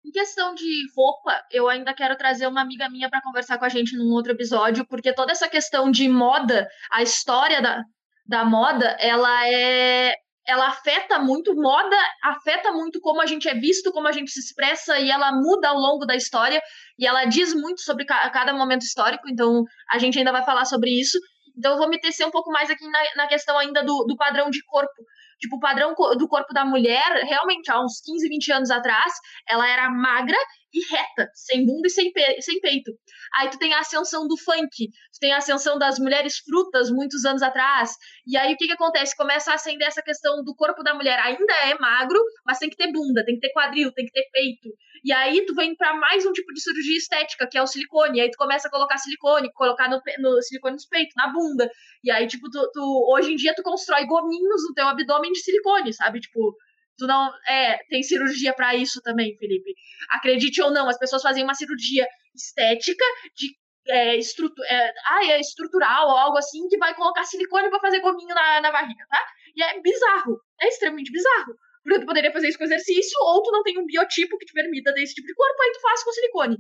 Em 0.06 0.12
questão 0.12 0.56
de 0.56 0.72
roupa, 0.96 1.44
eu 1.52 1.68
ainda 1.68 1.94
quero 1.94 2.16
trazer 2.16 2.48
uma 2.48 2.62
amiga 2.62 2.90
minha 2.90 3.10
para 3.10 3.22
conversar 3.22 3.60
com 3.60 3.66
a 3.66 3.70
gente 3.70 3.96
num 3.98 4.14
outro 4.14 4.32
episódio, 4.32 4.88
porque 4.88 5.14
toda 5.14 5.34
essa 5.34 5.50
questão 5.50 5.92
de 5.92 6.08
moda, 6.08 6.66
a 6.90 7.04
história 7.04 7.62
da, 7.62 7.84
da 8.26 8.46
moda, 8.46 8.96
ela 9.02 9.46
é 9.50 10.14
ela 10.48 10.70
afeta 10.70 11.20
muito, 11.20 11.54
moda 11.54 11.98
afeta 12.24 12.72
muito 12.72 13.02
como 13.02 13.22
a 13.22 13.26
gente 13.26 13.50
é 13.50 13.54
visto, 13.54 13.92
como 13.92 14.08
a 14.08 14.14
gente 14.14 14.32
se 14.32 14.40
expressa 14.40 14.98
e 14.98 15.12
ela 15.12 15.32
muda 15.34 15.68
ao 15.68 15.78
longo 15.78 16.06
da 16.06 16.16
história 16.16 16.62
e 16.98 17.06
ela 17.06 17.26
diz 17.26 17.54
muito 17.54 17.82
sobre 17.82 18.06
cada 18.06 18.54
momento 18.54 18.84
histórico, 18.84 19.28
então 19.30 19.64
a 19.92 19.98
gente 19.98 20.18
ainda 20.18 20.32
vai 20.32 20.46
falar 20.46 20.64
sobre 20.64 20.90
isso. 20.90 21.20
Então 21.58 21.74
eu 21.74 21.78
vou 21.78 21.90
me 21.90 22.00
tecer 22.00 22.26
um 22.26 22.32
pouco 22.32 22.50
mais 22.50 22.70
aqui 22.70 22.88
na, 22.88 23.00
na 23.18 23.28
questão 23.28 23.58
ainda 23.58 23.84
do, 23.84 24.06
do 24.06 24.16
padrão 24.16 24.50
de 24.50 24.64
corpo. 24.64 25.04
Tipo, 25.40 25.58
o 25.58 25.60
padrão 25.60 25.94
do 25.94 26.28
corpo 26.28 26.54
da 26.54 26.66
mulher, 26.66 27.24
realmente, 27.24 27.72
há 27.72 27.80
uns 27.80 28.02
15, 28.04 28.28
20 28.28 28.52
anos 28.52 28.72
atrás, 28.72 29.14
ela 29.48 29.68
era 29.68 29.90
magra 29.90 30.38
e 30.74 30.80
reta, 30.94 31.30
sem 31.34 31.66
bunda 31.66 31.88
e 31.88 31.90
sem, 31.90 32.12
pe 32.12 32.42
sem 32.42 32.60
peito. 32.60 32.92
Aí 33.36 33.50
tu 33.50 33.58
tem 33.58 33.74
a 33.74 33.80
ascensão 33.80 34.28
do 34.28 34.38
funk, 34.38 34.90
tu 34.90 35.20
tem 35.20 35.32
a 35.34 35.38
ascensão 35.38 35.78
das 35.78 35.98
mulheres 36.00 36.38
frutas 36.40 36.92
muitos 36.92 37.26
anos 37.26 37.42
atrás. 37.42 37.92
E 38.26 38.38
aí 38.38 38.54
o 38.54 38.58
que 38.58 38.68
que 38.68 38.74
acontece? 38.74 39.16
Começa 39.16 39.52
a 39.52 39.56
acender 39.56 39.88
essa 39.88 40.02
questão 40.02 40.44
do 40.44 40.56
corpo 40.56 40.84
da 40.84 40.94
mulher. 40.94 41.20
Ainda 41.20 41.54
é 41.66 41.78
magro, 41.80 42.20
mas 42.46 42.60
tem 42.60 42.70
que 42.70 42.76
ter 42.76 42.92
bunda, 42.92 43.24
tem 43.26 43.36
que 43.36 43.42
ter 43.42 43.54
quadril, 43.54 43.92
tem 43.94 44.06
que 44.06 44.12
ter 44.12 44.28
peito. 44.32 44.70
E 45.04 45.12
aí 45.14 45.46
tu 45.46 45.54
vem 45.56 45.76
para 45.76 45.96
mais 45.96 46.26
um 46.26 46.32
tipo 46.32 46.54
de 46.54 46.62
cirurgia 46.62 46.98
estética, 46.98 47.48
que 47.50 47.58
é 47.58 47.62
o 47.62 47.68
silicone. 47.68 48.18
E 48.18 48.22
aí 48.22 48.32
tu 48.32 48.38
começa 48.38 48.68
a 48.68 48.72
colocar 48.72 48.98
silicone, 48.98 49.52
colocar 49.54 49.90
no, 49.90 50.02
no 50.20 50.42
silicone 50.42 50.74
nos 50.74 50.86
peitos, 50.86 51.14
na 51.16 51.32
bunda. 51.32 51.70
E 52.04 52.12
aí, 52.12 52.28
tipo, 52.28 52.50
tu, 52.50 52.72
tu, 52.72 53.14
hoje 53.14 53.34
em 53.34 53.36
dia 53.36 53.54
tu 53.56 53.64
constrói 53.64 54.06
gominhos 54.06 54.64
no 54.68 54.74
teu 54.74 54.88
abdômen 54.88 55.32
de 55.32 55.40
silicone, 55.40 55.94
sabe? 55.94 56.20
Tipo, 56.20 56.56
Tu 56.98 57.06
não. 57.06 57.32
É, 57.48 57.78
tem 57.90 58.02
cirurgia 58.02 58.54
para 58.54 58.76
isso 58.76 59.02
também, 59.02 59.38
Felipe. 59.38 59.74
Acredite 60.10 60.62
ou 60.62 60.72
não, 60.72 60.90
as 60.90 60.98
pessoas 60.98 61.22
fazem 61.22 61.44
uma 61.44 61.54
cirurgia 61.54 62.08
estética 62.36 63.06
de. 63.36 63.56
É, 63.90 64.18
estrutu 64.18 64.62
é, 64.66 64.94
ah, 65.06 65.26
é 65.28 65.40
estrutural 65.40 66.10
ou 66.10 66.18
algo 66.18 66.38
assim 66.38 66.68
que 66.68 66.78
vai 66.78 66.94
colocar 66.94 67.24
silicone 67.24 67.70
para 67.70 67.80
fazer 67.80 68.02
gominho 68.02 68.36
na, 68.36 68.60
na 68.60 68.70
barriga, 68.70 69.06
tá? 69.10 69.24
E 69.56 69.64
é 69.64 69.80
bizarro. 69.80 70.42
É 70.60 70.68
extremamente 70.68 71.10
bizarro. 71.10 71.56
Porque 71.88 72.02
tu 72.02 72.06
poderia 72.06 72.34
fazer 72.34 72.50
isso 72.50 72.58
com 72.58 72.66
exercício, 72.66 73.18
ou 73.22 73.42
tu 73.42 73.50
não 73.50 73.64
tem 73.64 73.80
um 73.80 73.86
biotipo 73.86 74.38
que 74.38 74.46
te 74.46 74.52
permita 74.52 74.92
desse 74.92 75.16
tipo 75.16 75.26
de 75.26 75.34
corpo, 75.34 75.62
aí 75.62 75.72
tu 75.72 75.80
faz 75.80 76.04
com 76.04 76.12
silicone. 76.12 76.58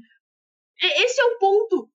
E 0.82 1.04
esse 1.04 1.20
é 1.20 1.26
o 1.26 1.38
ponto 1.38 1.92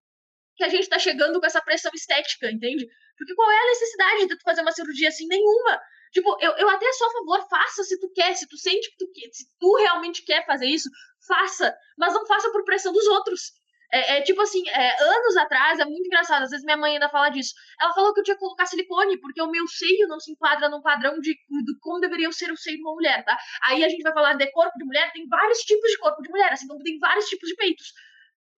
que 0.54 0.62
a 0.62 0.68
gente 0.68 0.86
tá 0.86 0.98
chegando 0.98 1.40
com 1.40 1.46
essa 1.46 1.62
pressão 1.62 1.90
estética, 1.94 2.50
entende? 2.50 2.86
Porque 3.16 3.34
qual 3.34 3.50
é 3.50 3.58
a 3.58 3.66
necessidade 3.68 4.26
de 4.26 4.36
tu 4.36 4.42
fazer 4.42 4.60
uma 4.60 4.72
cirurgia 4.72 5.08
assim? 5.08 5.26
Nenhuma. 5.28 5.80
Tipo, 6.12 6.36
eu, 6.42 6.52
eu 6.58 6.68
até 6.68 6.92
sou 6.92 7.06
a 7.06 7.10
favor, 7.10 7.48
faça 7.48 7.82
se 7.84 7.98
tu 7.98 8.12
quer, 8.12 8.34
se 8.34 8.46
tu 8.46 8.58
sente 8.58 8.90
que 8.90 8.98
tu 8.98 9.10
quer, 9.14 9.30
se 9.32 9.46
tu 9.58 9.76
realmente 9.76 10.22
quer 10.26 10.44
fazer 10.44 10.66
isso, 10.66 10.90
faça, 11.26 11.74
mas 11.96 12.12
não 12.12 12.26
faça 12.26 12.52
por 12.52 12.66
pressão 12.66 12.92
dos 12.92 13.06
outros. 13.06 13.52
É, 13.92 14.16
é 14.16 14.22
tipo 14.22 14.40
assim, 14.40 14.62
é, 14.70 15.02
anos 15.02 15.36
atrás, 15.36 15.78
é 15.78 15.84
muito 15.84 16.06
engraçado, 16.06 16.44
às 16.44 16.50
vezes 16.50 16.64
minha 16.64 16.78
mãe 16.78 16.94
ainda 16.94 17.10
fala 17.10 17.28
disso. 17.28 17.52
Ela 17.80 17.92
falou 17.92 18.14
que 18.14 18.20
eu 18.20 18.24
tinha 18.24 18.34
que 18.34 18.40
colocar 18.40 18.64
silicone, 18.64 19.20
porque 19.20 19.42
o 19.42 19.50
meu 19.50 19.66
seio 19.68 20.08
não 20.08 20.18
se 20.18 20.32
enquadra 20.32 20.68
num 20.70 20.80
padrão 20.80 21.20
de, 21.20 21.34
de 21.34 21.78
como 21.80 22.00
deveria 22.00 22.32
ser 22.32 22.50
o 22.50 22.56
seio 22.56 22.76
de 22.76 22.82
uma 22.82 22.94
mulher, 22.94 23.22
tá? 23.24 23.36
Aí 23.64 23.84
a 23.84 23.88
gente 23.88 24.02
vai 24.02 24.14
falar 24.14 24.34
de 24.34 24.50
corpo 24.50 24.78
de 24.78 24.84
mulher, 24.84 25.12
tem 25.12 25.28
vários 25.28 25.58
tipos 25.58 25.90
de 25.90 25.98
corpo 25.98 26.22
de 26.22 26.30
mulher, 26.30 26.52
assim 26.52 26.66
como 26.66 26.82
tem 26.82 26.98
vários 26.98 27.26
tipos 27.26 27.48
de 27.48 27.54
peitos. 27.54 27.92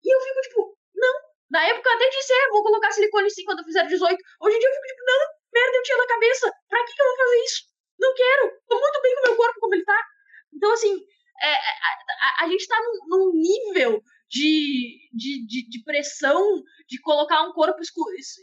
E 0.04 0.14
eu 0.14 0.20
fico 0.20 0.40
tipo, 0.42 0.78
não. 0.94 1.14
Na 1.50 1.64
época 1.66 1.88
eu 1.88 1.96
até 1.96 2.08
disse, 2.10 2.32
é, 2.32 2.48
vou 2.50 2.62
colocar 2.62 2.92
silicone 2.92 3.30
sim 3.30 3.44
quando 3.44 3.58
eu 3.58 3.64
fizer 3.64 3.84
18. 3.86 4.18
Hoje 4.40 4.56
em 4.56 4.58
dia 4.58 4.68
eu 4.68 4.74
fico 4.74 4.86
tipo, 4.86 5.04
não, 5.04 5.20
merda 5.52 5.76
eu 5.76 5.82
tinha 5.82 5.98
na 5.98 6.06
cabeça. 6.06 6.52
Pra 6.68 6.84
que, 6.84 6.94
que 6.94 7.02
eu 7.02 7.06
vou 7.06 7.16
fazer 7.16 7.44
isso? 7.44 7.62
Não 7.98 8.14
quero. 8.14 8.52
Tô 8.68 8.80
muito 8.80 9.02
bem 9.02 9.14
com 9.14 9.20
o 9.20 9.24
meu 9.24 9.36
corpo 9.36 9.60
como 9.60 9.74
ele 9.74 9.84
tá. 9.84 10.00
Então, 10.52 10.72
assim, 10.72 10.94
é, 11.42 11.48
é 11.48 11.54
a, 11.54 12.42
a, 12.42 12.44
a, 12.44 12.48
gente 12.48 12.66
tá 12.66 12.76
num, 12.80 13.08
num 13.08 13.32
nível 13.34 14.02
de, 14.34 14.98
de, 15.12 15.46
de, 15.46 15.68
de, 15.68 15.84
pressão 15.84 16.42
de 16.88 17.00
colocar 17.00 17.42
um 17.42 17.52
corpo 17.52 17.80
escu, 17.80 18.02
es, 18.18 18.34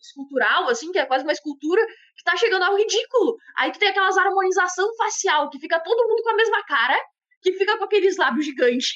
escultural, 0.00 0.68
assim, 0.68 0.92
que 0.92 0.98
é 0.98 1.06
quase 1.06 1.24
uma 1.24 1.32
escultura, 1.32 1.84
que 2.16 2.22
tá 2.24 2.36
chegando 2.36 2.62
ao 2.62 2.76
ridículo. 2.76 3.36
Aí 3.58 3.72
tu 3.72 3.80
tem 3.80 3.88
aquelas 3.88 4.16
harmonização 4.16 4.88
facial, 4.96 5.50
que 5.50 5.58
fica 5.58 5.80
todo 5.80 6.08
mundo 6.08 6.22
com 6.22 6.30
a 6.30 6.36
mesma 6.36 6.64
cara, 6.64 6.96
que 7.42 7.52
fica 7.54 7.76
com 7.76 7.84
aqueles 7.84 8.16
lábios 8.16 8.46
gigantes, 8.46 8.92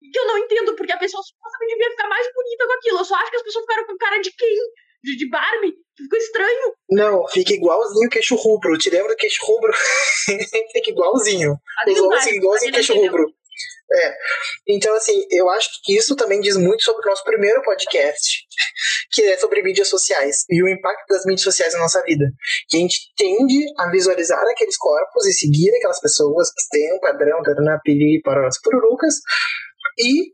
que 0.00 0.18
eu 0.18 0.26
não 0.26 0.38
entendo, 0.38 0.74
porque 0.74 0.92
a 0.92 0.98
pessoa 0.98 1.22
supostamente 1.22 1.74
devia 1.74 1.90
ficar 1.90 2.08
mais 2.08 2.26
bonita 2.34 2.66
com 2.66 2.72
aquilo. 2.72 2.98
Eu 2.98 3.04
só 3.04 3.14
acho 3.14 3.30
que 3.30 3.36
as 3.36 3.42
pessoas 3.42 3.64
ficaram 3.64 3.86
com 3.86 3.96
cara 3.96 4.18
de 4.20 4.32
quem? 4.32 4.56
De, 5.02 5.16
de 5.16 5.28
Barbie? 5.28 5.74
Ficou 5.96 6.18
estranho. 6.18 6.74
Não, 6.90 7.28
fica 7.28 7.54
igualzinho 7.54 8.08
o 8.08 8.10
queixo 8.10 8.34
rubro. 8.34 8.76
Te 8.78 8.90
lembra 8.90 9.14
do 9.14 9.16
queixo 9.16 9.44
rubro? 9.46 9.72
fica 10.72 10.90
igualzinho. 10.90 11.56
Igualzinho, 11.86 12.36
igualzinho 12.36 12.70
o 12.70 12.74
queixo 12.74 12.94
rubro. 12.94 13.34
É. 13.92 14.14
Então, 14.68 14.94
assim, 14.96 15.24
eu 15.30 15.48
acho 15.50 15.68
que 15.84 15.96
isso 15.96 16.16
também 16.16 16.40
diz 16.40 16.56
muito 16.56 16.82
sobre 16.82 17.06
o 17.06 17.10
nosso 17.10 17.22
primeiro 17.22 17.62
podcast, 17.62 18.44
que 19.12 19.22
é 19.22 19.36
sobre 19.36 19.62
mídias 19.62 19.88
sociais 19.88 20.44
e 20.50 20.62
o 20.62 20.68
impacto 20.68 21.06
das 21.08 21.24
mídias 21.24 21.42
sociais 21.42 21.74
na 21.74 21.80
nossa 21.80 22.02
vida. 22.02 22.24
Que 22.68 22.78
a 22.78 22.80
gente 22.80 22.98
tende 23.16 23.64
a 23.78 23.90
visualizar 23.90 24.42
aqueles 24.42 24.76
corpos 24.76 25.26
e 25.26 25.32
seguir 25.32 25.70
aquelas 25.76 26.00
pessoas 26.00 26.48
que 26.50 26.78
têm 26.78 26.94
um 26.94 27.00
padrão, 27.00 27.40
na 27.62 27.78
piri, 27.80 28.20
para 28.22 28.46
as 28.46 28.60
pururucas, 28.60 29.14
e, 29.98 30.32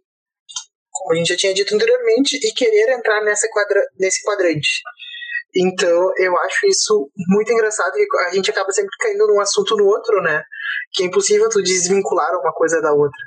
como 0.90 1.12
a 1.12 1.16
gente 1.16 1.28
já 1.28 1.36
tinha 1.36 1.54
dito 1.54 1.74
anteriormente, 1.74 2.36
e 2.36 2.52
querer 2.52 2.92
entrar 2.92 3.22
nessa 3.22 3.48
quadra 3.50 3.82
nesse 3.98 4.22
quadrante. 4.22 4.80
Então, 5.54 6.12
eu 6.16 6.36
acho 6.38 6.66
isso 6.66 7.10
muito 7.28 7.52
engraçado 7.52 7.92
que 7.92 8.06
a 8.28 8.32
gente 8.32 8.50
acaba 8.50 8.70
sempre 8.70 8.96
caindo 8.98 9.26
num 9.26 9.40
assunto 9.40 9.76
no 9.76 9.86
outro, 9.86 10.22
né? 10.22 10.42
Que 10.92 11.02
é 11.02 11.06
impossível 11.06 11.48
tu 11.48 11.62
desvincular 11.62 12.30
uma 12.38 12.52
coisa 12.52 12.80
da 12.80 12.92
outra. 12.92 13.20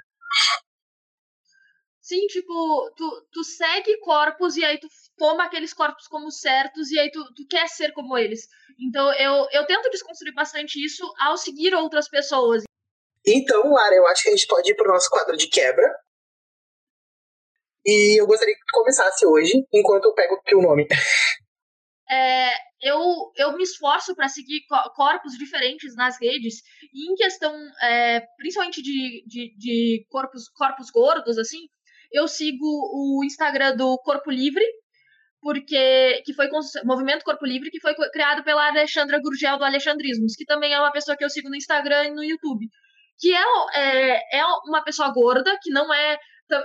Sim, 2.01 2.27
tipo, 2.27 2.91
tu, 2.97 3.27
tu 3.31 3.43
segue 3.43 3.97
corpos 3.99 4.57
e 4.57 4.63
aí 4.63 4.77
tu 4.77 4.87
toma 5.17 5.45
aqueles 5.45 5.73
corpos 5.73 6.07
como 6.07 6.29
certos 6.31 6.91
e 6.91 6.99
aí 6.99 7.09
tu, 7.09 7.23
tu 7.33 7.47
quer 7.49 7.67
ser 7.67 7.93
como 7.93 8.17
eles. 8.17 8.41
Então 8.79 9.13
eu, 9.13 9.47
eu 9.51 9.65
tento 9.65 9.89
desconstruir 9.89 10.33
bastante 10.33 10.83
isso 10.83 11.03
ao 11.19 11.37
seguir 11.37 11.73
outras 11.73 12.09
pessoas. 12.09 12.63
Então, 13.25 13.71
Lara, 13.71 13.95
eu 13.95 14.05
acho 14.07 14.23
que 14.23 14.29
a 14.29 14.31
gente 14.33 14.47
pode 14.47 14.69
ir 14.69 14.75
pro 14.75 14.91
nosso 14.91 15.09
quadro 15.09 15.37
de 15.37 15.47
quebra. 15.47 15.83
E 17.85 18.19
eu 18.19 18.27
gostaria 18.27 18.53
que 18.53 18.59
tu 18.59 18.79
começasse 18.79 19.25
hoje, 19.25 19.65
enquanto 19.73 20.05
eu 20.05 20.13
pego 20.13 20.35
aqui 20.35 20.55
o 20.55 20.61
nome. 20.61 20.87
É, 22.13 22.53
eu, 22.81 22.99
eu 23.37 23.55
me 23.55 23.63
esforço 23.63 24.15
para 24.15 24.27
seguir 24.27 24.61
corpos 24.95 25.33
diferentes 25.37 25.95
nas 25.95 26.19
redes, 26.21 26.61
e 26.93 27.11
em 27.11 27.15
questão, 27.15 27.53
é, 27.81 28.21
principalmente 28.37 28.81
de, 28.81 29.23
de, 29.25 29.55
de, 29.57 30.05
corpos, 30.09 30.49
corpos 30.49 30.91
gordos, 30.91 31.37
assim, 31.37 31.59
eu 32.11 32.27
sigo 32.27 32.65
o 32.65 33.23
Instagram 33.23 33.75
do 33.75 33.97
Corpo 33.99 34.29
Livre, 34.29 34.65
porque 35.41 36.21
que 36.25 36.33
foi 36.33 36.47
Movimento 36.85 37.25
Corpo 37.25 37.45
Livre, 37.45 37.69
que 37.69 37.81
foi 37.81 37.93
criado 38.11 38.43
pela 38.43 38.67
Alexandra 38.67 39.19
Gurgel 39.19 39.57
do 39.57 39.65
Alexandrismos, 39.65 40.35
que 40.35 40.45
também 40.45 40.73
é 40.73 40.79
uma 40.79 40.91
pessoa 40.91 41.17
que 41.17 41.25
eu 41.25 41.29
sigo 41.29 41.49
no 41.49 41.55
Instagram 41.55 42.05
e 42.05 42.11
no 42.11 42.23
YouTube. 42.23 42.65
Que 43.19 43.33
é, 43.33 43.43
é, 43.75 44.39
é 44.39 44.45
uma 44.65 44.83
pessoa 44.83 45.11
gorda, 45.11 45.57
que 45.61 45.69
não 45.69 45.93
é 45.93 46.17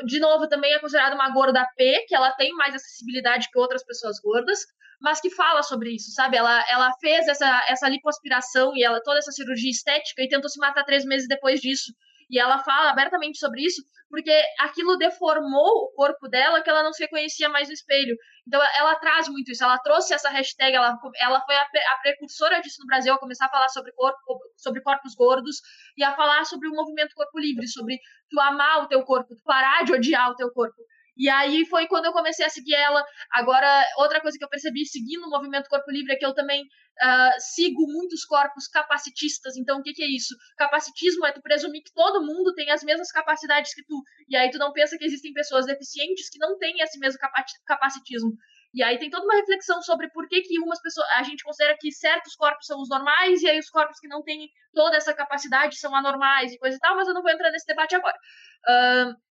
de 0.04 0.20
novo, 0.20 0.48
também 0.48 0.72
é 0.72 0.78
considerada 0.78 1.14
uma 1.14 1.30
gorda 1.30 1.66
P, 1.76 2.04
que 2.06 2.14
ela 2.14 2.32
tem 2.32 2.52
mais 2.52 2.74
acessibilidade 2.74 3.48
que 3.50 3.58
outras 3.58 3.84
pessoas 3.84 4.20
gordas, 4.20 4.60
mas 5.00 5.20
que 5.20 5.30
fala 5.30 5.62
sobre 5.62 5.94
isso, 5.94 6.10
sabe? 6.12 6.36
Ela, 6.36 6.64
ela 6.68 6.92
fez 7.00 7.28
essa, 7.28 7.64
essa 7.68 7.88
lipoaspiração 7.88 8.76
e 8.76 8.82
ela 8.82 9.02
toda 9.02 9.18
essa 9.18 9.32
cirurgia 9.32 9.70
estética 9.70 10.22
e 10.22 10.28
tentou 10.28 10.50
se 10.50 10.58
matar 10.58 10.84
três 10.84 11.04
meses 11.04 11.28
depois 11.28 11.60
disso. 11.60 11.92
E 12.30 12.38
ela 12.38 12.58
fala 12.58 12.90
abertamente 12.90 13.38
sobre 13.38 13.62
isso, 13.62 13.82
porque 14.08 14.32
aquilo 14.58 14.96
deformou 14.96 15.84
o 15.84 15.92
corpo 15.94 16.28
dela 16.28 16.62
que 16.62 16.68
ela 16.68 16.82
não 16.82 16.92
se 16.92 17.02
reconhecia 17.02 17.48
mais 17.48 17.68
no 17.68 17.74
espelho. 17.74 18.16
Então 18.46 18.60
ela 18.76 18.94
traz 18.96 19.28
muito 19.28 19.50
isso, 19.50 19.64
ela 19.64 19.78
trouxe 19.78 20.14
essa 20.14 20.28
hashtag, 20.30 20.74
ela, 20.74 20.98
ela 21.20 21.40
foi 21.44 21.54
a, 21.54 21.62
a 21.62 21.98
precursora 22.02 22.60
disso 22.60 22.80
no 22.80 22.86
Brasil, 22.86 23.12
a 23.12 23.18
começar 23.18 23.46
a 23.46 23.50
falar 23.50 23.68
sobre, 23.68 23.92
corpo, 23.92 24.18
sobre 24.56 24.82
corpos 24.82 25.14
gordos 25.14 25.56
e 25.96 26.04
a 26.04 26.14
falar 26.14 26.44
sobre 26.44 26.68
o 26.68 26.72
movimento 26.72 27.14
corpo 27.14 27.38
livre, 27.38 27.66
sobre 27.68 27.98
tu 28.30 28.40
amar 28.40 28.84
o 28.84 28.88
teu 28.88 29.02
corpo, 29.04 29.34
tu 29.34 29.42
parar 29.44 29.84
de 29.84 29.92
odiar 29.92 30.30
o 30.30 30.36
teu 30.36 30.50
corpo. 30.52 30.76
E 31.18 31.28
aí 31.28 31.66
foi 31.66 31.88
quando 31.88 32.04
eu 32.04 32.12
comecei 32.12 32.46
a 32.46 32.48
seguir 32.48 32.74
ela. 32.74 33.04
Agora, 33.32 33.84
outra 33.96 34.20
coisa 34.20 34.38
que 34.38 34.44
eu 34.44 34.48
percebi 34.48 34.86
seguindo 34.86 35.24
o 35.24 35.30
movimento 35.30 35.68
Corpo 35.68 35.90
Livre 35.90 36.12
é 36.12 36.16
que 36.16 36.24
eu 36.24 36.32
também 36.32 36.62
uh, 36.62 37.40
sigo 37.40 37.86
muitos 37.88 38.24
corpos 38.24 38.68
capacitistas. 38.68 39.56
Então, 39.56 39.80
o 39.80 39.82
que, 39.82 39.92
que, 39.92 40.02
é 40.02 40.06
isso? 40.06 40.36
Capacitismo 40.56 41.26
é 41.26 41.32
tu 41.32 41.42
presumir 41.42 41.82
que 41.82 41.92
todo 41.92 42.24
mundo 42.24 42.54
tem 42.54 42.70
as 42.70 42.84
mesmas 42.84 43.10
capacidades 43.10 43.74
que 43.74 43.84
tu. 43.84 44.00
E 44.28 44.36
aí 44.36 44.48
tu 44.50 44.58
não 44.58 44.72
pensa 44.72 44.96
que 44.96 45.04
existem 45.04 45.32
pessoas 45.32 45.66
deficientes 45.66 46.30
que 46.30 46.38
não 46.38 46.56
têm 46.56 46.80
esse 46.80 46.98
mesmo 47.00 47.18
capacitismo. 47.66 48.32
E 48.74 48.82
aí 48.82 48.98
tem 48.98 49.10
toda 49.10 49.24
uma 49.24 49.34
reflexão 49.34 49.80
sobre 49.82 50.10
por 50.10 50.28
que, 50.28 50.42
que 50.42 50.58
umas 50.60 50.80
pessoas. 50.80 51.08
A 51.16 51.22
gente 51.22 51.42
considera 51.42 51.76
que 51.80 51.90
certos 51.90 52.36
corpos 52.36 52.66
são 52.66 52.80
os 52.80 52.88
normais, 52.88 53.42
e 53.42 53.48
aí 53.48 53.58
os 53.58 53.70
corpos 53.70 53.98
que 53.98 54.06
não 54.06 54.22
têm 54.22 54.48
toda 54.74 54.96
essa 54.96 55.14
capacidade 55.14 55.76
são 55.76 55.94
anormais 55.94 56.52
e 56.52 56.58
coisa 56.58 56.76
e 56.76 56.80
tal, 56.80 56.94
mas 56.94 57.08
eu 57.08 57.14
não 57.14 57.22
vou 57.22 57.30
entrar 57.30 57.50
nesse 57.50 57.66
debate 57.66 57.96
agora. 57.96 58.16
Uh, 58.68 59.27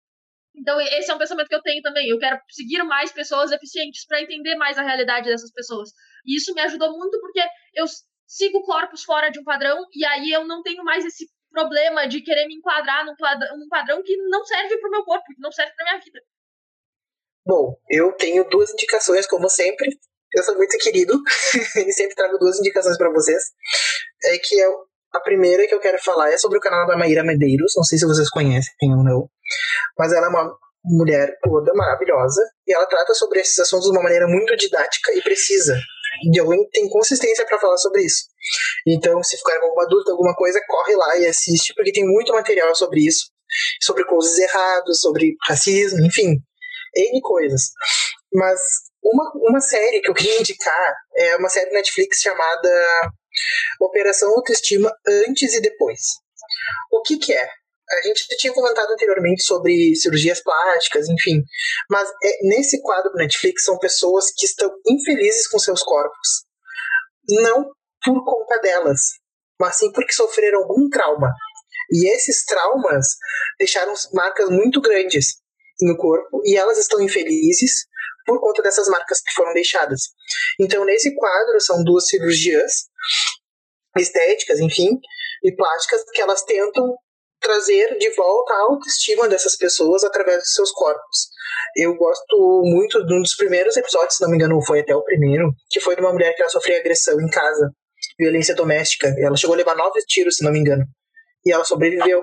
então, 0.57 0.81
esse 0.81 1.11
é 1.11 1.13
um 1.13 1.19
pensamento 1.19 1.47
que 1.47 1.55
eu 1.55 1.61
tenho 1.61 1.81
também. 1.83 2.09
Eu 2.09 2.17
quero 2.17 2.39
seguir 2.49 2.83
mais 2.83 3.11
pessoas 3.11 3.51
eficientes 3.51 4.05
para 4.05 4.21
entender 4.21 4.55
mais 4.55 4.77
a 4.77 4.81
realidade 4.81 5.29
dessas 5.29 5.51
pessoas. 5.51 5.91
E 6.25 6.35
isso 6.35 6.53
me 6.53 6.61
ajudou 6.61 6.97
muito 6.97 7.19
porque 7.19 7.41
eu 7.75 7.85
sigo 8.25 8.63
corpos 8.63 9.03
fora 9.03 9.29
de 9.29 9.39
um 9.39 9.43
padrão 9.43 9.85
e 9.93 10.03
aí 10.05 10.31
eu 10.31 10.45
não 10.45 10.61
tenho 10.63 10.83
mais 10.83 11.05
esse 11.05 11.25
problema 11.51 12.07
de 12.07 12.21
querer 12.21 12.45
me 12.47 12.55
enquadrar 12.55 13.05
num 13.05 13.15
padrão, 13.15 13.57
num 13.57 13.69
padrão 13.69 14.03
que 14.03 14.17
não 14.29 14.43
serve 14.43 14.77
para 14.77 14.87
o 14.89 14.91
meu 14.91 15.03
corpo, 15.05 15.23
que 15.33 15.41
não 15.41 15.51
serve 15.51 15.71
para 15.75 15.85
minha 15.85 16.03
vida. 16.03 16.19
Bom, 17.45 17.77
eu 17.89 18.11
tenho 18.13 18.43
duas 18.49 18.73
indicações, 18.73 19.25
como 19.25 19.47
sempre. 19.47 19.87
Eu 20.33 20.43
sou 20.43 20.57
muito 20.57 20.77
querido 20.79 21.13
e 21.87 21.91
sempre 21.93 22.15
trago 22.15 22.37
duas 22.37 22.59
indicações 22.59 22.97
para 22.97 23.09
vocês. 23.11 23.41
É 24.23 24.37
que 24.39 24.59
é 24.59 24.67
a 25.13 25.21
primeira 25.21 25.65
que 25.67 25.73
eu 25.73 25.79
quero 25.79 25.97
falar 26.03 26.29
é 26.31 26.37
sobre 26.37 26.57
o 26.57 26.61
canal 26.61 26.85
da 26.85 26.97
Maíra 26.97 27.23
Medeiros. 27.23 27.73
Não 27.77 27.83
sei 27.83 27.97
se 27.97 28.05
vocês 28.05 28.29
conhecem 28.29 28.73
ou 28.83 29.03
não. 29.03 29.29
Mas 29.97 30.13
ela 30.13 30.27
é 30.27 30.29
uma 30.29 30.57
mulher 30.85 31.37
toda 31.41 31.73
maravilhosa 31.73 32.41
e 32.65 32.73
ela 32.73 32.85
trata 32.85 33.13
sobre 33.13 33.39
esses 33.39 33.57
assuntos 33.59 33.89
de 33.89 33.91
uma 33.91 34.03
maneira 34.03 34.27
muito 34.27 34.55
didática 34.55 35.13
e 35.13 35.21
precisa. 35.21 35.77
E 36.23 36.39
alguém 36.39 36.67
tem 36.69 36.89
consistência 36.89 37.45
para 37.45 37.59
falar 37.59 37.77
sobre 37.77 38.03
isso. 38.03 38.25
Então, 38.87 39.21
se 39.21 39.37
ficar 39.37 39.59
com 39.59 39.65
alguma 39.65 39.87
dúvida, 39.87 40.11
alguma 40.11 40.35
coisa, 40.35 40.59
corre 40.67 40.95
lá 40.95 41.17
e 41.17 41.27
assiste, 41.27 41.73
porque 41.75 41.91
tem 41.91 42.05
muito 42.05 42.33
material 42.33 42.73
sobre 42.73 43.05
isso. 43.05 43.29
Sobre 43.81 44.03
coisas 44.05 44.37
erradas, 44.37 44.99
sobre 44.99 45.35
racismo, 45.47 46.05
enfim, 46.05 46.35
N 46.95 47.21
coisas. 47.21 47.71
Mas 48.33 48.59
uma, 49.03 49.31
uma 49.35 49.61
série 49.61 50.01
que 50.01 50.09
eu 50.09 50.13
queria 50.13 50.39
indicar 50.39 50.95
é 51.15 51.35
uma 51.37 51.49
série 51.49 51.71
Netflix 51.71 52.19
chamada 52.19 53.11
Operação 53.79 54.29
Autoestima 54.31 54.91
Antes 55.27 55.53
e 55.53 55.61
Depois. 55.61 55.99
O 56.91 57.01
que, 57.01 57.17
que 57.17 57.33
é? 57.33 57.49
A 57.89 58.01
gente 58.01 58.27
tinha 58.37 58.53
comentado 58.53 58.91
anteriormente 58.91 59.43
sobre 59.43 59.95
cirurgias 59.95 60.41
plásticas, 60.41 61.07
enfim. 61.07 61.41
Mas 61.89 62.09
é, 62.23 62.47
nesse 62.47 62.81
quadro 62.81 63.11
do 63.11 63.17
Netflix 63.17 63.63
são 63.63 63.77
pessoas 63.77 64.25
que 64.35 64.45
estão 64.45 64.69
infelizes 64.87 65.47
com 65.47 65.57
seus 65.57 65.81
corpos. 65.81 66.45
Não 67.29 67.71
por 68.03 68.23
conta 68.25 68.59
delas, 68.59 68.99
mas 69.59 69.77
sim 69.77 69.91
porque 69.91 70.13
sofreram 70.13 70.59
algum 70.59 70.89
trauma. 70.89 71.31
E 71.91 72.09
esses 72.13 72.43
traumas 72.45 73.07
deixaram 73.57 73.93
marcas 74.13 74.49
muito 74.49 74.81
grandes 74.81 75.37
no 75.81 75.95
corpo 75.95 76.41
e 76.43 76.57
elas 76.57 76.77
estão 76.77 77.01
infelizes 77.01 77.85
por 78.25 78.41
conta 78.41 78.61
dessas 78.61 78.89
marcas 78.89 79.21
que 79.21 79.31
foram 79.33 79.53
deixadas. 79.53 80.01
Então, 80.59 80.83
nesse 80.83 81.15
quadro, 81.15 81.59
são 81.61 81.83
duas 81.83 82.07
cirurgias 82.07 82.71
estéticas, 83.97 84.59
enfim, 84.59 84.99
e 85.43 85.55
plásticas 85.55 86.03
que 86.11 86.21
elas 86.21 86.43
tentam 86.43 86.97
trazer 87.47 87.97
de 87.97 88.09
volta 88.13 88.53
a 88.53 88.61
autoestima 88.63 89.29
dessas 89.29 89.55
pessoas 89.55 90.03
através 90.03 90.39
dos 90.39 90.53
seus 90.53 90.71
corpos. 90.71 91.29
Eu 91.77 91.95
gosto 91.95 92.61
muito 92.65 93.05
de 93.05 93.13
um 93.13 93.21
dos 93.21 93.35
primeiros 93.35 93.77
episódios, 93.77 94.15
se 94.15 94.21
não 94.21 94.29
me 94.29 94.35
engano, 94.35 94.61
foi 94.65 94.81
até 94.81 94.93
o 94.93 95.03
primeiro, 95.03 95.49
que 95.69 95.79
foi 95.79 95.95
de 95.95 96.01
uma 96.01 96.11
mulher 96.11 96.35
que 96.35 96.41
ela 96.41 96.51
sofreu 96.51 96.77
agressão 96.77 97.19
em 97.21 97.29
casa, 97.29 97.71
violência 98.19 98.53
doméstica. 98.53 99.13
Ela 99.17 99.37
chegou 99.37 99.53
a 99.53 99.57
levar 99.57 99.75
nove 99.75 100.01
tiros, 100.05 100.35
se 100.35 100.43
não 100.43 100.51
me 100.51 100.59
engano, 100.59 100.83
e 101.45 101.51
ela 101.51 101.63
sobreviveu. 101.63 102.21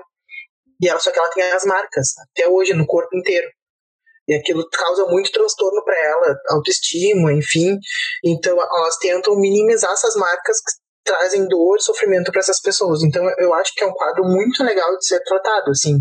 E 0.79 0.87
ela 0.87 0.99
só 0.99 1.11
que 1.11 1.17
ela 1.17 1.29
tem 1.29 1.43
as 1.51 1.65
marcas 1.65 2.09
até 2.31 2.47
hoje 2.47 2.73
no 2.73 2.85
corpo 2.85 3.17
inteiro. 3.17 3.47
E 4.27 4.35
aquilo 4.35 4.67
causa 4.69 5.05
muito 5.05 5.31
transtorno 5.31 5.83
para 5.83 5.97
ela, 5.97 6.35
autoestima, 6.49 7.33
enfim. 7.33 7.79
Então 8.23 8.57
elas 8.59 8.97
tentam 8.97 9.35
minimizar 9.35 9.91
essas 9.91 10.15
marcas 10.15 10.57
trazem 11.05 11.47
dor 11.47 11.77
e 11.77 11.83
sofrimento 11.83 12.31
para 12.31 12.39
essas 12.39 12.59
pessoas. 12.59 13.03
Então 13.03 13.23
eu 13.37 13.53
acho 13.53 13.73
que 13.73 13.83
é 13.83 13.87
um 13.87 13.93
quadro 13.93 14.23
muito 14.25 14.63
legal 14.63 14.97
de 14.97 15.05
ser 15.05 15.21
tratado, 15.23 15.71
assim. 15.71 15.99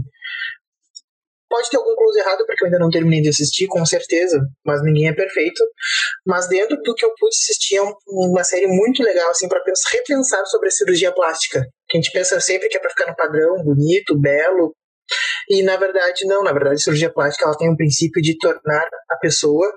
Pode 1.49 1.71
ter 1.71 1.77
algum 1.77 1.95
close 1.95 2.19
errado, 2.19 2.45
porque 2.47 2.65
eu 2.65 2.67
ainda 2.67 2.81
não 2.81 2.91
terminei 2.91 3.21
de 3.21 3.29
assistir, 3.29 3.69
com 3.69 3.85
certeza, 3.87 4.41
mas 4.67 4.83
ninguém 4.83 5.09
é 5.09 5.15
perfeito. 5.15 5.63
Mas 6.27 6.49
dentro 6.49 6.77
do 6.83 6.95
que 6.95 7.05
eu 7.05 7.13
pude 7.17 7.37
assistir, 7.37 7.77
é 7.77 7.83
uma 8.09 8.43
série 8.43 8.67
muito 8.67 9.05
legal, 9.05 9.31
assim, 9.31 9.47
para 9.47 9.63
repensar 9.93 10.45
sobre 10.47 10.69
a 10.69 10.73
cirurgia 10.73 11.13
plástica. 11.13 11.61
Que 11.89 11.97
a 11.97 12.01
gente 12.01 12.11
pensa 12.11 12.41
sempre 12.41 12.69
que 12.69 12.77
é 12.77 12.81
para 12.81 12.91
ficar 12.91 13.07
no 13.07 13.15
padrão, 13.15 13.63
bonito, 13.63 14.19
belo, 14.19 14.75
e 15.49 15.63
na 15.63 15.77
verdade, 15.77 16.27
não, 16.27 16.43
na 16.43 16.53
verdade, 16.53 16.77
a 16.77 16.79
cirurgia 16.79 17.13
plástica 17.13 17.47
ela 17.47 17.57
tem 17.57 17.71
um 17.71 17.77
princípio 17.77 18.23
de 18.23 18.37
tornar 18.39 18.89
a 19.11 19.17
pessoa 19.17 19.71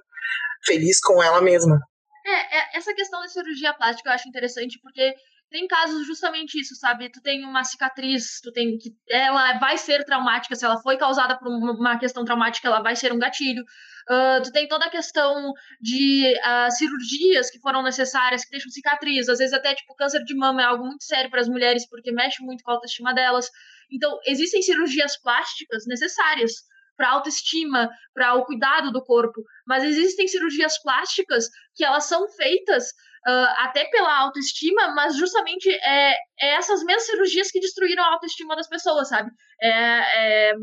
feliz 0.66 1.00
com 1.00 1.22
ela 1.22 1.42
mesma. 1.42 1.80
É, 2.28 2.58
é, 2.58 2.78
essa 2.78 2.94
questão 2.94 3.22
da 3.22 3.28
cirurgia 3.30 3.74
plástica 3.74 4.10
eu 4.10 4.14
acho 4.14 4.28
interessante, 4.28 4.78
porque 4.82 5.16
tem 5.50 5.66
casos 5.66 6.06
justamente 6.06 6.60
isso, 6.60 6.76
sabe? 6.76 7.10
Tu 7.10 7.22
tem 7.22 7.46
uma 7.46 7.64
cicatriz, 7.64 8.42
tu 8.42 8.52
tem 8.52 8.78
que 8.78 8.94
ela 9.10 9.58
vai 9.60 9.78
ser 9.78 10.04
traumática 10.04 10.54
se 10.54 10.66
ela 10.66 10.78
foi 10.82 10.98
causada 10.98 11.38
por 11.40 11.48
uma 11.48 11.98
questão 11.98 12.26
traumática, 12.26 12.68
ela 12.68 12.82
vai 12.82 12.98
ser 12.98 13.14
um 13.14 13.20
gatilho. 13.20 13.64
Uh, 14.10 14.42
tu 14.44 14.52
tem 14.52 14.68
toda 14.68 14.86
a 14.86 14.90
questão 14.90 15.54
de 15.80 16.34
uh, 16.40 16.72
cirurgias 16.72 17.50
que 17.50 17.60
foram 17.60 17.82
necessárias, 17.82 18.44
que 18.44 18.52
deixam 18.52 18.70
cicatriz. 18.72 19.30
Às 19.30 19.40
vezes 19.40 19.54
até 19.54 19.74
tipo 19.74 19.96
câncer 19.96 20.22
de 20.26 20.36
mama 20.36 20.62
é 20.62 20.66
algo 20.66 20.86
muito 20.86 21.06
sério 21.06 21.30
para 21.30 21.40
as 21.40 21.48
mulheres 21.48 21.88
porque 21.88 22.12
mexe 22.12 22.44
muito 22.44 22.62
com 22.62 22.72
a 22.72 22.74
autoestima 22.74 23.14
delas. 23.14 23.50
Então 23.90 24.20
existem 24.26 24.62
cirurgias 24.62 25.16
plásticas 25.16 25.86
necessárias 25.88 26.52
para 26.98 27.10
autoestima, 27.10 27.90
para 28.14 28.34
o 28.36 28.46
cuidado 28.46 28.92
do 28.92 29.04
corpo, 29.04 29.42
mas 29.66 29.84
existem 29.84 30.28
cirurgias 30.28 30.82
plásticas 30.82 31.46
que 31.76 31.86
elas 31.86 32.06
são 32.06 32.28
feitas 32.30 32.86
uh, 33.28 33.54
até 33.58 33.86
pela 33.86 34.18
autoestima, 34.18 34.94
mas 34.96 35.16
justamente 35.16 35.70
é, 35.70 36.14
é, 36.42 36.56
essas 36.56 36.84
mesmas 36.84 37.06
cirurgias 37.06 37.52
que 37.52 37.60
destruíram 37.60 38.04
a 38.04 38.14
autoestima 38.14 38.56
das 38.56 38.68
pessoas, 38.68 39.10
sabe? 39.10 39.30
É, 39.62 40.50
é 40.50 40.54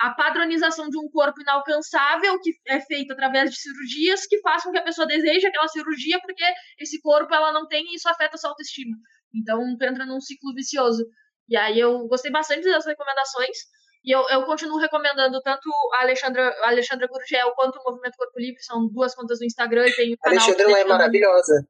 a 0.00 0.14
padronização 0.14 0.88
de 0.88 0.98
um 0.98 1.10
corpo 1.10 1.42
inalcançável 1.42 2.40
que 2.40 2.52
é 2.66 2.80
feito 2.80 3.12
através 3.12 3.50
de 3.50 3.60
cirurgias 3.60 4.26
que 4.26 4.40
façam 4.40 4.72
que 4.72 4.78
a 4.78 4.82
pessoa 4.82 5.06
deseje 5.06 5.46
aquela 5.46 5.68
cirurgia 5.68 6.18
porque 6.22 6.44
esse 6.78 7.00
corpo 7.02 7.34
ela 7.34 7.52
não 7.52 7.68
tem 7.68 7.84
e 7.84 7.96
isso 7.96 8.08
afeta 8.08 8.34
a 8.34 8.38
sua 8.38 8.50
autoestima. 8.50 8.96
Então 9.34 9.62
entra 9.62 10.06
num 10.06 10.20
ciclo 10.20 10.54
vicioso. 10.54 11.04
E 11.48 11.56
aí 11.56 11.78
eu 11.78 12.06
gostei 12.08 12.30
bastante 12.30 12.62
das 12.62 12.86
recomendações. 12.86 13.58
E 14.02 14.14
eu, 14.14 14.22
eu 14.30 14.44
continuo 14.44 14.78
recomendando 14.78 15.40
tanto 15.42 15.68
a 15.94 16.02
Alexandra, 16.02 16.54
a 16.62 16.68
Alexandra 16.68 17.06
Gurgel 17.06 17.52
quanto 17.54 17.78
o 17.78 17.82
Movimento 17.84 18.16
Corpo 18.16 18.38
Livre, 18.38 18.62
são 18.62 18.88
duas 18.88 19.14
contas 19.14 19.40
no 19.40 19.46
Instagram 19.46 19.86
e 19.86 19.94
tem 19.94 20.14
o 20.14 20.18
canal. 20.18 20.38
A 20.38 20.42
Alexandra 20.42 20.80
é 20.80 20.84
maravilhosa 20.84 21.66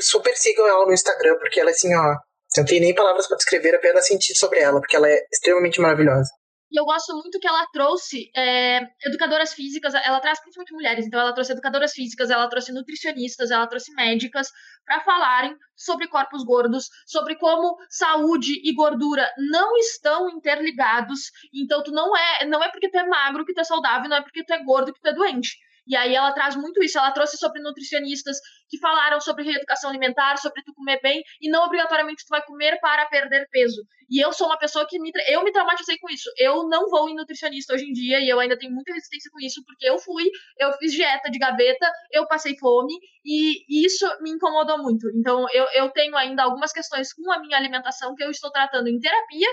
super 0.00 0.36
sigam 0.36 0.66
ela 0.68 0.86
no 0.86 0.92
Instagram, 0.92 1.36
porque 1.38 1.58
ela 1.58 1.70
é 1.70 1.72
assim, 1.72 1.94
ó. 1.94 2.16
Não 2.56 2.64
tem 2.64 2.80
nem 2.80 2.94
palavras 2.94 3.26
para 3.26 3.36
descrever, 3.36 3.74
apenas 3.74 4.06
sentir 4.06 4.34
sobre 4.34 4.60
ela, 4.60 4.80
porque 4.80 4.96
ela 4.96 5.08
é 5.08 5.24
extremamente 5.32 5.80
maravilhosa. 5.80 6.30
E 6.70 6.78
eu 6.78 6.84
gosto 6.84 7.14
muito 7.14 7.40
que 7.40 7.48
ela 7.48 7.66
trouxe 7.72 8.30
é, 8.34 8.80
educadoras 9.04 9.52
físicas, 9.52 9.92
ela 9.92 10.20
traz 10.20 10.40
principalmente 10.40 10.72
mulheres, 10.72 11.04
então 11.04 11.18
ela 11.18 11.34
trouxe 11.34 11.52
educadoras 11.52 11.92
físicas, 11.92 12.30
ela 12.30 12.48
trouxe 12.48 12.72
nutricionistas, 12.72 13.50
ela 13.50 13.66
trouxe 13.66 13.92
médicas 13.94 14.48
para 14.84 15.00
falarem 15.00 15.56
sobre 15.74 16.06
corpos 16.06 16.44
gordos, 16.44 16.88
sobre 17.06 17.36
como 17.36 17.76
saúde 17.88 18.60
e 18.64 18.72
gordura 18.72 19.28
não 19.50 19.76
estão 19.78 20.30
interligados. 20.30 21.30
Então 21.52 21.82
tu 21.82 21.90
não 21.90 22.16
é, 22.16 22.46
não 22.46 22.62
é 22.62 22.70
porque 22.70 22.88
tu 22.88 22.98
é 22.98 23.06
magro 23.06 23.44
que 23.44 23.52
tu 23.52 23.60
é 23.60 23.64
saudável, 23.64 24.08
não 24.08 24.18
é 24.18 24.22
porque 24.22 24.44
tu 24.44 24.52
é 24.52 24.62
gordo 24.62 24.92
que 24.92 25.00
tu 25.00 25.08
é 25.08 25.12
doente. 25.12 25.58
E 25.90 25.96
aí 25.96 26.14
ela 26.14 26.32
traz 26.32 26.54
muito 26.54 26.80
isso. 26.84 26.96
Ela 26.96 27.10
trouxe 27.10 27.36
sobre 27.36 27.60
nutricionistas 27.60 28.38
que 28.68 28.78
falaram 28.78 29.20
sobre 29.20 29.42
reeducação 29.42 29.90
alimentar, 29.90 30.36
sobre 30.36 30.62
tu 30.62 30.72
comer 30.72 31.00
bem 31.02 31.20
e 31.40 31.50
não 31.50 31.64
obrigatoriamente 31.64 32.24
tu 32.24 32.28
vai 32.30 32.40
comer 32.46 32.78
para 32.80 33.06
perder 33.06 33.48
peso. 33.50 33.82
E 34.08 34.24
eu 34.24 34.32
sou 34.32 34.46
uma 34.46 34.56
pessoa 34.56 34.86
que 34.88 35.00
me, 35.00 35.10
eu 35.28 35.42
me 35.42 35.50
traumatizei 35.50 35.98
com 35.98 36.08
isso. 36.08 36.30
Eu 36.38 36.68
não 36.68 36.88
vou 36.88 37.08
em 37.08 37.16
nutricionista 37.16 37.74
hoje 37.74 37.86
em 37.86 37.92
dia 37.92 38.20
e 38.20 38.28
eu 38.28 38.38
ainda 38.38 38.56
tenho 38.56 38.72
muita 38.72 38.92
resistência 38.92 39.30
com 39.32 39.40
isso 39.40 39.64
porque 39.66 39.88
eu 39.88 39.98
fui, 39.98 40.30
eu 40.58 40.72
fiz 40.74 40.92
dieta 40.92 41.28
de 41.28 41.38
gaveta, 41.40 41.90
eu 42.12 42.24
passei 42.28 42.56
fome 42.56 42.94
e 43.24 43.84
isso 43.84 44.06
me 44.20 44.30
incomodou 44.30 44.78
muito. 44.78 45.08
Então 45.16 45.44
eu, 45.52 45.66
eu 45.74 45.90
tenho 45.90 46.16
ainda 46.16 46.44
algumas 46.44 46.72
questões 46.72 47.12
com 47.12 47.32
a 47.32 47.40
minha 47.40 47.56
alimentação 47.56 48.14
que 48.14 48.22
eu 48.22 48.30
estou 48.30 48.52
tratando 48.52 48.88
em 48.88 49.00
terapia 49.00 49.48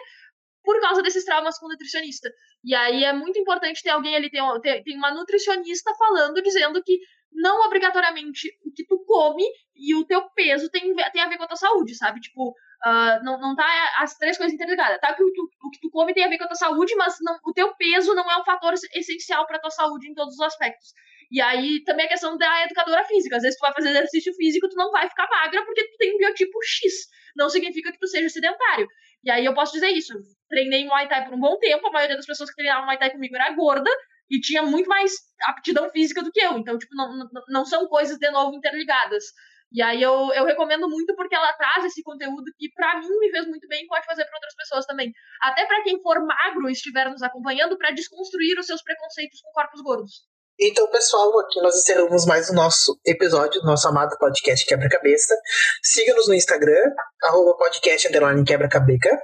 por 0.68 0.82
causa 0.82 1.01
desses 1.01 1.24
traumas 1.24 1.57
com 1.57 1.70
nutricionista. 1.70 2.30
E 2.61 2.76
aí 2.76 3.05
é 3.05 3.13
muito 3.13 3.39
importante 3.39 3.82
ter 3.82 3.89
alguém 3.91 4.18
ali, 4.18 4.30
tem, 4.30 4.41
tem 4.84 4.97
uma 4.97 5.13
nutricionista 5.13 5.95
falando, 5.95 6.41
dizendo 6.43 6.84
que 6.84 6.99
não 7.32 7.65
obrigatoriamente 7.65 8.49
o 8.65 8.71
que 8.71 8.86
tu 8.86 9.03
come 9.05 9.43
e 9.75 9.95
o 9.95 10.05
teu 10.05 10.30
peso 10.32 10.69
tem, 10.69 10.95
tem 10.95 11.21
a 11.21 11.30
ver 11.30 11.38
com 11.38 11.43
a 11.43 11.47
tua 11.47 11.57
saúde, 11.57 11.95
sabe? 11.95 12.19
Tipo, 12.19 12.49
uh, 12.49 13.23
não, 13.23 13.39
não 13.39 13.55
tá 13.55 13.65
as 13.99 14.17
três 14.17 14.38
coisas 14.38 14.53
interligadas. 14.53 14.99
Tá 14.99 15.13
que 15.13 15.23
o, 15.23 15.28
o 15.28 15.69
que 15.69 15.80
tu 15.80 15.89
come 15.91 16.13
tem 16.13 16.25
a 16.25 16.30
ver 16.30 16.38
com 16.38 16.45
a 16.45 16.47
tua 16.47 16.55
saúde, 16.55 16.95
mas 16.95 17.15
não, 17.21 17.38
o 17.45 17.53
teu 17.53 17.73
peso 17.75 18.15
não 18.15 18.30
é 18.30 18.39
um 18.39 18.43
fator 18.43 18.73
essencial 18.93 19.45
para 19.45 19.59
tua 19.59 19.69
saúde 19.69 20.09
em 20.09 20.13
todos 20.13 20.34
os 20.34 20.41
aspectos. 20.41 20.93
E 21.30 21.41
aí 21.41 21.84
também 21.84 22.05
a 22.05 22.09
questão 22.09 22.38
da 22.38 22.63
educadora 22.63 23.03
física. 23.05 23.36
Às 23.36 23.43
vezes 23.43 23.57
tu 23.57 23.61
vai 23.61 23.73
fazer 23.73 23.89
exercício 23.89 24.34
físico, 24.34 24.69
tu 24.69 24.75
não 24.75 24.91
vai 24.91 25.07
ficar 25.09 25.28
magra 25.30 25.63
porque 25.65 25.84
tu 25.84 25.97
tem 25.97 26.15
um 26.15 26.17
biotipo 26.17 26.57
X. 26.63 27.07
Não 27.36 27.49
significa 27.49 27.91
que 27.91 27.99
tu 27.99 28.07
seja 28.07 28.30
sedentário. 28.30 28.88
E 29.23 29.30
aí 29.30 29.45
eu 29.45 29.53
posso 29.53 29.73
dizer 29.73 29.89
isso. 29.89 30.13
Treinei 30.49 30.86
Muay 30.86 31.07
Thai 31.07 31.25
por 31.25 31.34
um 31.34 31.39
bom 31.39 31.57
tempo, 31.59 31.88
a 31.88 31.91
maioria 31.91 32.15
das 32.15 32.25
pessoas 32.25 32.49
que 32.49 32.55
treinavam 32.55 32.86
Muay 32.86 32.97
Thai 32.97 33.11
comigo 33.11 33.36
era 33.36 33.51
gorda 33.51 33.91
e 34.30 34.39
tinha 34.39 34.63
muito 34.63 34.88
mais 34.88 35.11
aptidão 35.47 35.89
física 35.89 36.21
do 36.21 36.32
que 36.32 36.39
eu. 36.39 36.57
Então, 36.57 36.78
tipo, 36.78 36.95
não, 36.95 37.17
não, 37.17 37.28
não 37.47 37.65
são 37.65 37.88
coisas, 37.88 38.17
de 38.17 38.30
novo, 38.32 38.55
interligadas. 38.55 39.23
E 39.71 39.82
aí 39.82 40.01
eu, 40.01 40.32
eu 40.34 40.45
recomendo 40.45 40.88
muito 40.89 41.13
porque 41.15 41.36
ela 41.36 41.51
traz 41.53 41.84
esse 41.86 42.01
conteúdo 42.01 42.45
que 42.57 42.69
para 42.73 42.99
mim 42.99 43.19
me 43.19 43.30
fez 43.30 43.45
muito 43.47 43.67
bem 43.67 43.84
e 43.84 43.88
pode 43.88 44.05
fazer 44.05 44.23
para 44.25 44.36
outras 44.36 44.55
pessoas 44.55 44.86
também. 44.86 45.11
Até 45.41 45.65
para 45.65 45.84
quem 45.84 46.01
for 46.01 46.19
magro 46.25 46.69
e 46.69 46.71
estiver 46.71 47.09
nos 47.09 47.21
acompanhando 47.21 47.78
para 47.78 47.91
desconstruir 47.91 48.57
os 48.57 48.65
seus 48.65 48.82
preconceitos 48.82 49.41
com 49.41 49.51
corpos 49.51 49.82
gordos. 49.82 50.25
Então, 50.59 50.89
pessoal, 50.89 51.38
aqui 51.39 51.61
nós 51.61 51.75
encerramos 51.75 52.25
mais 52.25 52.49
o 52.49 52.53
nosso 52.53 52.99
episódio 53.05 53.61
do 53.61 53.67
nosso 53.67 53.88
amado 53.88 54.17
podcast 54.17 54.65
Quebra-Cabeça. 54.65 55.36
Siga-nos 55.84 56.28
no 56.28 56.34
Instagram, 56.34 56.82
arroba 57.23 57.55
podcast 57.57 58.09
quebra-cabeca. 58.43 59.21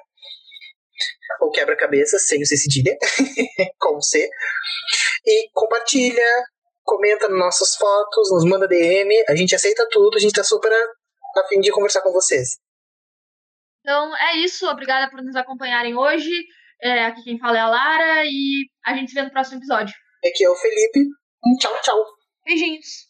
Ou 1.41 1.52
quebra-cabeça, 1.52 2.18
sem 2.20 2.41
o 2.41 2.46
C 2.46 2.56
cedilha, 2.58 2.96
com 3.80 4.02
C. 4.02 4.30
E 5.26 5.50
compartilha, 5.54 6.44
comenta 6.84 7.28
nas 7.28 7.39
nossas 7.39 7.76
fotos, 7.76 8.32
nos 8.32 8.46
manda 8.46 8.68
DM. 8.68 9.24
A 9.28 9.36
gente 9.36 9.56
aceita 9.56 9.88
tudo, 9.89 10.18
a 10.18 10.20
gente 10.20 10.34
tá 10.34 10.44
super 10.44 10.72
a 10.72 11.48
fim 11.48 11.60
de 11.60 11.72
conversar 11.72 12.02
com 12.02 12.12
vocês. 12.12 12.58
Então, 13.82 14.16
é 14.16 14.38
isso. 14.38 14.68
Obrigada 14.68 15.10
por 15.10 15.22
nos 15.22 15.36
acompanharem 15.36 15.96
hoje. 15.96 16.32
É, 16.82 17.06
aqui 17.06 17.24
quem 17.24 17.39
fala 17.39 17.58
é 17.58 17.62
a 17.62 17.68
Lara 17.68 18.26
e 18.26 18.70
a 18.86 18.94
gente 18.94 19.10
se 19.10 19.16
vê 19.16 19.24
no 19.24 19.32
próximo 19.32 19.58
episódio. 19.58 19.94
Aqui 20.26 20.44
é 20.44 20.50
o 20.50 20.56
Felipe. 20.56 21.00
Tchau, 21.60 21.82
tchau. 21.82 22.06
Beijinhos. 22.46 23.08